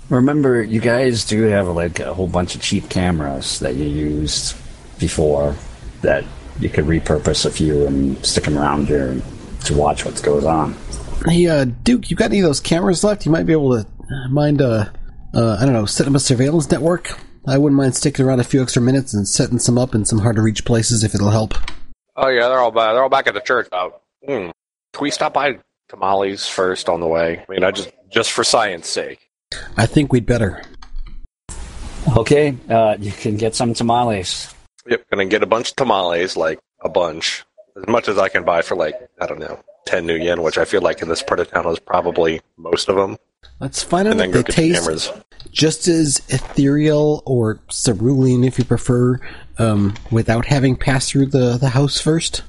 [0.09, 4.55] Remember, you guys do have like a whole bunch of cheap cameras that you used
[5.01, 5.57] before
[6.03, 6.25] that
[6.61, 9.21] you could repurpose a few and stick them around here
[9.65, 10.77] to watch what goes on.
[11.27, 13.27] Hey, uh, Duke, you got any of those cameras left?
[13.27, 14.87] You might be able to uh, mind, uh,
[15.35, 17.19] uh, I don't know, set up a surveillance network.
[17.47, 20.19] I wouldn't mind sticking around a few extra minutes and setting some up in some
[20.19, 21.55] hard to reach places if it'll help.
[22.17, 22.93] Oh yeah, they're all back.
[22.93, 23.69] They're all back at the church.
[23.73, 24.51] Oh, hmm.
[24.93, 25.59] Can we stop by
[25.89, 27.45] tamales first on the way?
[27.49, 29.31] I mean, I just just for science sake.
[29.77, 30.63] I think we'd better.
[32.17, 34.53] Okay, uh, you can get some tamales.
[34.91, 37.45] Yep, gonna get a bunch of tamales, like a bunch,
[37.77, 40.67] as much as I can buy for like I don't know, ten nuyen, which I
[40.67, 43.17] feel like in this part of town is probably most of them,
[43.61, 45.13] Let's find out if they the taste
[45.53, 49.21] just as ethereal or cerulean, if you prefer,
[49.59, 52.43] um, without having passed through the, the house first.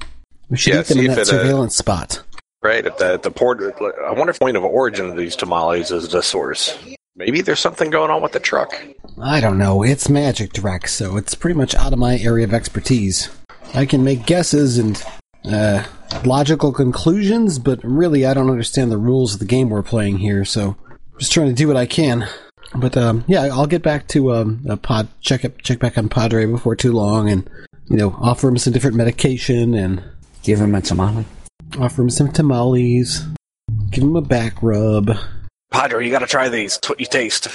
[0.48, 2.22] We should Yeah, eat them in that it, uh, surveillance spot.
[2.62, 3.60] Right at the at the port.
[3.60, 6.78] I wonder if the point of origin of these tamales is the source.
[7.14, 8.74] Maybe there's something going on with the truck.
[9.20, 9.82] I don't know.
[9.82, 13.28] It's magic, Drax, so it's pretty much out of my area of expertise.
[13.74, 15.02] I can make guesses and
[15.44, 15.84] uh,
[16.24, 20.44] logical conclusions, but really I don't understand the rules of the game we're playing here,
[20.44, 20.76] so
[21.18, 22.26] just trying to do what I can.
[22.74, 26.08] But um, yeah, I'll get back to um, a pod check up, check back on
[26.08, 27.48] Padre before too long, and
[27.88, 30.02] you know offer him some different medication and
[30.42, 31.24] Give him a tamale.
[31.78, 33.24] offer him some tamales,
[33.90, 35.16] give him a back rub,
[35.72, 36.76] Padre, you got to try these.
[36.76, 37.48] It's what you taste.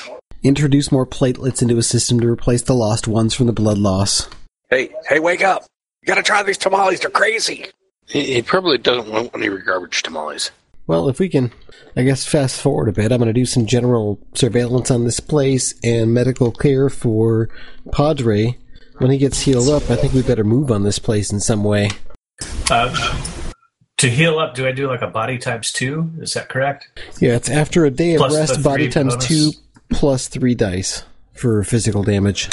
[0.44, 4.27] introduce more platelets into his system to replace the lost ones from the blood loss.
[4.69, 5.65] Hey, hey, wake up!
[6.02, 6.99] You got to try these tamales.
[6.99, 7.68] They're crazy.
[8.07, 10.52] He, he probably doesn't want any garbage tamales.
[10.88, 11.52] Well, if we can,
[11.95, 15.19] I guess, fast forward a bit, I'm going to do some general surveillance on this
[15.19, 17.49] place and medical care for
[17.91, 18.57] Padre.
[18.98, 21.64] When he gets healed up, I think we better move on this place in some
[21.64, 21.91] way.
[22.69, 22.89] Uh,
[23.98, 26.11] to heal up, do I do like a body times two?
[26.19, 26.88] Is that correct?
[27.19, 29.28] Yeah, it's after a day of Plus the rest, body times bonus.
[29.28, 29.52] two
[29.90, 31.03] plus three dice
[31.34, 32.49] for physical damage.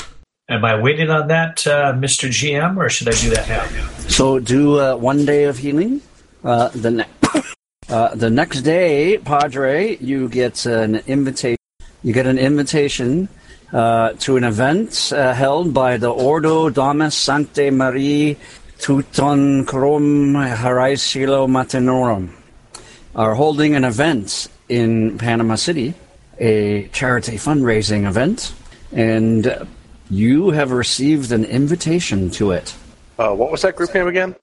[0.48, 2.28] Am I waiting on that, uh, Mr.
[2.28, 3.88] GM, or should I do that now?
[4.08, 6.02] So do uh, one day of healing.
[6.42, 7.06] Uh, the ne-
[7.88, 11.56] uh, the next day, Padre, you get an invitation.
[12.02, 13.30] You get an invitation
[13.72, 18.36] uh, to an event uh, held by the Ordo Domus Sancte Marie
[18.84, 22.28] Tuton Crom Haraisilo Matenorum.
[23.16, 25.94] Are holding an event in Panama City,
[26.38, 28.52] a charity fundraising event,
[28.92, 29.66] and
[30.10, 32.74] you have received an invitation to it.
[33.18, 34.36] Uh, what was that group name again?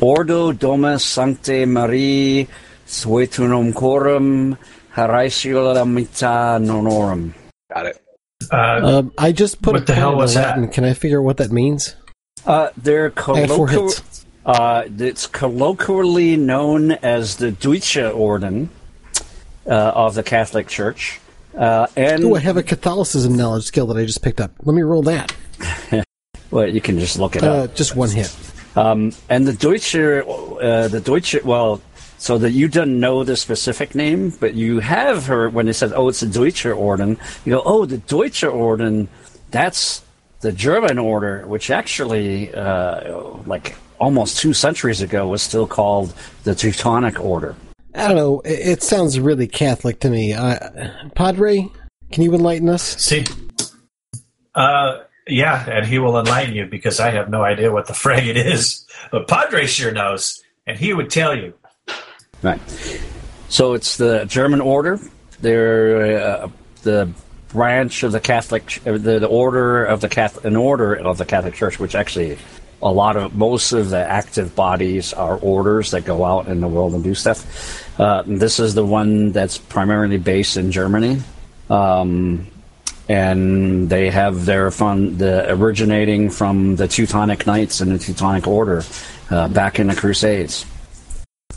[0.00, 2.48] Ordo Domus Sancte Marie
[2.86, 4.56] Suetunum Corum
[4.94, 7.34] Haraisula Mita Nonorum.
[7.74, 8.02] Got it.
[8.50, 10.56] Uh, Um, I just put What a the point hell in was that?
[10.56, 10.68] Latin.
[10.68, 11.94] Can I figure out what that means?
[12.46, 13.90] Uh, they're I have four colloquial.
[14.44, 18.70] Uh, it's colloquially known as the Deutsche Orden
[19.66, 21.20] uh, of the Catholic Church.
[21.56, 24.52] Uh, and Oh, I have a Catholicism knowledge skill that I just picked up.
[24.62, 25.34] Let me roll that.
[26.50, 27.70] well, you can just look it up.
[27.70, 28.34] Uh, just one hit.
[28.76, 31.80] Um, and the Deutsche, uh, the Deutsche, well,
[32.18, 35.92] so that you don't know the specific name, but you have heard when they said,
[35.94, 39.08] "Oh, it's the Deutsche Orden." You go, "Oh, the Deutsche Orden."
[39.50, 40.02] That's
[40.46, 43.16] the German order, which actually, uh,
[43.46, 46.14] like almost two centuries ago, was still called
[46.44, 47.56] the Teutonic Order.
[47.96, 48.40] I don't know.
[48.42, 50.34] It, it sounds really Catholic to me.
[50.34, 51.68] Uh, Padre,
[52.12, 52.84] can you enlighten us?
[52.84, 53.24] See,
[54.54, 58.28] uh, yeah, and he will enlighten you because I have no idea what the fray
[58.28, 58.86] it is.
[59.10, 61.54] But Padre sure knows, and he would tell you.
[62.40, 62.60] Right.
[63.48, 65.00] So it's the German order.
[65.40, 66.48] They're uh,
[66.84, 67.12] the
[67.56, 71.24] branch of the Catholic, uh, the, the order of the Catholic, an order of the
[71.24, 72.38] Catholic Church, which actually
[72.82, 76.68] a lot of most of the active bodies are orders that go out in the
[76.68, 77.40] world and do stuff.
[77.98, 81.18] Uh, this is the one that's primarily based in Germany.
[81.70, 82.46] Um,
[83.08, 88.82] and they have their fun the originating from the Teutonic Knights and the Teutonic Order
[89.30, 90.66] uh, back in the Crusades.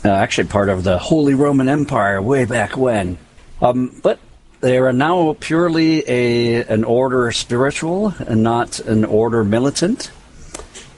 [0.04, 3.18] Uh, actually, part of the Holy Roman Empire way back when.
[3.60, 4.18] Um, but
[4.60, 10.10] they are now purely a an order spiritual and not an order militant.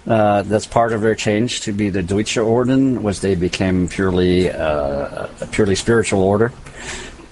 [0.05, 4.51] Uh, that's part of their change to be the Deutsche Orden, was they became purely
[4.51, 6.53] uh, a purely spiritual order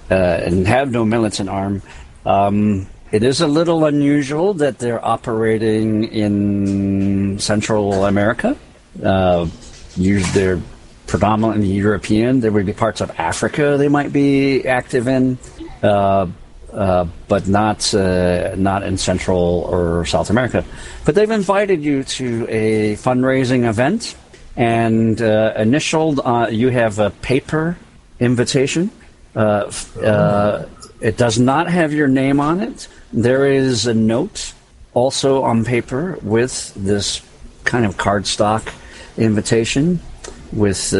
[0.09, 1.81] uh, and have no militant arm.
[2.25, 8.55] Um, it is a little unusual that they're operating in Central America.
[9.03, 9.47] Uh,
[9.97, 10.61] they're
[11.07, 12.39] predominantly European.
[12.39, 15.37] There would be parts of Africa they might be active in,
[15.81, 16.27] uh,
[16.73, 20.63] uh, but not uh, not in Central or South America.
[21.03, 24.15] But they've invited you to a fundraising event,
[24.55, 26.21] and uh, initialed.
[26.23, 27.77] Uh, you have a paper
[28.21, 28.89] invitation.
[29.35, 30.65] Uh,
[31.01, 32.87] it does not have your name on it.
[33.11, 34.53] There is a note
[34.93, 37.21] also on paper with this
[37.65, 38.73] kind of cardstock
[39.17, 39.99] invitation
[40.53, 40.93] with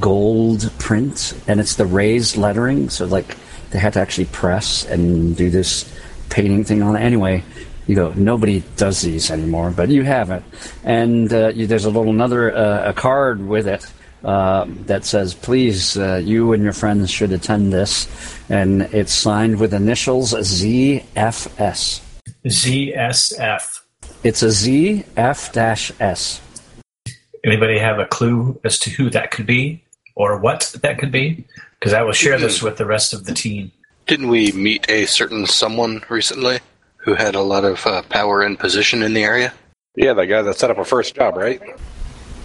[0.00, 2.88] gold print, and it's the raised lettering.
[2.88, 3.36] So, like,
[3.72, 5.90] they had to actually press and do this
[6.30, 7.00] painting thing on it.
[7.00, 7.42] Anyway,
[7.86, 10.42] you go, nobody does these anymore, but you have it.
[10.84, 13.84] And uh, you, there's a little another uh, a card with it
[14.24, 18.08] uh, that says, please, uh, you and your friends should attend this.
[18.48, 22.00] And it's signed with initials ZFS.
[22.46, 23.80] ZSF.
[24.22, 26.40] It's a ZF S.
[27.44, 29.82] Anybody have a clue as to who that could be
[30.14, 31.44] or what that could be?
[31.82, 33.72] Because I will share this with the rest of the team.
[34.06, 36.60] Didn't we meet a certain someone recently
[36.98, 39.52] who had a lot of uh, power and position in the area?
[39.96, 41.60] Yeah, the guy that set up a first job, right?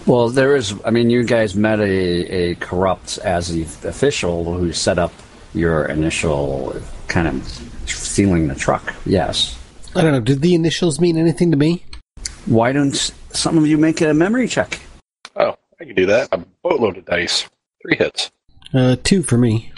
[0.07, 0.73] Well, there is.
[0.83, 5.13] I mean, you guys met a, a corrupt as the official who set up
[5.53, 6.75] your initial
[7.07, 7.47] kind of
[7.85, 8.95] stealing the truck.
[9.05, 9.55] Yes.
[9.95, 10.19] I don't know.
[10.19, 11.85] Did the initials mean anything to me?
[12.47, 12.95] Why don't
[13.33, 14.79] some of you make a memory check?
[15.35, 16.29] Oh, I can do that.
[16.31, 17.47] A boatload of dice.
[17.83, 18.31] Three hits.
[18.77, 19.71] Uh, two for me.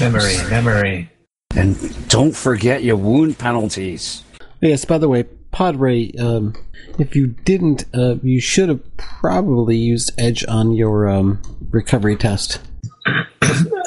[0.00, 1.10] Memory, memory.
[1.54, 4.22] And don't forget your wound penalties.
[4.60, 6.54] Yes, by the way, Padre, um,
[6.98, 11.40] if you didn't, uh, you should have probably used Edge on your um,
[11.70, 12.60] recovery test.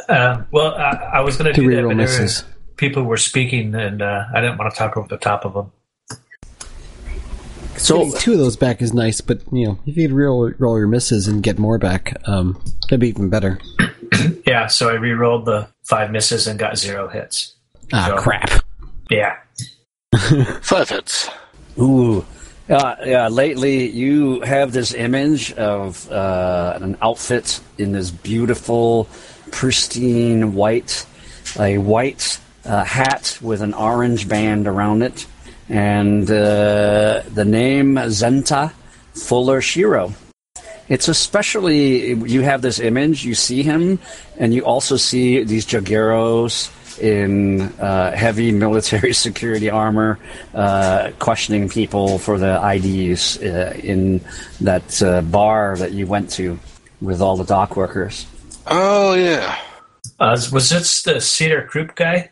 [0.10, 2.43] Uh, well, I, I was going to To do that, reroll but there were- misses.
[2.76, 5.72] people were speaking, and uh, I didn't want to talk over the top of them.
[7.77, 10.52] So Getting two of those back is nice, but you know, if you could roll,
[10.60, 13.57] roll your misses and get more back, um, that'd be even better.
[14.45, 17.55] Yeah, so I re-rolled the five misses and got zero hits.
[17.93, 18.49] Ah, So- crap.
[19.09, 19.38] Yeah.
[20.61, 21.29] Five hits.
[21.79, 22.25] Ooh.
[22.69, 29.07] Uh, yeah, lately you have this image of uh, an outfit in this beautiful,
[29.51, 31.05] pristine white,
[31.59, 35.25] a white uh, hat with an orange band around it,
[35.69, 38.71] and uh, the name Zenta
[39.13, 40.13] Fuller Shiro.
[40.91, 43.97] It's especially, you have this image, you see him,
[44.38, 46.69] and you also see these Jagueros
[46.99, 50.19] in uh, heavy military security armor,
[50.53, 54.19] uh, questioning people for the IDs uh, in
[54.59, 56.59] that uh, bar that you went to
[57.01, 58.26] with all the dock workers.
[58.68, 59.57] Oh yeah.
[60.19, 62.31] Uh, was this the Cedar Croup guy?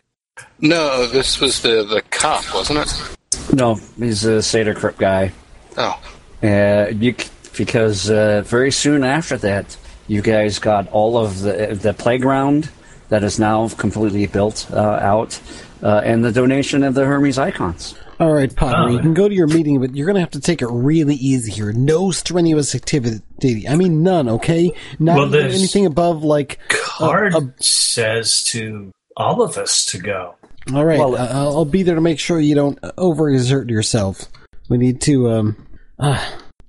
[0.60, 3.16] No, this was the the cop, wasn't it?
[3.54, 5.32] No, he's a Seder Crypt guy.
[5.78, 5.98] Oh,
[6.42, 9.76] Uh, you, c- because uh, very soon after that,
[10.08, 12.70] you guys got all of the the playground
[13.08, 15.40] that is now completely built uh, out,
[15.82, 17.94] uh, and the donation of the Hermes Ikons.
[18.20, 18.88] All right, Padre, Oh.
[18.88, 21.14] you can go to your meeting, but you're going to have to take it really
[21.14, 21.72] easy here.
[21.72, 23.66] No strenuous activity.
[23.66, 24.28] I mean, none.
[24.28, 26.60] Okay, not Well, even anything above like.
[26.68, 30.34] Card uh, says to all of us to go.
[30.74, 34.26] All right, Well- uh, I'll I'll be there to make sure you don't overexert yourself.
[34.68, 35.66] We need to, um,
[35.98, 36.22] uh,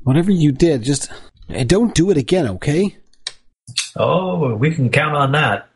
[0.04, 1.12] whatever you did, just
[1.50, 2.48] eh, don't do it again.
[2.48, 2.98] Okay?
[3.96, 5.70] Oh, we can count on that.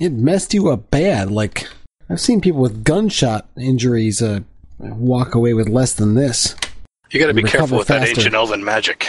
[0.00, 1.30] It messed you up bad.
[1.30, 1.68] Like
[2.08, 4.40] I've seen people with gunshot injuries uh,
[4.78, 6.54] walk away with less than this.
[7.10, 8.20] You got to be careful with that faster.
[8.20, 9.06] ancient elven magic.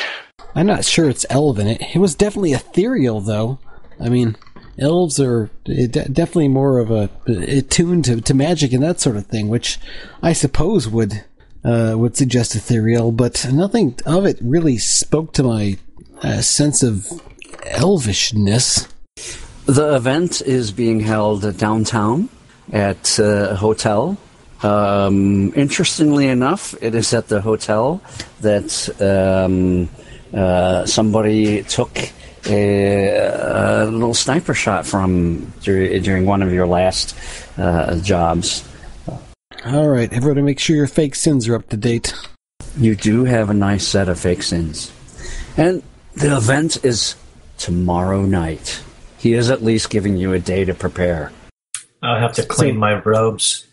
[0.53, 1.68] I'm not sure it's elven.
[1.68, 3.60] It, it was definitely ethereal, though.
[3.99, 4.36] I mean,
[4.78, 9.26] elves are de- definitely more of a attuned to, to magic and that sort of
[9.26, 9.80] thing, which
[10.22, 11.24] I suppose would
[11.66, 13.12] uh, would suggest ethereal.
[13.12, 15.78] But nothing of it really spoke to my
[16.22, 17.08] uh, sense of
[17.64, 18.88] elvishness.
[19.66, 22.30] The event is being held downtown
[22.72, 24.18] at uh, a hotel.
[24.62, 28.02] Um, interestingly enough, it is at the hotel
[28.42, 29.90] that um,
[30.34, 31.98] uh, somebody took
[32.48, 37.18] a, a little sniper shot from during one of your last
[37.58, 38.64] uh, jobs.
[39.66, 42.14] All right, everybody, make sure your fake sins are up to date.
[42.78, 44.92] You do have a nice set of fake sins.
[45.58, 45.82] And
[46.14, 47.16] the event is
[47.58, 48.84] tomorrow night.
[49.18, 51.32] He is at least giving you a day to prepare.
[52.04, 53.66] I'll have to clean my robes.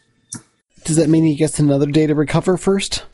[0.84, 3.04] Does that mean he gets another day to recover first?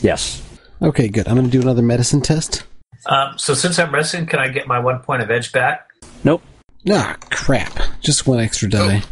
[0.00, 0.42] Yes.
[0.80, 1.28] Okay, good.
[1.28, 2.64] I'm going to do another medicine test.
[3.04, 5.90] Um, so since I'm resting, can I get my one point of edge back?
[6.24, 6.42] Nope.
[6.88, 7.78] Ah, crap.
[8.00, 9.02] Just one extra die.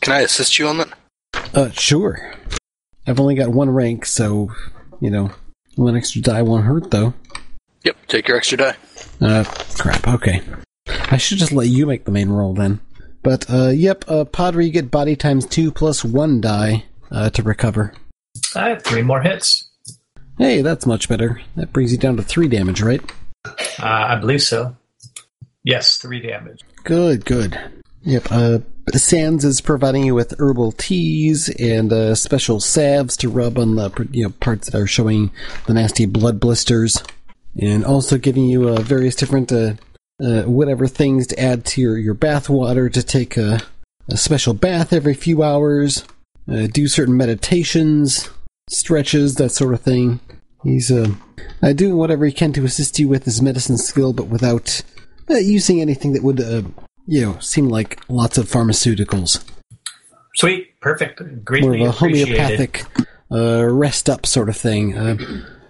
[0.00, 0.92] Can I assist you on that?
[1.54, 2.34] Uh, sure.
[3.06, 4.50] I've only got one rank, so,
[5.00, 5.30] you know,
[5.74, 7.14] one extra die won't hurt, though.
[7.84, 8.76] Yep, take your extra die.
[9.20, 9.44] Uh,
[9.78, 10.40] crap, okay.
[10.88, 12.80] I should just let you make the main roll then.
[13.22, 17.42] But, uh, yep, uh, Padre, you get body times two plus one die, uh, to
[17.42, 17.92] recover.
[18.54, 19.68] I have three more hits.
[20.38, 21.40] Hey, that's much better.
[21.56, 23.02] That brings you down to three damage, right?
[23.44, 23.52] Uh,
[23.82, 24.76] I believe so.
[25.64, 26.60] Yes, three damage.
[26.84, 27.58] Good, good.
[28.02, 28.58] Yep, uh,
[28.90, 34.08] Sands is providing you with herbal teas and, uh, special salves to rub on the,
[34.10, 35.30] you know, parts that are showing
[35.66, 37.02] the nasty blood blisters.
[37.60, 39.74] And also giving you, uh, various different, uh,
[40.22, 43.60] uh, whatever things to add to your, your bath water to take a,
[44.08, 46.04] a special bath every few hours,
[46.50, 48.30] uh, do certain meditations,
[48.68, 50.20] stretches, that sort of thing.
[50.64, 51.14] He's, uh,
[51.74, 54.82] doing whatever he can to assist you with his medicine skill, but without,
[55.28, 56.40] using anything that would,
[57.06, 59.44] you know, seem like lots of pharmaceuticals.
[60.34, 62.84] Sweet, perfect, greatly More of a homeopathic
[63.30, 64.96] uh, rest up sort of thing.
[64.96, 65.16] Uh,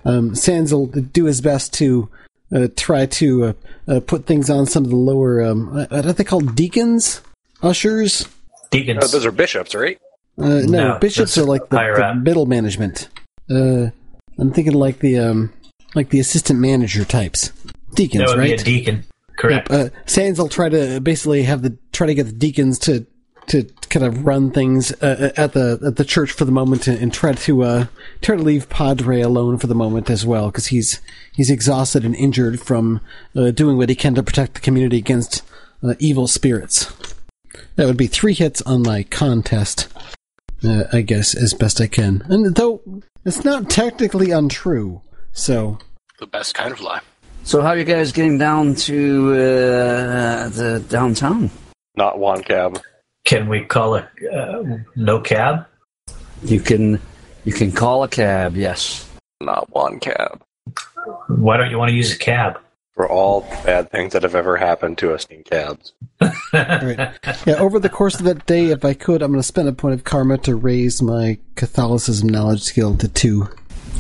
[0.05, 2.09] um, Sands will do his best to
[2.55, 3.53] uh, try to uh,
[3.89, 6.55] uh, put things on some of the lower, um, uh, what are they called?
[6.55, 7.23] Deacons?
[7.63, 8.29] Ushers?
[8.71, 9.11] Deacons.
[9.11, 9.99] Those are bishops, right?
[10.39, 13.09] Uh, no, No, bishops are like the, the middle management.
[13.51, 13.91] Uh,
[14.39, 15.53] I'm thinking like the um,
[15.95, 17.53] like the assistant manager types.
[17.95, 18.57] Deacons, that would right?
[18.57, 19.05] be a deacon.
[19.37, 19.71] Correct.
[19.71, 23.07] Yep, uh, Sands will try to basically have the try to get the deacons to
[23.49, 26.99] to kind of run things uh, at the at the church for the moment and,
[26.99, 27.87] and try to uh,
[28.21, 31.01] try to leave Padre alone for the moment as well because he's
[31.35, 33.01] he's exhausted and injured from
[33.37, 35.43] uh, doing what he can to protect the community against
[35.83, 36.93] uh, evil spirits.
[37.77, 39.89] That would be three hits on my contest,
[40.65, 42.23] uh, I guess, as best I can.
[42.29, 42.81] And though
[43.25, 45.03] it's not technically untrue,
[45.33, 45.79] so
[46.19, 47.01] The best kind of lie.
[47.45, 51.51] So how are you guys getting down to uh, the downtown?
[51.97, 52.81] Not one cab.
[53.25, 54.63] Can we call it uh,
[54.97, 55.67] no cab?
[56.45, 57.01] You can
[57.45, 58.57] you can call a cab.
[58.57, 59.09] Yes.
[59.41, 60.43] Not one cab.
[61.29, 62.61] Why don't you want to use a cab?
[62.95, 65.93] For all bad things that have ever happened to us in cabs.
[66.53, 67.19] Right.
[67.47, 69.73] Yeah, over the course of that day, if I could, I'm going to spend a
[69.73, 73.49] point of karma to raise my Catholicism knowledge skill to two.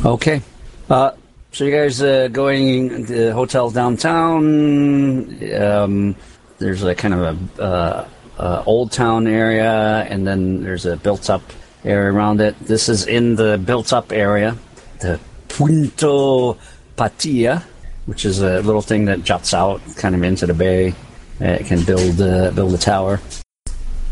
[0.05, 0.43] Okay.
[0.91, 1.13] Uh,
[1.53, 5.55] so you guys uh, going the hotel downtown?
[5.55, 6.17] Um,
[6.59, 7.21] there's a kind of
[7.59, 8.09] a uh,
[8.39, 11.43] uh, old town area, and then there's a built-up
[11.85, 12.59] area around it.
[12.61, 14.57] This is in the built-up area,
[15.01, 16.57] the Punta
[16.97, 17.63] Paitilla,
[18.07, 20.95] which is a little thing that juts out kind of into the bay.
[21.39, 23.21] It can build uh, build a tower,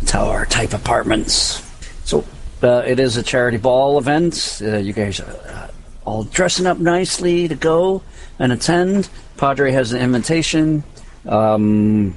[0.05, 1.63] tower type apartments.
[2.05, 2.25] So
[2.63, 4.61] uh, it is a charity ball event.
[4.63, 5.70] Uh, you guys uh,
[6.05, 8.03] all dressing up nicely to go
[8.39, 9.09] and attend.
[9.37, 10.85] Padre has an invitation.
[11.27, 12.17] Um,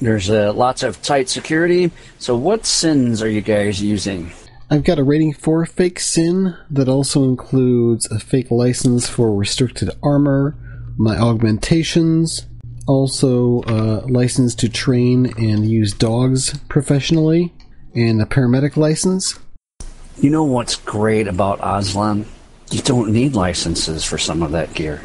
[0.00, 1.90] there's uh, lots of tight security.
[2.18, 4.32] So, what sins are you guys using?
[4.70, 9.90] I've got a rating for fake sin that also includes a fake license for restricted
[10.02, 10.56] armor,
[10.98, 12.46] my augmentations,
[12.86, 17.54] also a license to train and use dogs professionally,
[17.94, 19.38] and a paramedic license.
[20.20, 22.26] You know what's great about Aztlan?
[22.70, 25.00] You don't need licenses for some of that gear.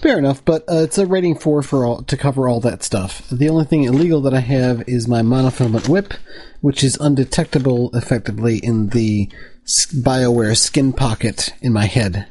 [0.00, 3.28] Fair enough, but uh, it's a rating four for all to cover all that stuff.
[3.28, 6.14] The only thing illegal that I have is my monofilament whip,
[6.60, 9.28] which is undetectable effectively in the
[9.66, 12.26] Bioware skin pocket in my head.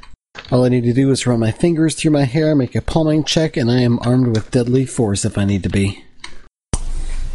[0.51, 3.23] All I need to do is run my fingers through my hair, make a palming
[3.25, 6.03] check, and I am armed with deadly force if I need to be.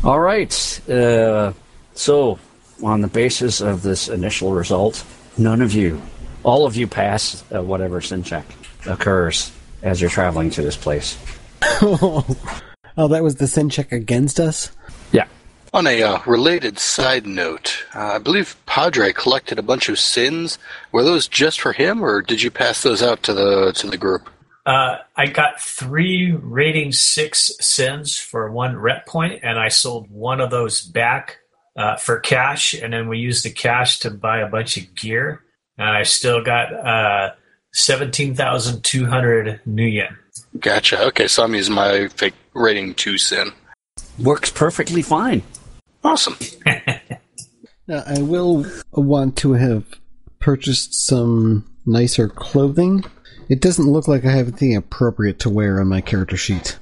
[0.02, 0.88] All right.
[0.88, 1.52] Uh,
[1.94, 2.38] so,
[2.82, 5.04] on the basis of this initial result,
[5.36, 6.00] none of you
[6.44, 8.44] all of you pass uh, whatever sin check
[8.86, 9.50] occurs
[9.82, 11.18] as you're traveling to this place.
[11.62, 12.26] oh,
[12.96, 14.70] that was the sin check against us?
[15.12, 15.26] Yeah.
[15.72, 20.58] On a uh, related side note, uh, I believe Padre collected a bunch of sins.
[20.92, 23.98] Were those just for him, or did you pass those out to the to the
[23.98, 24.30] group?
[24.64, 30.40] Uh, I got three rating six sins for one rep point, and I sold one
[30.40, 31.38] of those back
[31.76, 35.43] uh, for cash, and then we used the cash to buy a bunch of gear.
[35.78, 37.34] And I still got uh,
[37.72, 40.16] seventeen thousand two hundred new yen.
[40.58, 41.02] Gotcha.
[41.06, 43.52] Okay, so I'm using my fake rating two sin.
[44.18, 45.42] Works perfectly fine.
[46.02, 46.36] Awesome.
[47.86, 49.84] Now, I will want to have
[50.38, 53.04] purchased some nicer clothing.
[53.50, 56.78] It doesn't look like I have anything appropriate to wear on my character sheet.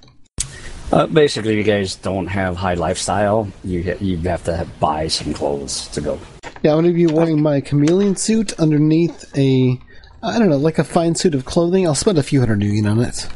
[0.93, 3.49] Uh, basically, you guys don't have high lifestyle.
[3.65, 6.21] You you have to have, buy some clothes to go.
[6.63, 9.81] Yeah, I'm going to be wearing my chameleon suit underneath a,
[10.23, 11.87] I don't know, like a fine suit of clothing.
[11.87, 13.27] I'll spend a few hundred yen on it.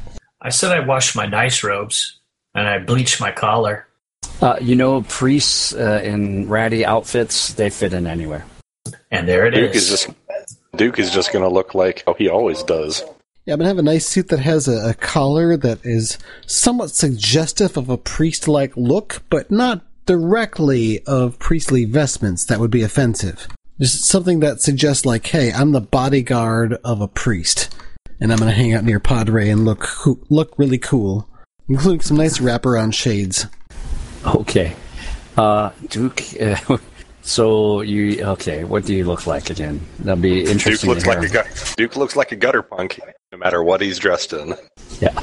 [0.42, 2.20] I said I washed my nice robes
[2.54, 3.86] and I bleached my collar.
[4.42, 8.44] Uh, you know, priests uh, in ratty outfits, they fit in anywhere.
[9.10, 9.60] And there it is.
[9.60, 10.08] Duke is just
[10.76, 13.02] Duke is just going to look like oh, he always does.
[13.46, 16.90] Yeah, I'm to have a nice suit that has a, a collar that is somewhat
[16.90, 22.82] suggestive of a priest like look, but not directly of priestly vestments that would be
[22.82, 23.46] offensive.
[23.80, 27.72] Just something that suggests, like, hey, I'm the bodyguard of a priest,
[28.18, 29.86] and I'm to hang out near Padre and look
[30.28, 31.28] look really cool,
[31.68, 33.46] including some nice wraparound shades.
[34.24, 34.74] Okay.
[35.36, 36.78] Uh, Duke, uh,
[37.26, 39.80] so you, okay, what do you look like again?
[39.98, 40.54] That'll be interesting.
[40.56, 41.20] Duke interesting looks to hear.
[41.20, 43.00] like a gu- Duke looks like a gutter punk,
[43.32, 44.54] no matter what he's dressed in.
[45.00, 45.22] Yeah.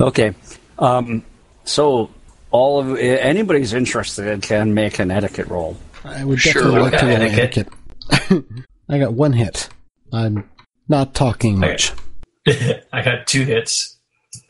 [0.00, 0.34] Okay.
[0.78, 1.24] Um,
[1.64, 2.10] so
[2.52, 5.76] all of anybody's interested can make an etiquette roll.
[6.04, 8.44] I would Sure, definitely what like to kind roll of etiquette.
[8.88, 9.68] I got one hit.
[10.12, 10.48] I'm
[10.88, 11.92] not talking much.
[12.46, 13.96] I got two hits.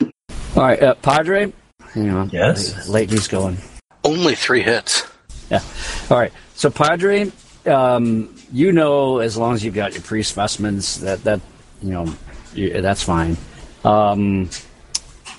[0.02, 1.52] All right, uh, Padre.
[1.94, 2.28] Hang on.
[2.30, 2.86] Yes?
[2.86, 3.56] Lately's going.
[4.04, 5.02] Only three hits.
[5.50, 5.62] Yeah.
[6.10, 6.32] All right.
[6.56, 7.30] So Padre,
[7.66, 11.42] um, you know, as long as you've got your priest specimens, that that
[11.82, 12.14] you know,
[12.54, 13.36] you, that's fine.
[13.84, 14.48] Um,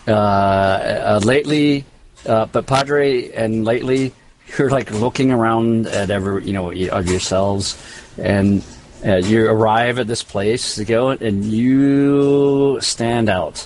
[0.07, 1.85] uh, uh, lately,
[2.27, 4.13] uh, but Padre and lately,
[4.57, 7.81] you're like looking around at every you know of yourselves,
[8.19, 8.63] and
[9.03, 13.65] uh, you arrive at this place to go, and you stand out.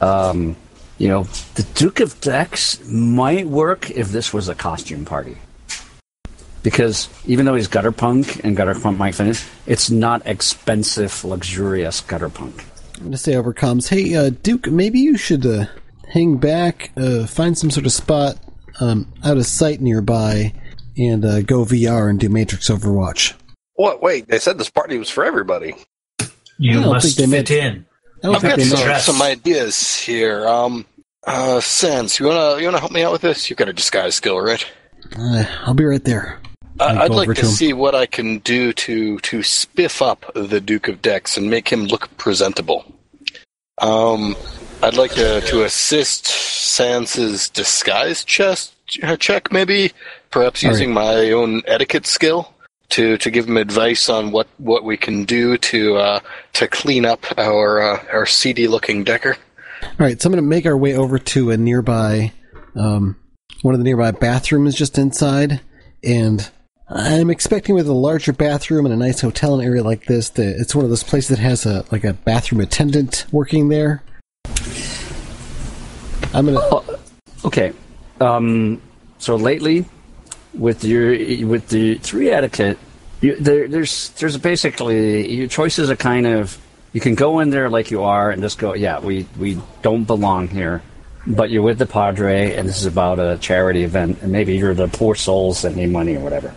[0.00, 0.56] Um,
[0.98, 1.22] you know,
[1.54, 5.38] the Duke of Dex might work if this was a costume party.
[6.68, 12.02] Because even though he's gutter punk and gutter punk might finish, it's not expensive, luxurious
[12.02, 12.62] gutter punk.
[12.96, 13.88] I'm going to say overcomes.
[13.88, 15.64] hey, uh, Duke, maybe you should uh,
[16.12, 18.36] hang back, uh, find some sort of spot
[18.80, 20.52] um, out of sight nearby,
[20.98, 23.32] and uh, go VR and do Matrix Overwatch.
[23.72, 24.02] What?
[24.02, 25.74] Wait, they said this party was for everybody.
[26.58, 27.86] You I don't must think they fit in.
[28.22, 30.46] I don't I've think got they some, some ideas here.
[30.46, 30.84] Um,
[31.26, 33.48] uh, Sands, you wanna you wanna help me out with this?
[33.48, 34.62] You've got a disguise skill, right?
[35.16, 36.42] Uh, I'll be right there.
[36.80, 40.60] I I'd like to to see what I can do to to spiff up the
[40.60, 42.84] Duke of Dex and make him look presentable.
[43.80, 44.36] Um,
[44.82, 48.74] I'd like to, to assist Sands's disguise chest
[49.18, 49.92] check, maybe
[50.30, 52.54] perhaps All using my own etiquette skill
[52.90, 56.20] to, to give him advice on what, what we can do to uh,
[56.54, 59.36] to clean up our uh, our seedy looking decker.
[59.82, 62.32] All right, so I'm going to make our way over to a nearby,
[62.74, 63.16] um,
[63.62, 65.60] one of the nearby bathrooms just inside,
[66.02, 66.50] and
[66.90, 70.56] I'm expecting with a larger bathroom and a nice hotel and area like this, that
[70.58, 74.02] it's one of those places that has a like a bathroom attendant working there.
[76.32, 76.60] I'm gonna.
[77.44, 77.72] Okay.
[78.20, 78.80] Um,
[79.18, 79.84] so lately,
[80.54, 81.10] with your
[81.46, 82.78] with the three etiquette,
[83.20, 86.58] you, there, there's there's basically your choices are kind of
[86.94, 90.04] you can go in there like you are and just go, yeah, we we don't
[90.04, 90.82] belong here,
[91.26, 94.74] but you're with the Padre and this is about a charity event and maybe you're
[94.74, 96.54] the poor souls that need money or whatever.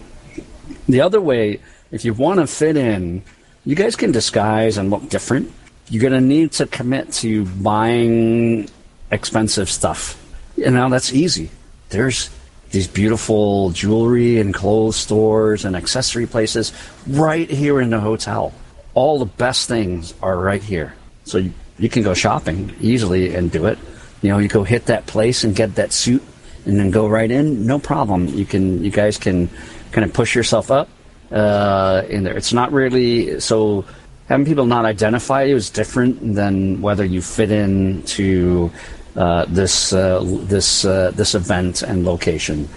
[0.88, 1.60] The other way,
[1.92, 3.24] if you want to fit in,
[3.66, 5.52] you guys can disguise and look different.
[5.90, 8.70] You're gonna need to commit to buying
[9.12, 10.18] expensive stuff.
[10.64, 11.52] And now that's easy.
[11.90, 12.30] There's
[12.72, 16.72] these beautiful jewelry and clothes stores and accessory places
[17.06, 18.54] right here in the hotel.
[18.94, 20.94] All the best things are right here.
[21.26, 23.78] So you, you can go shopping easily and do it.
[24.22, 26.24] You know, you go hit that place and get that suit
[26.66, 27.66] and then go right in.
[27.66, 28.28] No problem.
[28.28, 29.50] You can, you guys can
[29.92, 30.90] kind of push yourself up
[31.32, 32.38] uh, in there.
[32.38, 33.86] It's not really so
[34.28, 38.72] having people not identify you is different than whether you fit in to
[39.16, 42.68] uh, this uh, this uh, this event and location.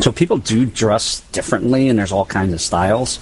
[0.00, 3.18] So people do dress differently, and there's all kinds of styles,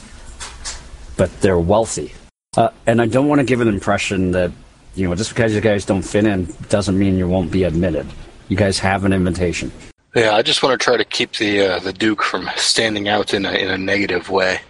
[1.16, 2.12] but they're wealthy.
[2.56, 4.50] Uh, and I don't want to give an impression that,
[4.94, 8.06] you know, just because you guys don't fit in doesn't mean you won't be admitted.
[8.48, 9.72] You guys have an invitation.
[10.16, 13.34] Yeah, I just want to try to keep the uh, the Duke from standing out
[13.34, 14.60] in a in a negative way.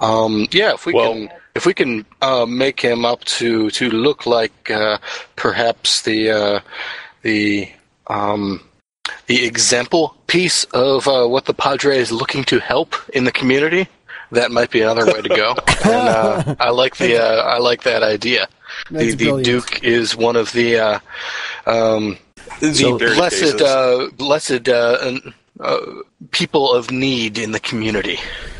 [0.00, 3.90] Um, yeah, if we Well- can if we can uh, make him up to to
[3.90, 4.98] look like uh,
[5.34, 6.60] perhaps the uh,
[7.22, 7.68] the
[8.06, 8.60] um,
[9.26, 13.88] the example piece of uh, what the Padre is looking to help in the community,
[14.30, 15.56] that might be another way to go.
[15.84, 18.46] and uh, I like the uh, I like that idea.
[18.90, 19.44] The, That's the brilliant.
[19.44, 20.98] Duke is one of the uh,
[21.66, 22.18] um, the
[22.60, 25.18] So- blessed uh, blessed uh,
[25.60, 25.78] uh,
[26.30, 28.18] people of need in the community.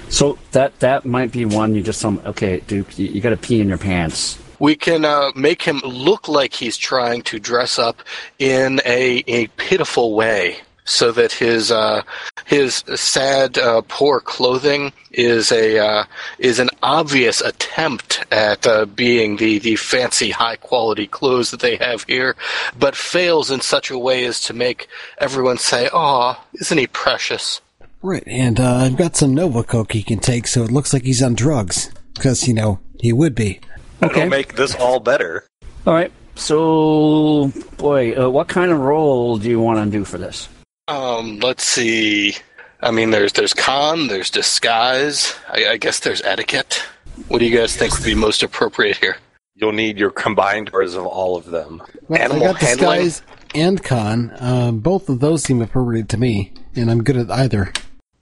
[0.09, 3.31] So that that might be one you just tell 'em, okay, Duke, you, you got
[3.31, 4.39] to pee in your pants.
[4.61, 8.01] We can uh, make him look like he's trying to dress up
[8.39, 12.03] in a, a pitiful way, so that his uh,
[12.47, 16.05] his sad, uh, poor clothing is a uh,
[16.39, 21.77] is an obvious attempt at uh, being the, the fancy, high quality clothes that they
[21.77, 22.37] have here,
[22.79, 24.89] but fails in such a way as to make
[25.19, 27.61] everyone say, "Aw, isn't he precious?"
[28.03, 31.23] Right, and uh, I've got some novacoke he can take, so it looks like he's
[31.23, 31.91] on drugs.
[32.15, 33.61] Because, you know, he would be.
[34.03, 34.15] Okay.
[34.15, 35.47] That'll make this all better.
[35.87, 36.13] All right.
[36.37, 40.49] So, boy, uh, what kind of role do you want to do for this?
[40.89, 42.35] Um, let's see.
[42.81, 45.35] I mean, there's there's con, there's disguise.
[45.49, 46.83] I, I guess there's etiquette.
[47.29, 49.17] What do you guys think would be most appropriate here?
[49.55, 51.83] You'll need your combined words of all of them.
[52.09, 53.05] Well, Animal I got handling.
[53.05, 53.23] disguise
[53.55, 54.31] and con.
[54.39, 57.73] Uh, both of those seem appropriate to me, and I'm good at either.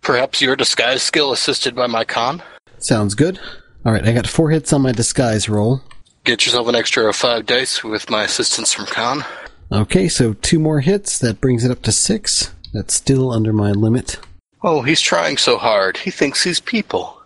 [0.02, 2.42] Perhaps your disguise skill assisted by my con.
[2.78, 3.40] Sounds good.
[3.84, 5.80] All right, I got four hits on my disguise roll.
[6.24, 9.24] Get yourself an extra five dice with my assistance from con.
[9.72, 11.18] Okay, so two more hits.
[11.18, 12.52] That brings it up to six.
[12.74, 14.18] That's still under my limit.
[14.62, 15.96] Oh, he's trying so hard.
[15.96, 17.20] He thinks he's people.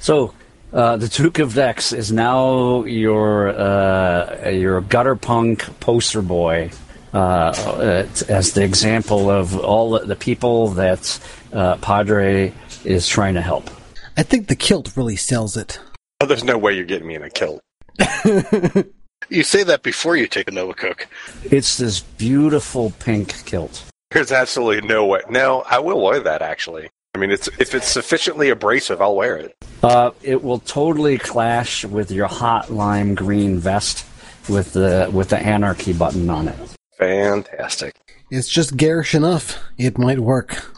[0.00, 0.34] So,
[0.72, 6.70] uh, the Duke of Dex is now your uh, your gutter punk poster boy,
[7.14, 11.20] uh, uh, as the example of all the, the people that
[11.52, 12.52] uh, Padre
[12.84, 13.70] is trying to help.
[14.16, 15.80] I think the kilt really sells it.
[16.20, 17.60] Oh, there's no way you're getting me in a kilt.
[19.30, 21.04] You say that before you take a novacoke.
[21.44, 23.84] It's this beautiful pink kilt.
[24.10, 25.20] There's absolutely no way.
[25.28, 26.88] No, I will wear that actually.
[27.14, 29.54] I mean, it's if it's sufficiently abrasive, I'll wear it.
[29.82, 34.06] Uh, it will totally clash with your hot lime green vest
[34.48, 36.56] with the with the anarchy button on it.
[36.98, 37.94] Fantastic.
[38.30, 39.58] It's just garish enough.
[39.76, 40.74] It might work.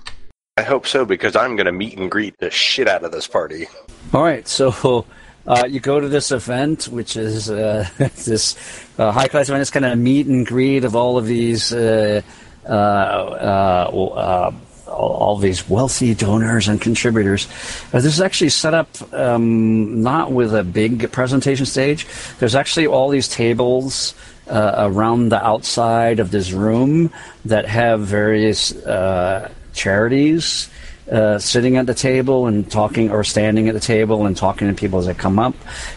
[0.56, 3.26] I hope so because I'm going to meet and greet the shit out of this
[3.26, 3.66] party.
[4.12, 5.06] All right, so
[5.46, 8.56] uh, you go to this event, which is uh, this
[8.98, 9.62] uh, high class event.
[9.62, 11.72] It's kind of a meet and greet of all of these.
[11.72, 12.22] Uh,
[12.66, 14.52] uh, uh,
[14.86, 17.46] all, these wealthy donors and contributors.
[17.92, 22.06] This is actually set up um, not with a big presentation stage.
[22.38, 24.14] There's actually all these tables
[24.48, 27.12] around the outside of this room
[27.44, 28.74] that have various
[29.72, 30.68] charities
[31.10, 34.74] uh, sitting at the table and talking, or standing at the table and talking to
[34.74, 35.54] people as they come up.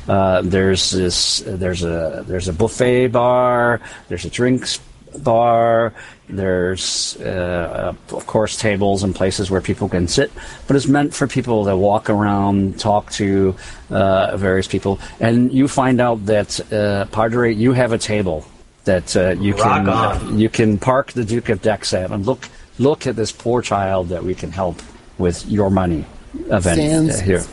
[0.08, 1.44] Uh, there's this.
[1.46, 3.82] There's a there's a buffet bar.
[4.10, 4.80] There's a drinks
[5.18, 5.94] bar.
[6.28, 10.32] There's uh, of course tables and places where people can sit,
[10.68, 13.56] but it's meant for people to walk around, talk to
[13.90, 18.46] uh, various people, and you find out that uh, Padre, you have a table
[18.86, 20.40] that uh, you Rock can on.
[20.40, 22.48] you can park the Duke of Dex at and look
[22.80, 24.82] look at this poor child that we can help
[25.24, 26.06] with your money
[26.50, 27.44] event Sands- here.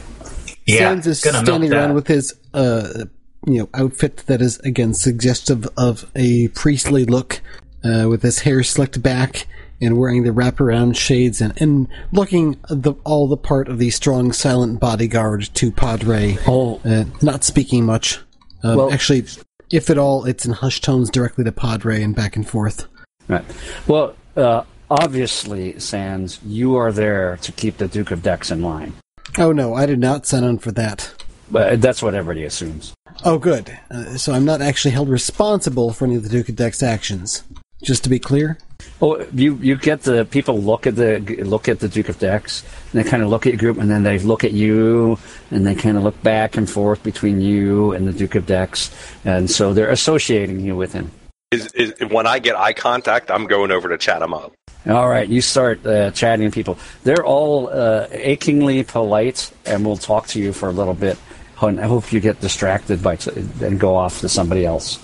[0.67, 3.05] Yeah, Sands is standing around with his, uh,
[3.47, 7.41] you know, outfit that is again suggestive of a priestly look,
[7.83, 9.47] uh, with his hair slicked back
[9.81, 14.33] and wearing the wraparound shades and, and looking the, all the part of the strong,
[14.33, 16.37] silent bodyguard to Padre.
[16.47, 16.81] Oh.
[16.85, 18.19] uh, not speaking much.
[18.63, 19.25] Um, Well- actually,
[19.71, 22.87] if at all, it's in hushed tones directly to Padre and back and forth.
[23.29, 23.45] Right.
[23.87, 28.95] Well, uh, obviously, Sands, you are there to keep the Duke of Dex in line.
[29.39, 31.15] Oh no, I did not sign on for that.
[31.51, 32.95] But that's what everybody assumes.
[33.25, 33.77] Oh, good.
[33.91, 37.43] Uh, so I'm not actually held responsible for any of the Duke of Dex actions.
[37.83, 38.59] Just to be clear.
[39.01, 42.62] Oh, you you get the people look at the look at the Duke of Dex,
[42.93, 45.19] and they kind of look at your group, and then they look at you,
[45.51, 48.95] and they kind of look back and forth between you and the Duke of Dex,
[49.25, 51.11] and so they're associating you with him.
[51.51, 54.53] Is, is when I get eye contact, I'm going over to chat him up.
[54.86, 56.78] All right, you start uh, chatting people.
[57.05, 61.19] They're all uh, achingly polite, and we'll talk to you for a little bit.
[61.61, 63.31] I hope you get distracted by t-
[63.62, 64.98] and go off to somebody else.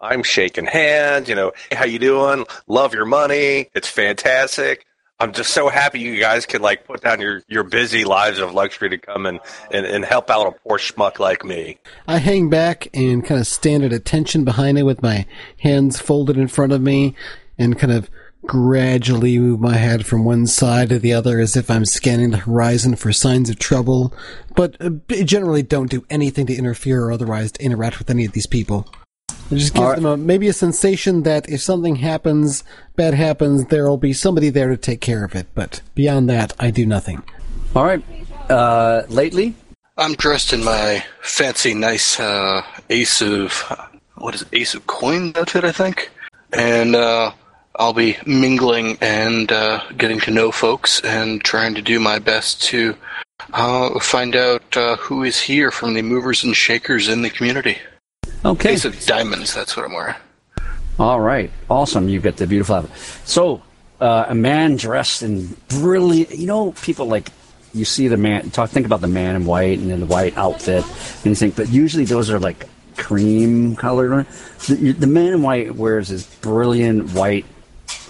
[0.00, 1.28] I'm shaking hands.
[1.28, 2.46] You know, hey, how you doing?
[2.66, 3.68] Love your money.
[3.74, 4.86] It's fantastic.
[5.20, 8.54] I'm just so happy you guys can like put down your, your busy lives of
[8.54, 9.38] luxury to come and,
[9.70, 11.78] and, and help out a poor schmuck like me.
[12.08, 15.26] I hang back and kind of stand at attention behind it with my
[15.58, 17.14] hands folded in front of me
[17.56, 18.10] and kind of
[18.46, 22.38] gradually move my head from one side to the other as if I'm scanning the
[22.38, 24.12] horizon for signs of trouble,
[24.56, 24.90] but uh,
[25.24, 28.88] generally don't do anything to interfere or otherwise to interact with any of these people.
[29.50, 29.96] It just gives All right.
[29.96, 32.64] them a, maybe a sensation that if something happens,
[32.96, 35.46] bad happens, there'll be somebody there to take care of it.
[35.54, 37.22] But beyond that, I do nothing.
[37.76, 38.02] All right.
[38.48, 39.54] Uh, lately,
[39.96, 43.52] I'm dressed in my fancy, nice uh, Ace of
[44.16, 46.10] what is it, Ace of Coins outfit, I think,
[46.52, 47.32] and uh,
[47.76, 52.62] I'll be mingling and uh, getting to know folks and trying to do my best
[52.64, 52.96] to
[53.52, 57.78] uh, find out uh, who is here from the movers and shakers in the community.
[58.44, 58.72] okay.
[58.72, 60.16] Ace of Diamonds, that's what I'm wearing.
[60.98, 62.08] All right, awesome.
[62.08, 63.26] You get the beautiful outfit.
[63.26, 63.62] So,
[64.00, 66.30] uh, a man dressed in brilliant.
[66.36, 67.30] You know, people like
[67.72, 68.50] you see the man.
[68.50, 68.70] Talk.
[68.70, 71.70] Think about the man in white and in the white outfit, and you think, but
[71.70, 74.26] usually those are like cream colored.
[74.68, 77.46] The, the man in white wears his brilliant white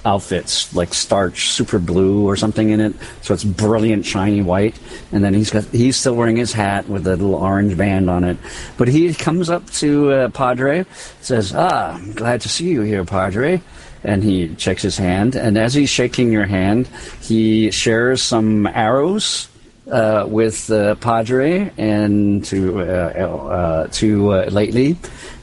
[0.04, 2.94] outfits like starch super blue or something in it.
[3.22, 4.78] So it's brilliant shiny white.
[5.12, 8.24] And then he's got he's still wearing his hat with a little orange band on
[8.24, 8.36] it.
[8.76, 10.84] But he comes up to uh, padre
[11.20, 13.62] says ah i'm glad to see you here padre.
[14.04, 15.36] And he shakes his hand.
[15.36, 16.88] And as he's shaking your hand
[17.20, 19.48] he shares some AROs
[19.90, 24.96] uh, with uh, Padre and to uh, uh, to uh, lately.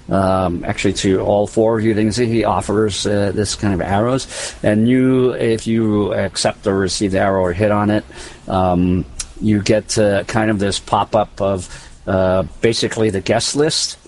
[0.09, 3.73] Um, actually, to all four of you, you can see he offers uh, this kind
[3.73, 8.03] of AROs, and you, if you accept or receive the ARO or hit on it,
[8.47, 9.05] um,
[9.39, 11.69] you get uh, kind of this pop up of
[12.07, 13.99] uh, basically the guest list,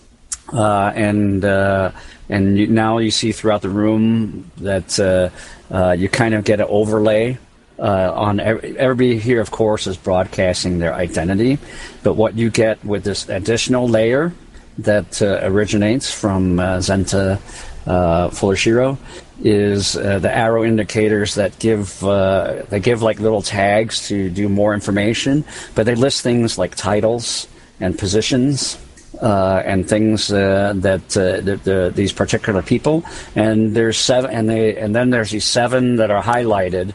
[0.53, 1.91] uh, and uh,
[2.30, 6.68] and you, now you see throughout the room that uh, you kind of get an
[6.68, 7.38] overlay
[7.82, 11.57] uh, on every, everybody here, of course, is broadcasting their identity.
[12.03, 14.34] But what you get with this additional layer
[14.80, 17.39] that uh, originates from uh, Zenta
[17.85, 18.98] uh, Fuller Shiro
[19.43, 24.48] is uh, the ARO indicators that give uh, they give like little tags to do
[24.48, 25.43] more information,
[25.76, 27.48] but they list things like titles
[27.80, 28.77] and positions
[29.22, 33.03] uh, and things uh, that uh, the, the, these particular people.
[33.35, 36.93] And there's seven, and they, and then there's these seven that are highlighted.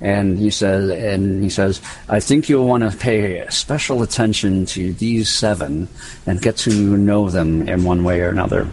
[0.00, 4.92] And he says, and he says, I think you'll want to pay special attention to
[4.94, 5.88] these seven
[6.26, 8.68] and get to know them in one way or another.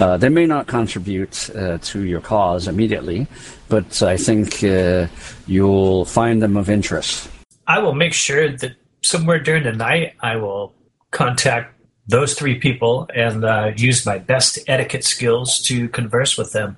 [0.00, 3.26] Uh, they may not contribute uh, to your cause immediately,
[3.68, 5.08] but I think uh,
[5.46, 7.28] you'll find them of interest.
[7.66, 10.72] I will make sure that somewhere during the night I will
[11.10, 11.77] contact
[12.08, 16.76] those three people and uh, use my best etiquette skills to converse with them.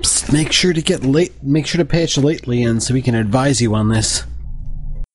[0.00, 1.32] Psst, make sure to get late.
[1.42, 4.24] Make sure to patch lately in so we can advise you on this.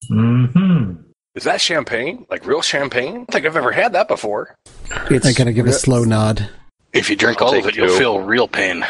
[0.08, 0.94] hmm
[1.36, 2.26] Is that champagne?
[2.30, 3.10] Like real champagne?
[3.14, 4.56] I don't think I've ever had that before.
[5.10, 6.50] It's I gotta give a slow nod.
[6.94, 8.86] If you drink I'll all of it, you'll feel real pain.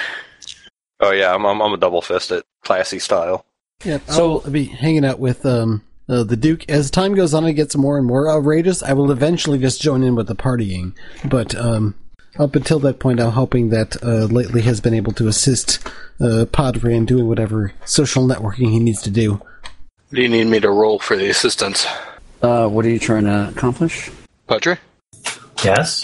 [0.99, 3.45] Oh yeah, I'm I'm, I'm a double fisted, classy style.
[3.84, 7.45] Yeah, So- I'll be hanging out with um uh, the Duke as time goes on.
[7.45, 8.83] It gets more and more outrageous.
[8.83, 10.93] I will eventually just join in with the partying,
[11.25, 11.95] but um
[12.39, 15.85] up until that point, I'm hoping that uh, lately has been able to assist
[16.21, 19.41] uh, Padre in doing whatever social networking he needs to do.
[20.11, 21.85] Do you need me to roll for the assistance?
[22.41, 24.09] uh, what are you trying to accomplish?
[24.47, 24.77] Padre?
[25.63, 26.03] Yes.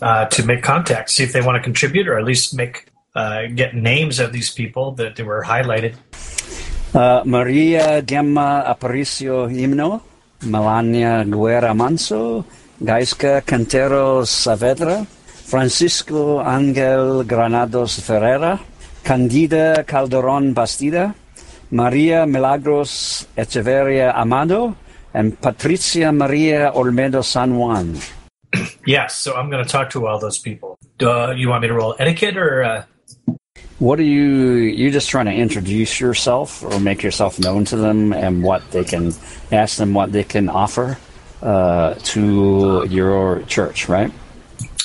[0.00, 3.42] Uh, to make contact, see if they want to contribute, or at least make uh,
[3.54, 5.94] get names of these people that they were highlighted.
[6.94, 10.02] Uh, Maria Gemma Aparicio Jimeno,
[10.42, 12.44] Melania Guerra Manso,
[12.78, 18.60] Gaisca Cantero Saavedra, Francisco Angel Granados Ferreira,
[19.02, 21.14] Candida Calderon Bastida,
[21.70, 24.76] Maria Milagros Echeverria Amado,
[25.14, 27.96] and Patricia Maria Olmedo San Juan.
[28.84, 30.76] Yes, so I'm going to talk to all those people.
[31.00, 32.62] Uh, you want me to roll etiquette or?
[32.62, 32.84] Uh,
[33.82, 34.52] What are you?
[34.58, 38.84] You just trying to introduce yourself or make yourself known to them, and what they
[38.84, 39.12] can
[39.50, 40.98] ask them what they can offer
[41.42, 44.12] uh, to your church, right?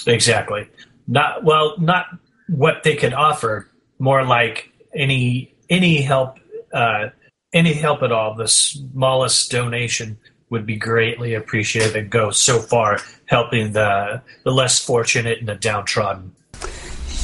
[0.08, 0.68] Exactly.
[1.08, 2.08] Not well, not
[2.50, 3.70] what they can offer.
[4.00, 6.40] More like any any help,
[6.74, 7.10] uh,
[7.54, 8.34] any help at all.
[8.34, 10.18] The smallest donation
[10.50, 12.98] would be greatly appreciated and go so far
[13.28, 16.34] helping the the less fortunate and the downtrodden.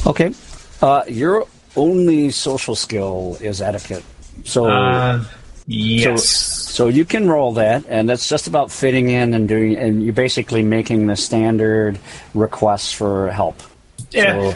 [0.06, 0.32] Okay.
[0.80, 1.46] Uh, your
[1.76, 4.04] only social skill is etiquette,
[4.44, 5.24] so Uh,
[5.66, 6.24] yes.
[6.28, 10.12] so you can roll that, and that's just about fitting in and doing, and you're
[10.12, 11.98] basically making the standard
[12.34, 13.62] requests for help.
[14.10, 14.32] yeah.
[14.52, 14.54] So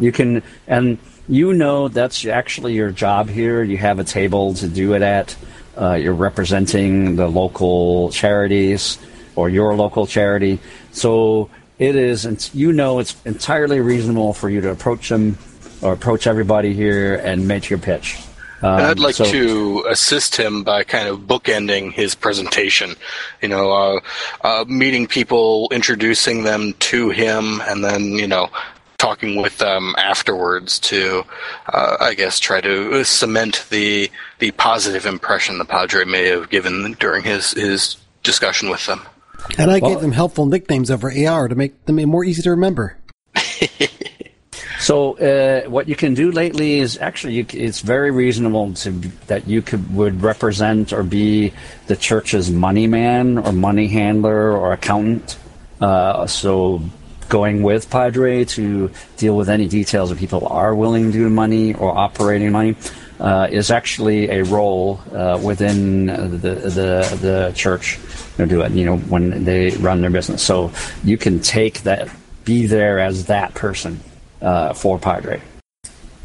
[0.00, 3.62] you can, and you know that's actually your job here.
[3.62, 5.36] You have a table to do it at.
[5.76, 8.98] Uh, you're representing the local charities
[9.34, 10.60] or your local charity.
[10.92, 11.50] So
[11.80, 15.36] it is, you know, it's entirely reasonable for you to approach them
[15.84, 18.18] or approach everybody here and make your pitch.
[18.62, 22.94] Um, I'd like so, to assist him by kind of bookending his presentation.
[23.42, 24.00] You know, uh,
[24.40, 28.48] uh, meeting people, introducing them to him, and then you know,
[28.96, 31.24] talking with them afterwards to,
[31.66, 36.96] uh, I guess, try to cement the the positive impression the Padre may have given
[36.98, 39.02] during his his discussion with them.
[39.58, 42.50] And I well, gave them helpful nicknames over AR to make them more easy to
[42.50, 42.96] remember.
[44.84, 48.90] So uh, what you can do lately is actually you, it's very reasonable to
[49.28, 51.54] that you could would represent or be
[51.86, 55.38] the church's money man or money handler or accountant.
[55.80, 56.82] Uh, so
[57.30, 61.72] going with Padre to deal with any details if people are willing to do money
[61.72, 62.76] or operating money.
[63.18, 67.98] Uh, is actually a role uh, within the, the the church
[68.36, 68.72] to do it.
[68.72, 70.72] You know when they run their business, so
[71.04, 72.10] you can take that,
[72.44, 74.02] be there as that person
[74.44, 75.40] uh, for Padre.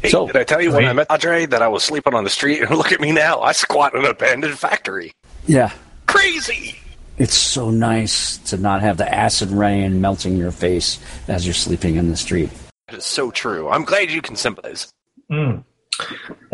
[0.02, 2.24] Hey, so, did I tell you when I met Padre that I was sleeping on
[2.24, 2.62] the street?
[2.62, 3.40] And look at me now.
[3.40, 5.12] I squat in an abandoned factory.
[5.46, 5.72] Yeah.
[6.06, 6.78] Crazy.
[7.18, 10.98] It's so nice to not have the acid rain melting your face
[11.28, 12.50] as you're sleeping in the street.
[12.88, 13.68] That is so true.
[13.68, 14.90] I'm glad you can sympathize.
[15.30, 15.64] Mm.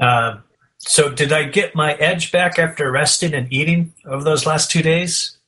[0.00, 0.38] Uh,
[0.78, 4.82] so, did I get my edge back after resting and eating over those last two
[4.82, 5.38] days?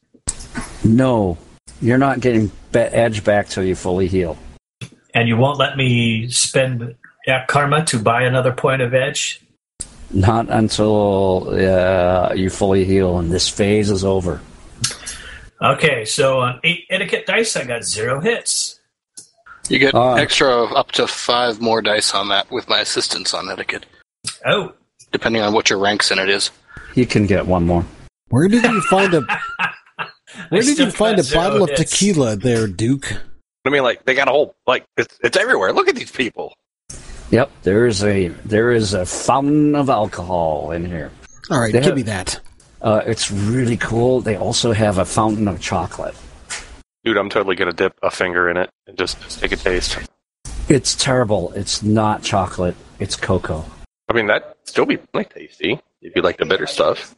[0.85, 1.36] No.
[1.81, 4.39] You're not getting edge back till you fully heal
[5.14, 6.94] and you won't let me spend
[7.47, 9.40] karma to buy another point of edge?
[10.10, 14.40] Not until uh, you fully heal and this phase is over.
[15.60, 18.80] Okay, so on eight etiquette dice, I got zero hits.
[19.68, 23.51] You get uh, extra up to five more dice on that with my assistance on
[23.51, 23.85] etiquette.
[24.47, 24.72] Oh.
[25.12, 26.51] Depending on what your ranks in it is.
[26.94, 27.85] You can get one more.
[28.28, 29.22] Where did you find a
[30.48, 31.80] Where did you find a bottle hits.
[31.80, 33.20] of tequila there, Duke?
[33.69, 35.74] I mean, like they got a whole like it's it's everywhere.
[35.74, 36.55] Look at these people.
[37.31, 41.11] Yep, there is a there is a fountain of alcohol in here.
[41.51, 42.40] All right, they give have, me that.
[42.81, 44.23] Uh, it's really cool.
[44.23, 46.15] They also have a fountain of chocolate.
[47.05, 49.99] Dude, I'm totally gonna dip a finger in it and just, just take a taste.
[50.70, 51.53] It's terrible.
[51.53, 52.74] It's not chocolate.
[52.99, 53.66] It's cocoa.
[54.09, 57.15] I mean, that still be like tasty if you like the bitter stuff.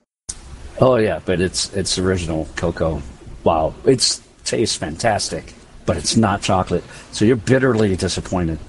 [0.81, 3.01] Oh yeah, but it's it's original cocoa.
[3.45, 5.55] Wow, it's tastes fantastic
[5.91, 6.85] but it's not chocolate.
[7.11, 8.61] So you're bitterly disappointed.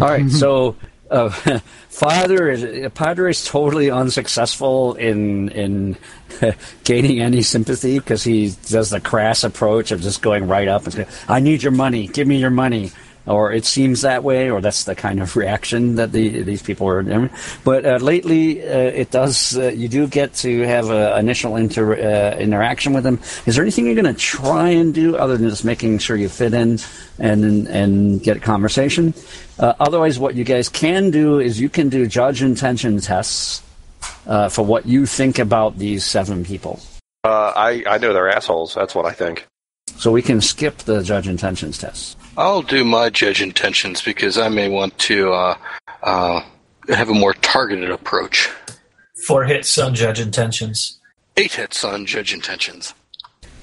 [0.00, 0.76] All right, so
[1.10, 1.28] uh,
[1.88, 5.96] Father is Padre is totally unsuccessful in in
[6.84, 10.92] gaining any sympathy because he does the crass approach of just going right up and
[10.92, 12.06] saying, "I need your money.
[12.06, 12.92] Give me your money."
[13.26, 16.88] Or it seems that way, or that's the kind of reaction that the, these people
[16.88, 17.02] are.
[17.02, 17.30] Doing.
[17.64, 19.56] But uh, lately, uh, it does.
[19.56, 23.20] Uh, you do get to have an initial inter, uh, interaction with them.
[23.46, 26.28] Is there anything you're going to try and do other than just making sure you
[26.28, 26.78] fit in
[27.18, 29.14] and and get conversation?
[29.58, 33.62] Uh, otherwise, what you guys can do is you can do judge intention tests
[34.26, 36.80] uh, for what you think about these seven people.
[37.24, 38.74] I I know they're assholes.
[38.74, 39.46] That's what I think.
[39.96, 42.18] So we can skip the judge intentions test.
[42.36, 45.58] I'll do my judge intentions because I may want to uh,
[46.02, 46.42] uh,
[46.88, 48.50] have a more targeted approach.
[49.26, 51.00] Four hits on judge intentions.
[51.36, 52.94] Eight hits on judge intentions.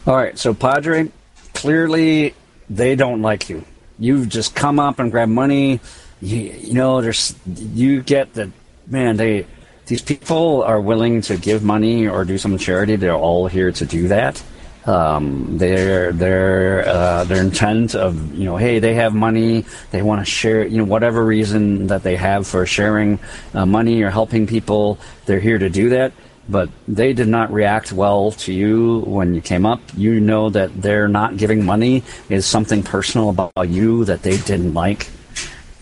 [0.07, 1.11] All right, so Padre,
[1.53, 2.33] clearly
[2.69, 3.63] they don't like you.
[3.99, 5.79] You've just come up and grabbed money.
[6.19, 8.49] You, you know, there's you get that
[8.87, 9.17] man.
[9.17, 9.45] They
[9.85, 12.95] these people are willing to give money or do some charity.
[12.95, 14.41] They're all here to do that
[14.85, 19.65] um, their their uh, their intent of you know hey they have money.
[19.91, 23.19] They want to share you know whatever reason that they have for sharing
[23.53, 26.13] uh, money or helping people they're here to do that.
[26.49, 29.79] But they did not react well to you when you came up.
[29.95, 34.73] You know that they're not giving money is something personal about you that they didn't
[34.73, 35.09] like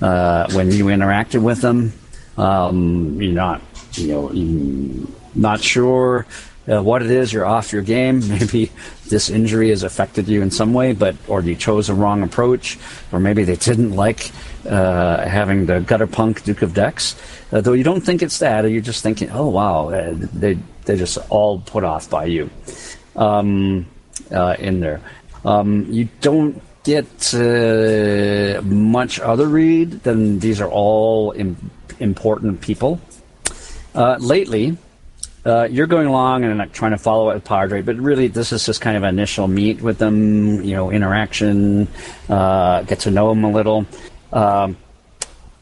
[0.01, 1.93] uh, when you interacted with them.
[2.37, 3.61] Um, you're not
[3.93, 6.27] you know not sure
[6.69, 8.19] uh, what it is, you're off your game.
[8.29, 8.71] Maybe
[9.09, 12.77] this injury has affected you in some way, but or you chose a wrong approach,
[13.11, 14.31] or maybe they didn't like
[14.67, 17.15] uh, having the gutter punk Duke of Dex.
[17.51, 20.57] Uh, though you don't think it's that, or you're just thinking, oh wow, uh, they
[20.85, 22.49] they're just all put off by you
[23.15, 23.85] um,
[24.31, 25.01] uh, in there.
[25.43, 33.01] Um, you don't get uh, much other read than these are all Im- important people.
[33.93, 34.77] lately,
[35.45, 38.51] uh, you're going along and like, trying to follow it with Padre, but really this
[38.51, 41.87] is just kind of an initial meet with them, you know, interaction,
[42.29, 43.85] uh, get to know them a little,
[44.33, 44.77] um,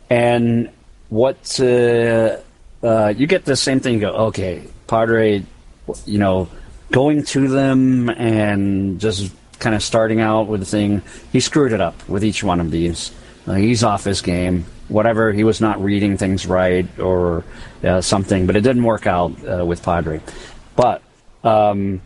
[0.09, 0.69] and
[1.09, 2.37] what uh,
[2.83, 3.95] uh, you get the same thing.
[3.95, 5.43] You go, okay, Padre,
[6.05, 6.49] you know,
[6.91, 11.01] going to them and just kind of starting out with the thing.
[11.31, 13.11] He screwed it up with each one of these.
[13.47, 14.65] Uh, he's off his game.
[14.89, 17.43] Whatever, he was not reading things right or
[17.83, 20.19] uh, something, but it didn't work out uh, with Padre.
[20.75, 21.01] But
[21.43, 22.01] um,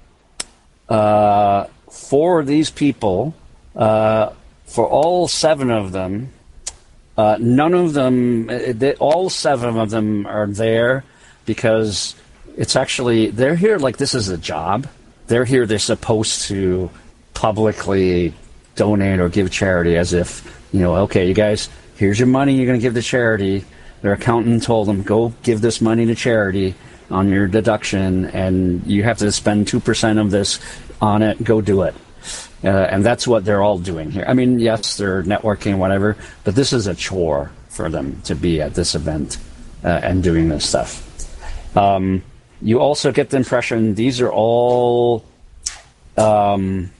[0.87, 3.33] uh, for these people,
[3.75, 4.31] uh,
[4.65, 6.31] for all seven of them,
[7.17, 11.03] uh, none of them, they, all seven of them are there
[11.45, 12.15] because
[12.57, 14.87] it's actually, they're here like this is a job.
[15.27, 16.89] They're here, they're supposed to
[17.33, 18.33] publicly
[18.75, 22.65] donate or give charity as if, you know, okay, you guys, here's your money you're
[22.65, 23.65] going to give to charity.
[24.01, 26.75] Their accountant told them, go give this money to charity
[27.09, 30.59] on your deduction, and you have to spend 2% of this
[31.01, 31.43] on it.
[31.43, 31.95] Go do it.
[32.63, 34.25] Uh, and that's what they're all doing here.
[34.27, 38.61] I mean, yes, they're networking, whatever, but this is a chore for them to be
[38.61, 39.37] at this event
[39.83, 41.77] uh, and doing this stuff.
[41.77, 42.23] Um,
[42.61, 45.25] you also get the impression these are all.
[46.17, 46.91] Um,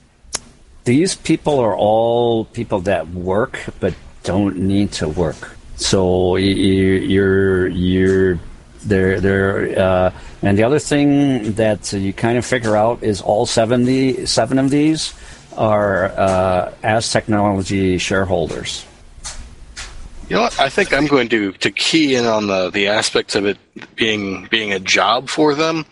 [0.84, 5.56] these people are all people that work but don't need to work.
[5.76, 8.40] So you, you're you're
[8.84, 13.46] they're, they're, uh, and the other thing that you kind of figure out is all
[13.46, 15.14] seven, seven of these
[15.56, 18.84] are uh, as technology shareholders.
[20.28, 20.58] You know what?
[20.58, 23.58] I think I'm going to, to key in on the, the aspects of it
[23.94, 25.84] being being a job for them,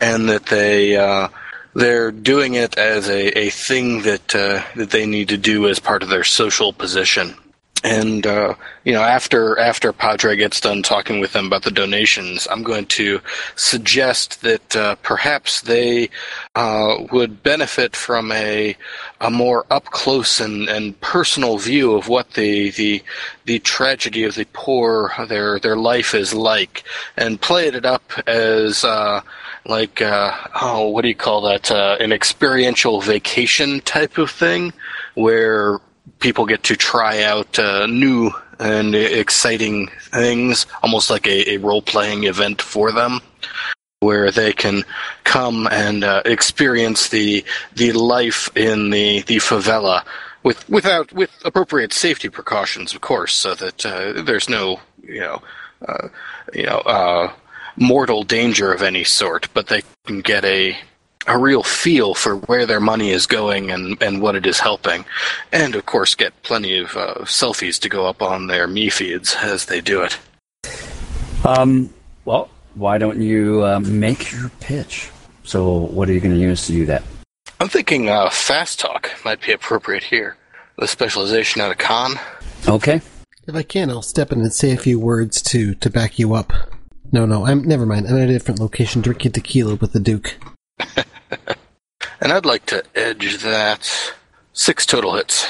[0.00, 1.28] and that they uh,
[1.74, 5.78] they're doing it as a, a thing that uh, that they need to do as
[5.78, 7.34] part of their social position
[7.82, 8.54] and uh,
[8.84, 12.86] you know after after Padre gets done talking with them about the donations, I'm going
[12.86, 13.20] to
[13.56, 16.10] suggest that uh, perhaps they
[16.54, 18.76] uh, would benefit from a
[19.20, 23.02] a more up close and, and personal view of what the, the
[23.44, 26.84] the tragedy of the poor their their life is like,
[27.16, 29.22] and play it up as uh,
[29.64, 34.72] like uh, oh what do you call that uh, an experiential vacation type of thing
[35.14, 35.78] where
[36.20, 41.82] people get to try out uh, new and exciting things, almost like a, a role
[41.82, 43.20] playing event for them,
[44.00, 44.84] where they can
[45.24, 47.44] come and uh, experience the
[47.74, 50.04] the life in the the favela
[50.42, 55.42] with without with appropriate safety precautions, of course, so that uh, there's no you know
[55.86, 56.08] uh,
[56.54, 57.32] you know uh,
[57.76, 60.76] mortal danger of any sort, but they can get a
[61.30, 65.04] a real feel for where their money is going and, and what it is helping.
[65.52, 69.36] And of course, get plenty of uh, selfies to go up on their me feeds
[69.36, 70.18] as they do it.
[71.44, 71.94] Um,
[72.24, 75.10] well, why don't you uh, make your pitch?
[75.44, 77.02] So, what are you going to use to do that?
[77.60, 80.36] I'm thinking uh, fast talk might be appropriate here.
[80.78, 82.14] The specialization out of con.
[82.66, 83.00] Okay.
[83.46, 86.34] If I can, I'll step in and say a few words to to back you
[86.34, 86.52] up.
[87.12, 88.06] No, no, I'm never mind.
[88.06, 90.36] I'm at a different location drinking tequila with the Duke.
[92.20, 93.90] and I'd like to edge that
[94.52, 95.46] six total hits.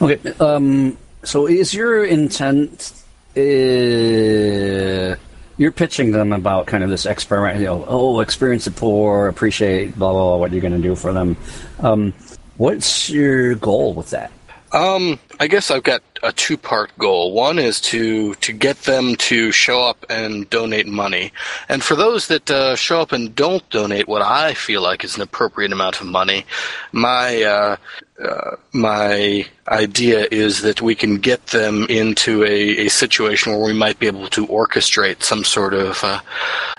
[0.00, 0.18] Okay.
[0.40, 2.92] Um, so is your intent?
[3.36, 5.16] Uh,
[5.56, 7.60] you're pitching them about kind of this experiment.
[7.60, 10.36] You know, oh, experience the poor, appreciate blah blah blah.
[10.36, 11.36] What you're going to do for them.
[11.80, 12.14] Um,
[12.56, 14.32] what's your goal with that?
[14.72, 17.32] Um, I guess I've got a two part goal.
[17.32, 21.32] One is to to get them to show up and donate money,
[21.66, 25.16] and for those that uh, show up and don't donate what I feel like is
[25.16, 26.44] an appropriate amount of money,
[26.92, 27.76] my uh,
[28.22, 33.72] uh, my idea is that we can get them into a, a situation where we
[33.72, 36.20] might be able to orchestrate some sort of uh,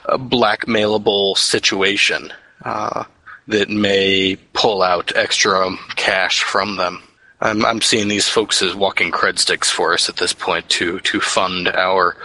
[0.05, 2.31] blackmailable situation
[2.63, 3.05] uh,
[3.47, 7.01] that may pull out extra cash from them.
[7.41, 10.99] I'm, I'm seeing these folks as walking cred sticks for us at this point to
[10.99, 12.15] to fund our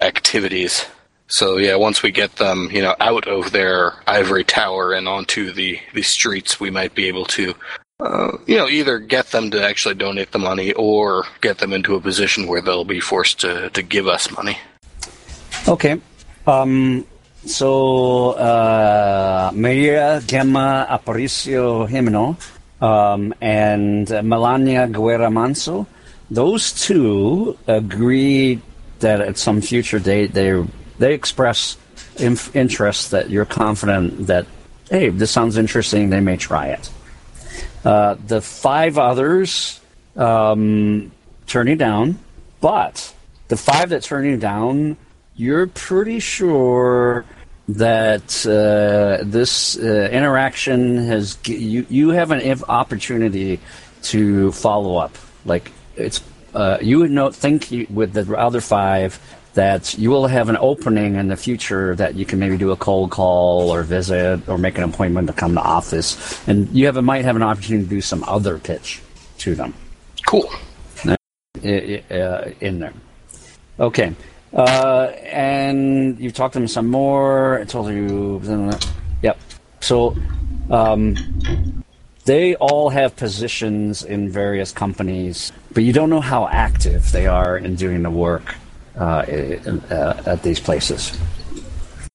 [0.00, 0.86] activities.
[1.26, 5.52] So yeah, once we get them, you know, out of their ivory tower and onto
[5.52, 7.54] the the streets, we might be able to,
[8.00, 11.94] uh, you know, either get them to actually donate the money or get them into
[11.94, 14.56] a position where they'll be forced to to give us money.
[15.68, 16.00] Okay.
[16.46, 17.04] Um,
[17.44, 22.38] so uh, Maria Gemma Aparicio Jimeno
[22.80, 25.86] um, and Melania Guerra Manso.
[26.30, 28.60] Those two agreed
[29.00, 30.64] that at some future date they
[30.98, 31.76] they express
[32.18, 34.46] inf- interest that you're confident that
[34.90, 36.90] hey this sounds interesting they may try it.
[37.84, 39.80] Uh, the five others
[40.16, 41.10] um,
[41.46, 42.18] turn you down,
[42.60, 43.14] but
[43.46, 44.96] the five that turn you down,
[45.36, 47.24] you're pretty sure
[47.68, 53.60] that uh, this uh, interaction has you you have an opportunity
[54.02, 55.16] to follow up.
[55.44, 56.22] Like it's
[56.54, 59.20] uh, you would know think you, with the other five
[59.54, 62.76] that you will have an opening in the future that you can maybe do a
[62.76, 67.02] cold call or visit or make an appointment to come to office, and you have
[67.02, 69.02] might have an opportunity to do some other pitch
[69.38, 69.74] to them
[70.26, 70.50] Cool.
[71.06, 72.92] uh, in there.
[73.80, 74.14] Okay.
[74.52, 77.58] Uh, and you've talked to them some more.
[77.60, 78.40] I told you.
[79.22, 79.38] Yep.
[79.80, 80.16] So
[80.70, 81.84] um,
[82.24, 87.56] they all have positions in various companies, but you don't know how active they are
[87.56, 88.54] in doing the work
[88.98, 89.60] uh, i-
[89.90, 91.16] uh, at these places.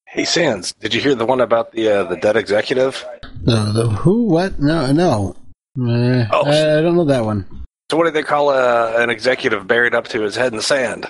[0.08, 3.04] Hey, Sands, did you hear the one about the uh, the dead executive?
[3.44, 4.26] No, the who?
[4.28, 4.60] What?
[4.60, 5.36] No, no.
[5.80, 6.46] Uh, Oh.
[6.46, 7.46] I don't know that one.
[7.90, 10.62] So what do they call uh, an executive buried up to his head in the
[10.64, 11.08] sand?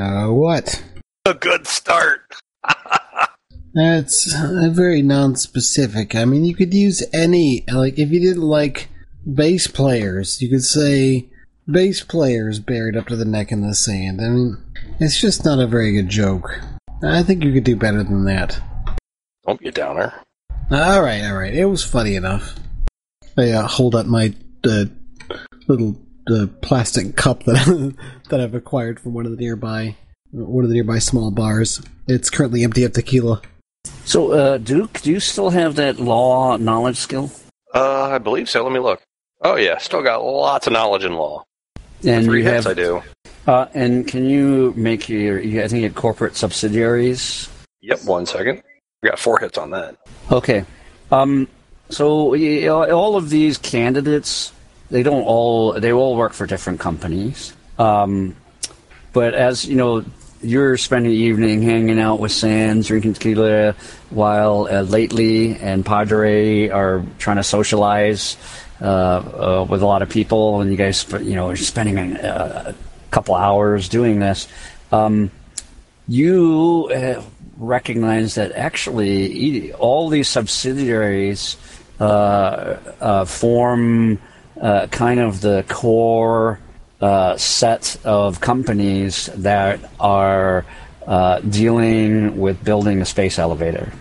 [0.00, 0.82] Uh, what?
[1.24, 2.20] A good start.
[3.74, 6.14] That's uh, very non-specific.
[6.14, 8.88] I mean, you could use any like if you didn't like
[9.34, 11.28] bass players, you could say
[11.70, 14.20] bass players buried up to the neck in the sand.
[14.20, 14.56] I mean,
[15.00, 16.58] it's just not a very good joke.
[17.02, 18.58] I think you could do better than that.
[19.46, 20.14] Don't be a downer.
[20.70, 21.54] All right, all right.
[21.54, 22.56] It was funny enough.
[23.36, 24.86] I uh, hold up my uh,
[25.68, 26.00] little
[26.30, 27.94] uh, plastic cup that
[28.30, 29.96] that I've acquired from one of the nearby
[30.32, 31.80] one of the nearby small bars.
[32.08, 33.40] It's currently empty of tequila.
[34.04, 37.30] So, uh, Duke, do you still have that law knowledge skill?
[37.74, 38.62] Uh, I believe so.
[38.62, 39.02] Let me look.
[39.42, 41.44] Oh yeah, still got lots of knowledge in law.
[42.04, 43.02] And Three you hits, have I do.
[43.46, 47.48] Uh, and can you make your, you- I think, your corporate subsidiaries?
[47.82, 48.04] Yep.
[48.04, 48.62] One second.
[49.02, 49.96] We got four hits on that.
[50.32, 50.64] Okay.
[51.12, 51.48] Um,
[51.90, 52.34] so
[52.90, 54.52] all of these candidates,
[54.90, 57.52] they don't all, they all work for different companies.
[57.78, 58.36] Um,
[59.12, 60.04] but as you know,
[60.42, 63.74] you're spending the evening hanging out with Sands, drinking tequila,
[64.10, 68.36] while uh, Lately and Padre are trying to socialize
[68.80, 72.74] uh, uh, with a lot of people, and you guys, you know, are spending a,
[72.74, 72.74] a
[73.10, 74.48] couple hours doing this.
[74.92, 75.30] Um,
[76.06, 77.22] you uh,
[77.56, 81.56] recognize that actually all these subsidiaries
[81.98, 84.18] uh, uh, form
[84.60, 86.58] uh, kind of the core
[87.00, 90.64] uh, set of companies that are
[91.06, 93.92] uh, dealing with building a space elevator.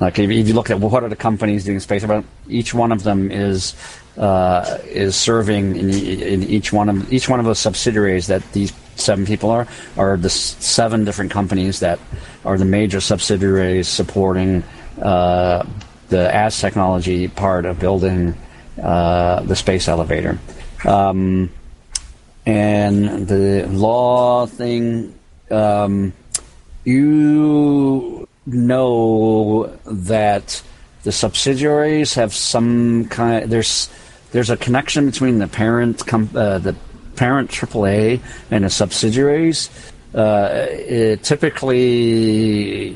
[0.00, 3.02] Like if you look at what are the companies doing space elevator, each one of
[3.02, 3.74] them is
[4.16, 8.72] uh, is serving in, in each one of each one of those subsidiaries that these
[8.96, 9.66] seven people are
[9.96, 11.98] are the seven different companies that
[12.44, 14.62] are the major subsidiaries supporting
[15.00, 15.64] uh,
[16.08, 18.34] the Aztechnology part of building
[18.80, 20.38] uh, the space elevator.
[20.84, 21.50] Um,
[22.44, 25.14] and the law thing,
[25.50, 26.12] um,
[26.84, 30.62] you know that
[31.04, 33.50] the subsidiaries have some kind.
[33.50, 33.88] There's
[34.32, 36.74] there's a connection between the parent com- uh, the
[37.16, 38.20] parent AAA
[38.50, 39.70] and the subsidiaries.
[40.14, 42.94] Uh, it typically,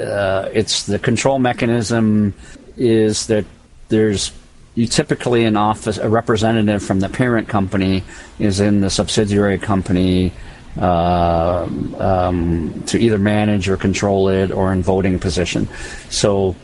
[0.00, 2.34] uh, it's the control mechanism
[2.76, 3.44] is that
[3.88, 4.32] there's
[4.80, 8.02] you typically an office a representative from the parent company
[8.38, 10.32] is in the subsidiary company
[10.78, 15.68] uh, um, to either manage or control it or in voting position.
[16.08, 16.56] So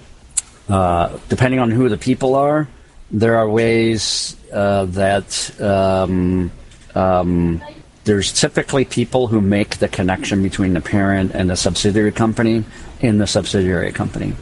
[0.70, 2.66] uh, depending on who the people are,
[3.10, 6.50] there are ways uh, that um,
[6.94, 7.62] um,
[8.04, 12.64] there's typically people who make the connection between the parent and the subsidiary company
[13.00, 14.32] in the subsidiary company.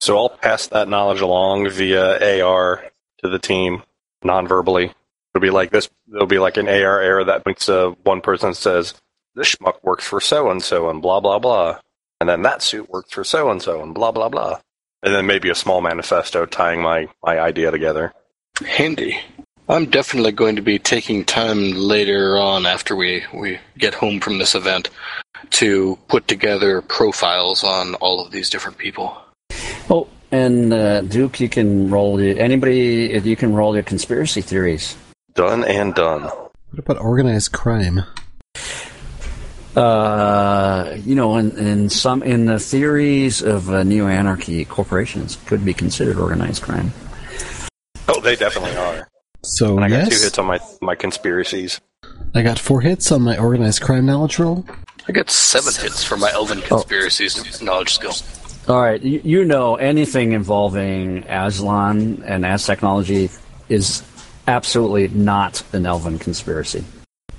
[0.00, 2.84] So I'll pass that knowledge along via AR
[3.24, 3.82] to the team
[4.22, 4.84] non-verbally.
[5.34, 5.88] It'll be like this.
[6.06, 8.94] There'll be like an AR error that makes uh, one person says,
[9.34, 11.80] "This schmuck works for so and so," and blah blah blah,
[12.20, 14.60] and then that suit works for so and so, and blah blah blah,
[15.02, 18.12] and then maybe a small manifesto tying my my idea together.
[18.64, 19.18] Handy.
[19.66, 24.36] I'm definitely going to be taking time later on after we, we get home from
[24.36, 24.90] this event
[25.52, 29.16] to put together profiles on all of these different people.
[29.88, 33.20] Oh, and uh, Duke, you can roll your, anybody.
[33.22, 34.96] You can roll your conspiracy theories.
[35.34, 36.22] Done and done.
[36.22, 38.02] What about organized crime?
[39.76, 45.74] Uh, you know, in, in some in the theories of uh, neo-anarchy, corporations could be
[45.74, 46.92] considered organized crime.
[48.08, 49.08] Oh, they definitely are.
[49.42, 51.80] So And I got two hits on my my conspiracies.
[52.34, 54.64] I got four hits on my organized crime knowledge roll.
[55.08, 58.14] I got seven hits for my Elven Conspiracies knowledge skill.
[58.66, 63.30] All right, you, you know anything involving Aztlan and Aztechnology
[63.68, 64.02] is
[64.46, 66.82] absolutely not an Elven conspiracy.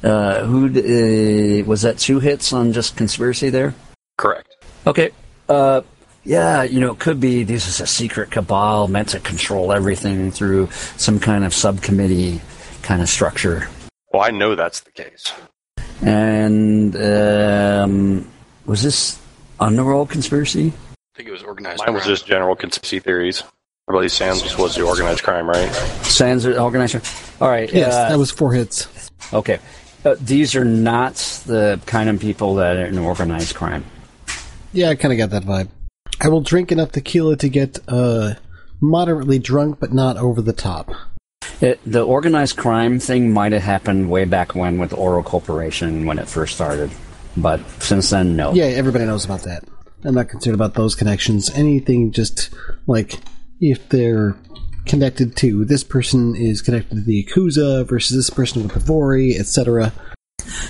[0.03, 1.97] Uh, who d- uh, was that?
[1.97, 3.73] Two hits on just conspiracy there.
[4.17, 4.55] Correct.
[4.85, 5.09] Okay.
[5.49, 5.81] Uh,
[6.23, 10.29] yeah, you know, it could be this is a secret cabal meant to control everything
[10.31, 12.41] through some kind of subcommittee
[12.83, 13.67] kind of structure.
[14.13, 15.33] Well, I know that's the case.
[16.01, 18.27] And um,
[18.65, 19.19] was this
[19.59, 20.71] underworld conspiracy?
[21.15, 21.81] I think it was organized.
[21.85, 23.41] Mine was just general conspiracy theories.
[23.87, 25.71] I believe Sands's was the organized crime, right?
[26.03, 27.01] Sans organizer.
[27.39, 27.71] All right.
[27.71, 29.09] Yes, uh, that was four hits.
[29.31, 29.59] okay.
[30.03, 31.15] Uh, these are not
[31.45, 33.85] the kind of people that are in organized crime.
[34.73, 35.69] Yeah, I kind of got that vibe.
[36.19, 38.33] I will drink enough tequila to get uh,
[38.81, 40.91] moderately drunk, but not over the top.
[41.61, 46.19] It, the organized crime thing might have happened way back when with ORO Corporation when
[46.19, 46.91] it first started,
[47.37, 48.53] but since then, no.
[48.53, 49.63] Yeah, everybody knows about that.
[50.05, 51.49] I'm not concerned about those connections.
[51.51, 52.49] Anything just
[52.87, 53.19] like
[53.59, 54.35] if they're
[54.85, 59.37] connected to this person is connected to the Yakuza versus this person with the Vory,
[59.39, 59.91] etc.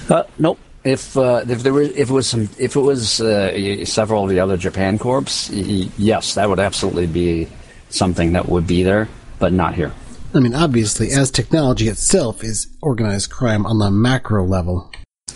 [0.10, 0.60] Uh, nope.
[0.84, 4.30] If uh, if there was if it was some if it was uh, several of
[4.30, 7.48] the other Japan corps, y- yes, that would absolutely be
[7.90, 9.10] something that would be there,
[9.40, 9.92] but not here.
[10.36, 14.92] I mean, obviously, Aztechnology itself is organized crime on the macro level.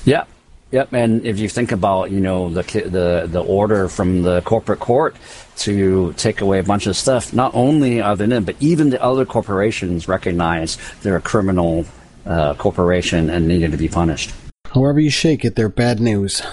[0.05, 0.27] Yep.
[0.71, 4.79] Yep, and if you think about, you know, the the the order from the corporate
[4.79, 5.15] court
[5.57, 9.01] to take away a bunch of stuff, not only are they in, but even the
[9.01, 11.85] other corporations recognize they're a criminal
[12.25, 14.31] uh, corporation and needed to be punished.
[14.71, 16.43] However you shake it, they're bad news.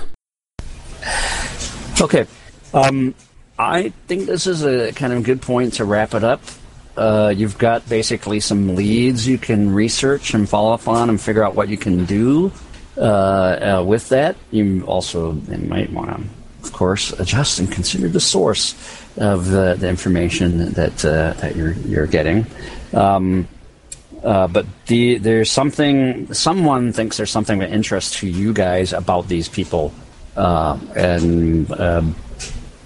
[2.01, 2.27] Okay,
[2.73, 3.15] um,
[3.59, 6.41] I think this is a kind of good point to wrap it up.
[6.97, 11.45] Uh, you've got basically some leads you can research and follow up on and figure
[11.45, 12.51] out what you can do
[12.99, 14.37] uh, uh, with that.
[14.51, 18.75] You also might want to, of course, adjust and consider the source
[19.19, 22.47] of the, the information that uh, that you're you're getting.
[22.95, 23.49] Um,
[24.23, 26.33] uh, but the, there's something.
[26.33, 29.93] Someone thinks there's something of interest to you guys about these people,
[30.37, 32.15] uh, and um,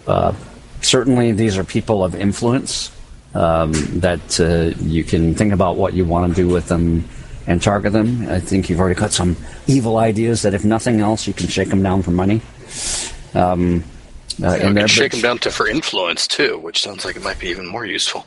[0.07, 0.35] uh,
[0.83, 2.91] certainly these are people of influence
[3.35, 4.39] um, that
[4.81, 7.09] you can think about what you want to do with them
[7.51, 8.29] and target them.
[8.31, 9.37] I think you've already got some
[9.67, 12.41] evil ideas that, if nothing else, you can shake them down for money.
[13.35, 13.83] Um,
[14.43, 17.05] uh, Yeah, and we they're- can shake them down to for influence too, which sounds
[17.05, 18.25] like it might be even more useful.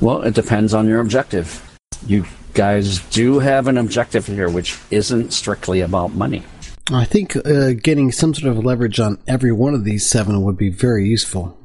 [0.00, 1.60] Well, it depends on your objective.
[2.06, 2.24] You
[2.54, 6.44] guys do have an objective here, which isn't strictly about money.
[6.92, 10.56] I think uh, getting some sort of leverage on every one of these seven would
[10.56, 11.58] be very useful.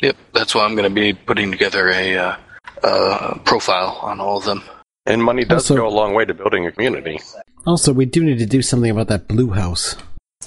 [0.00, 2.36] Yep, that's why I'm going to be putting together a uh,
[2.84, 4.62] uh, profile on all of them.
[5.06, 7.20] And money does Also- go a long way to building a community.
[7.66, 9.96] Also, we do need to do something about that blue house.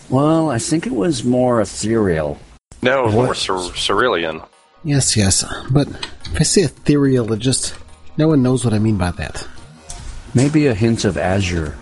[0.09, 2.37] Well, I think it was more ethereal.
[2.81, 3.13] No, What?
[3.13, 4.41] more Cer- Cerulean.
[4.83, 5.87] Yes, yes, but
[6.33, 7.73] if I say ethereal, it just
[8.17, 9.45] no one knows what I mean by that.
[10.33, 11.75] Maybe a hint of azure.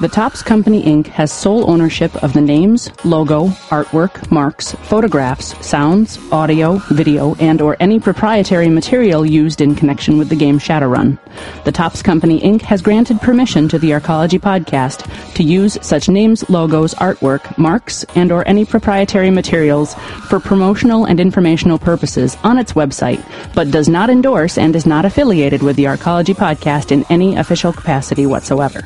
[0.00, 1.08] The Topps Company Inc.
[1.08, 7.76] has sole ownership of the names, logo, artwork, marks, photographs, sounds, audio, video, and or
[7.80, 11.18] any proprietary material used in connection with the game Shadowrun.
[11.64, 12.62] The Topps Company Inc.
[12.62, 18.30] has granted permission to the Arcology podcast to use such names, logos, artwork, marks, and
[18.30, 19.94] or any proprietary materials
[20.28, 23.20] for promotional and informational purposes on its website,
[23.52, 27.72] but does not endorse and is not affiliated with the Arcology podcast in any official
[27.72, 28.84] capacity whatsoever.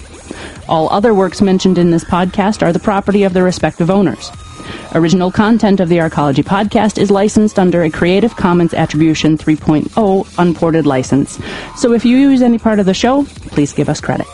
[0.68, 4.30] All other works mentioned in this podcast are the property of their respective owners.
[4.94, 10.86] Original content of the Arcology podcast is licensed under a Creative Commons Attribution 3.0 unported
[10.86, 11.40] license.
[11.74, 14.28] So if you use any part of the show, please give us credit.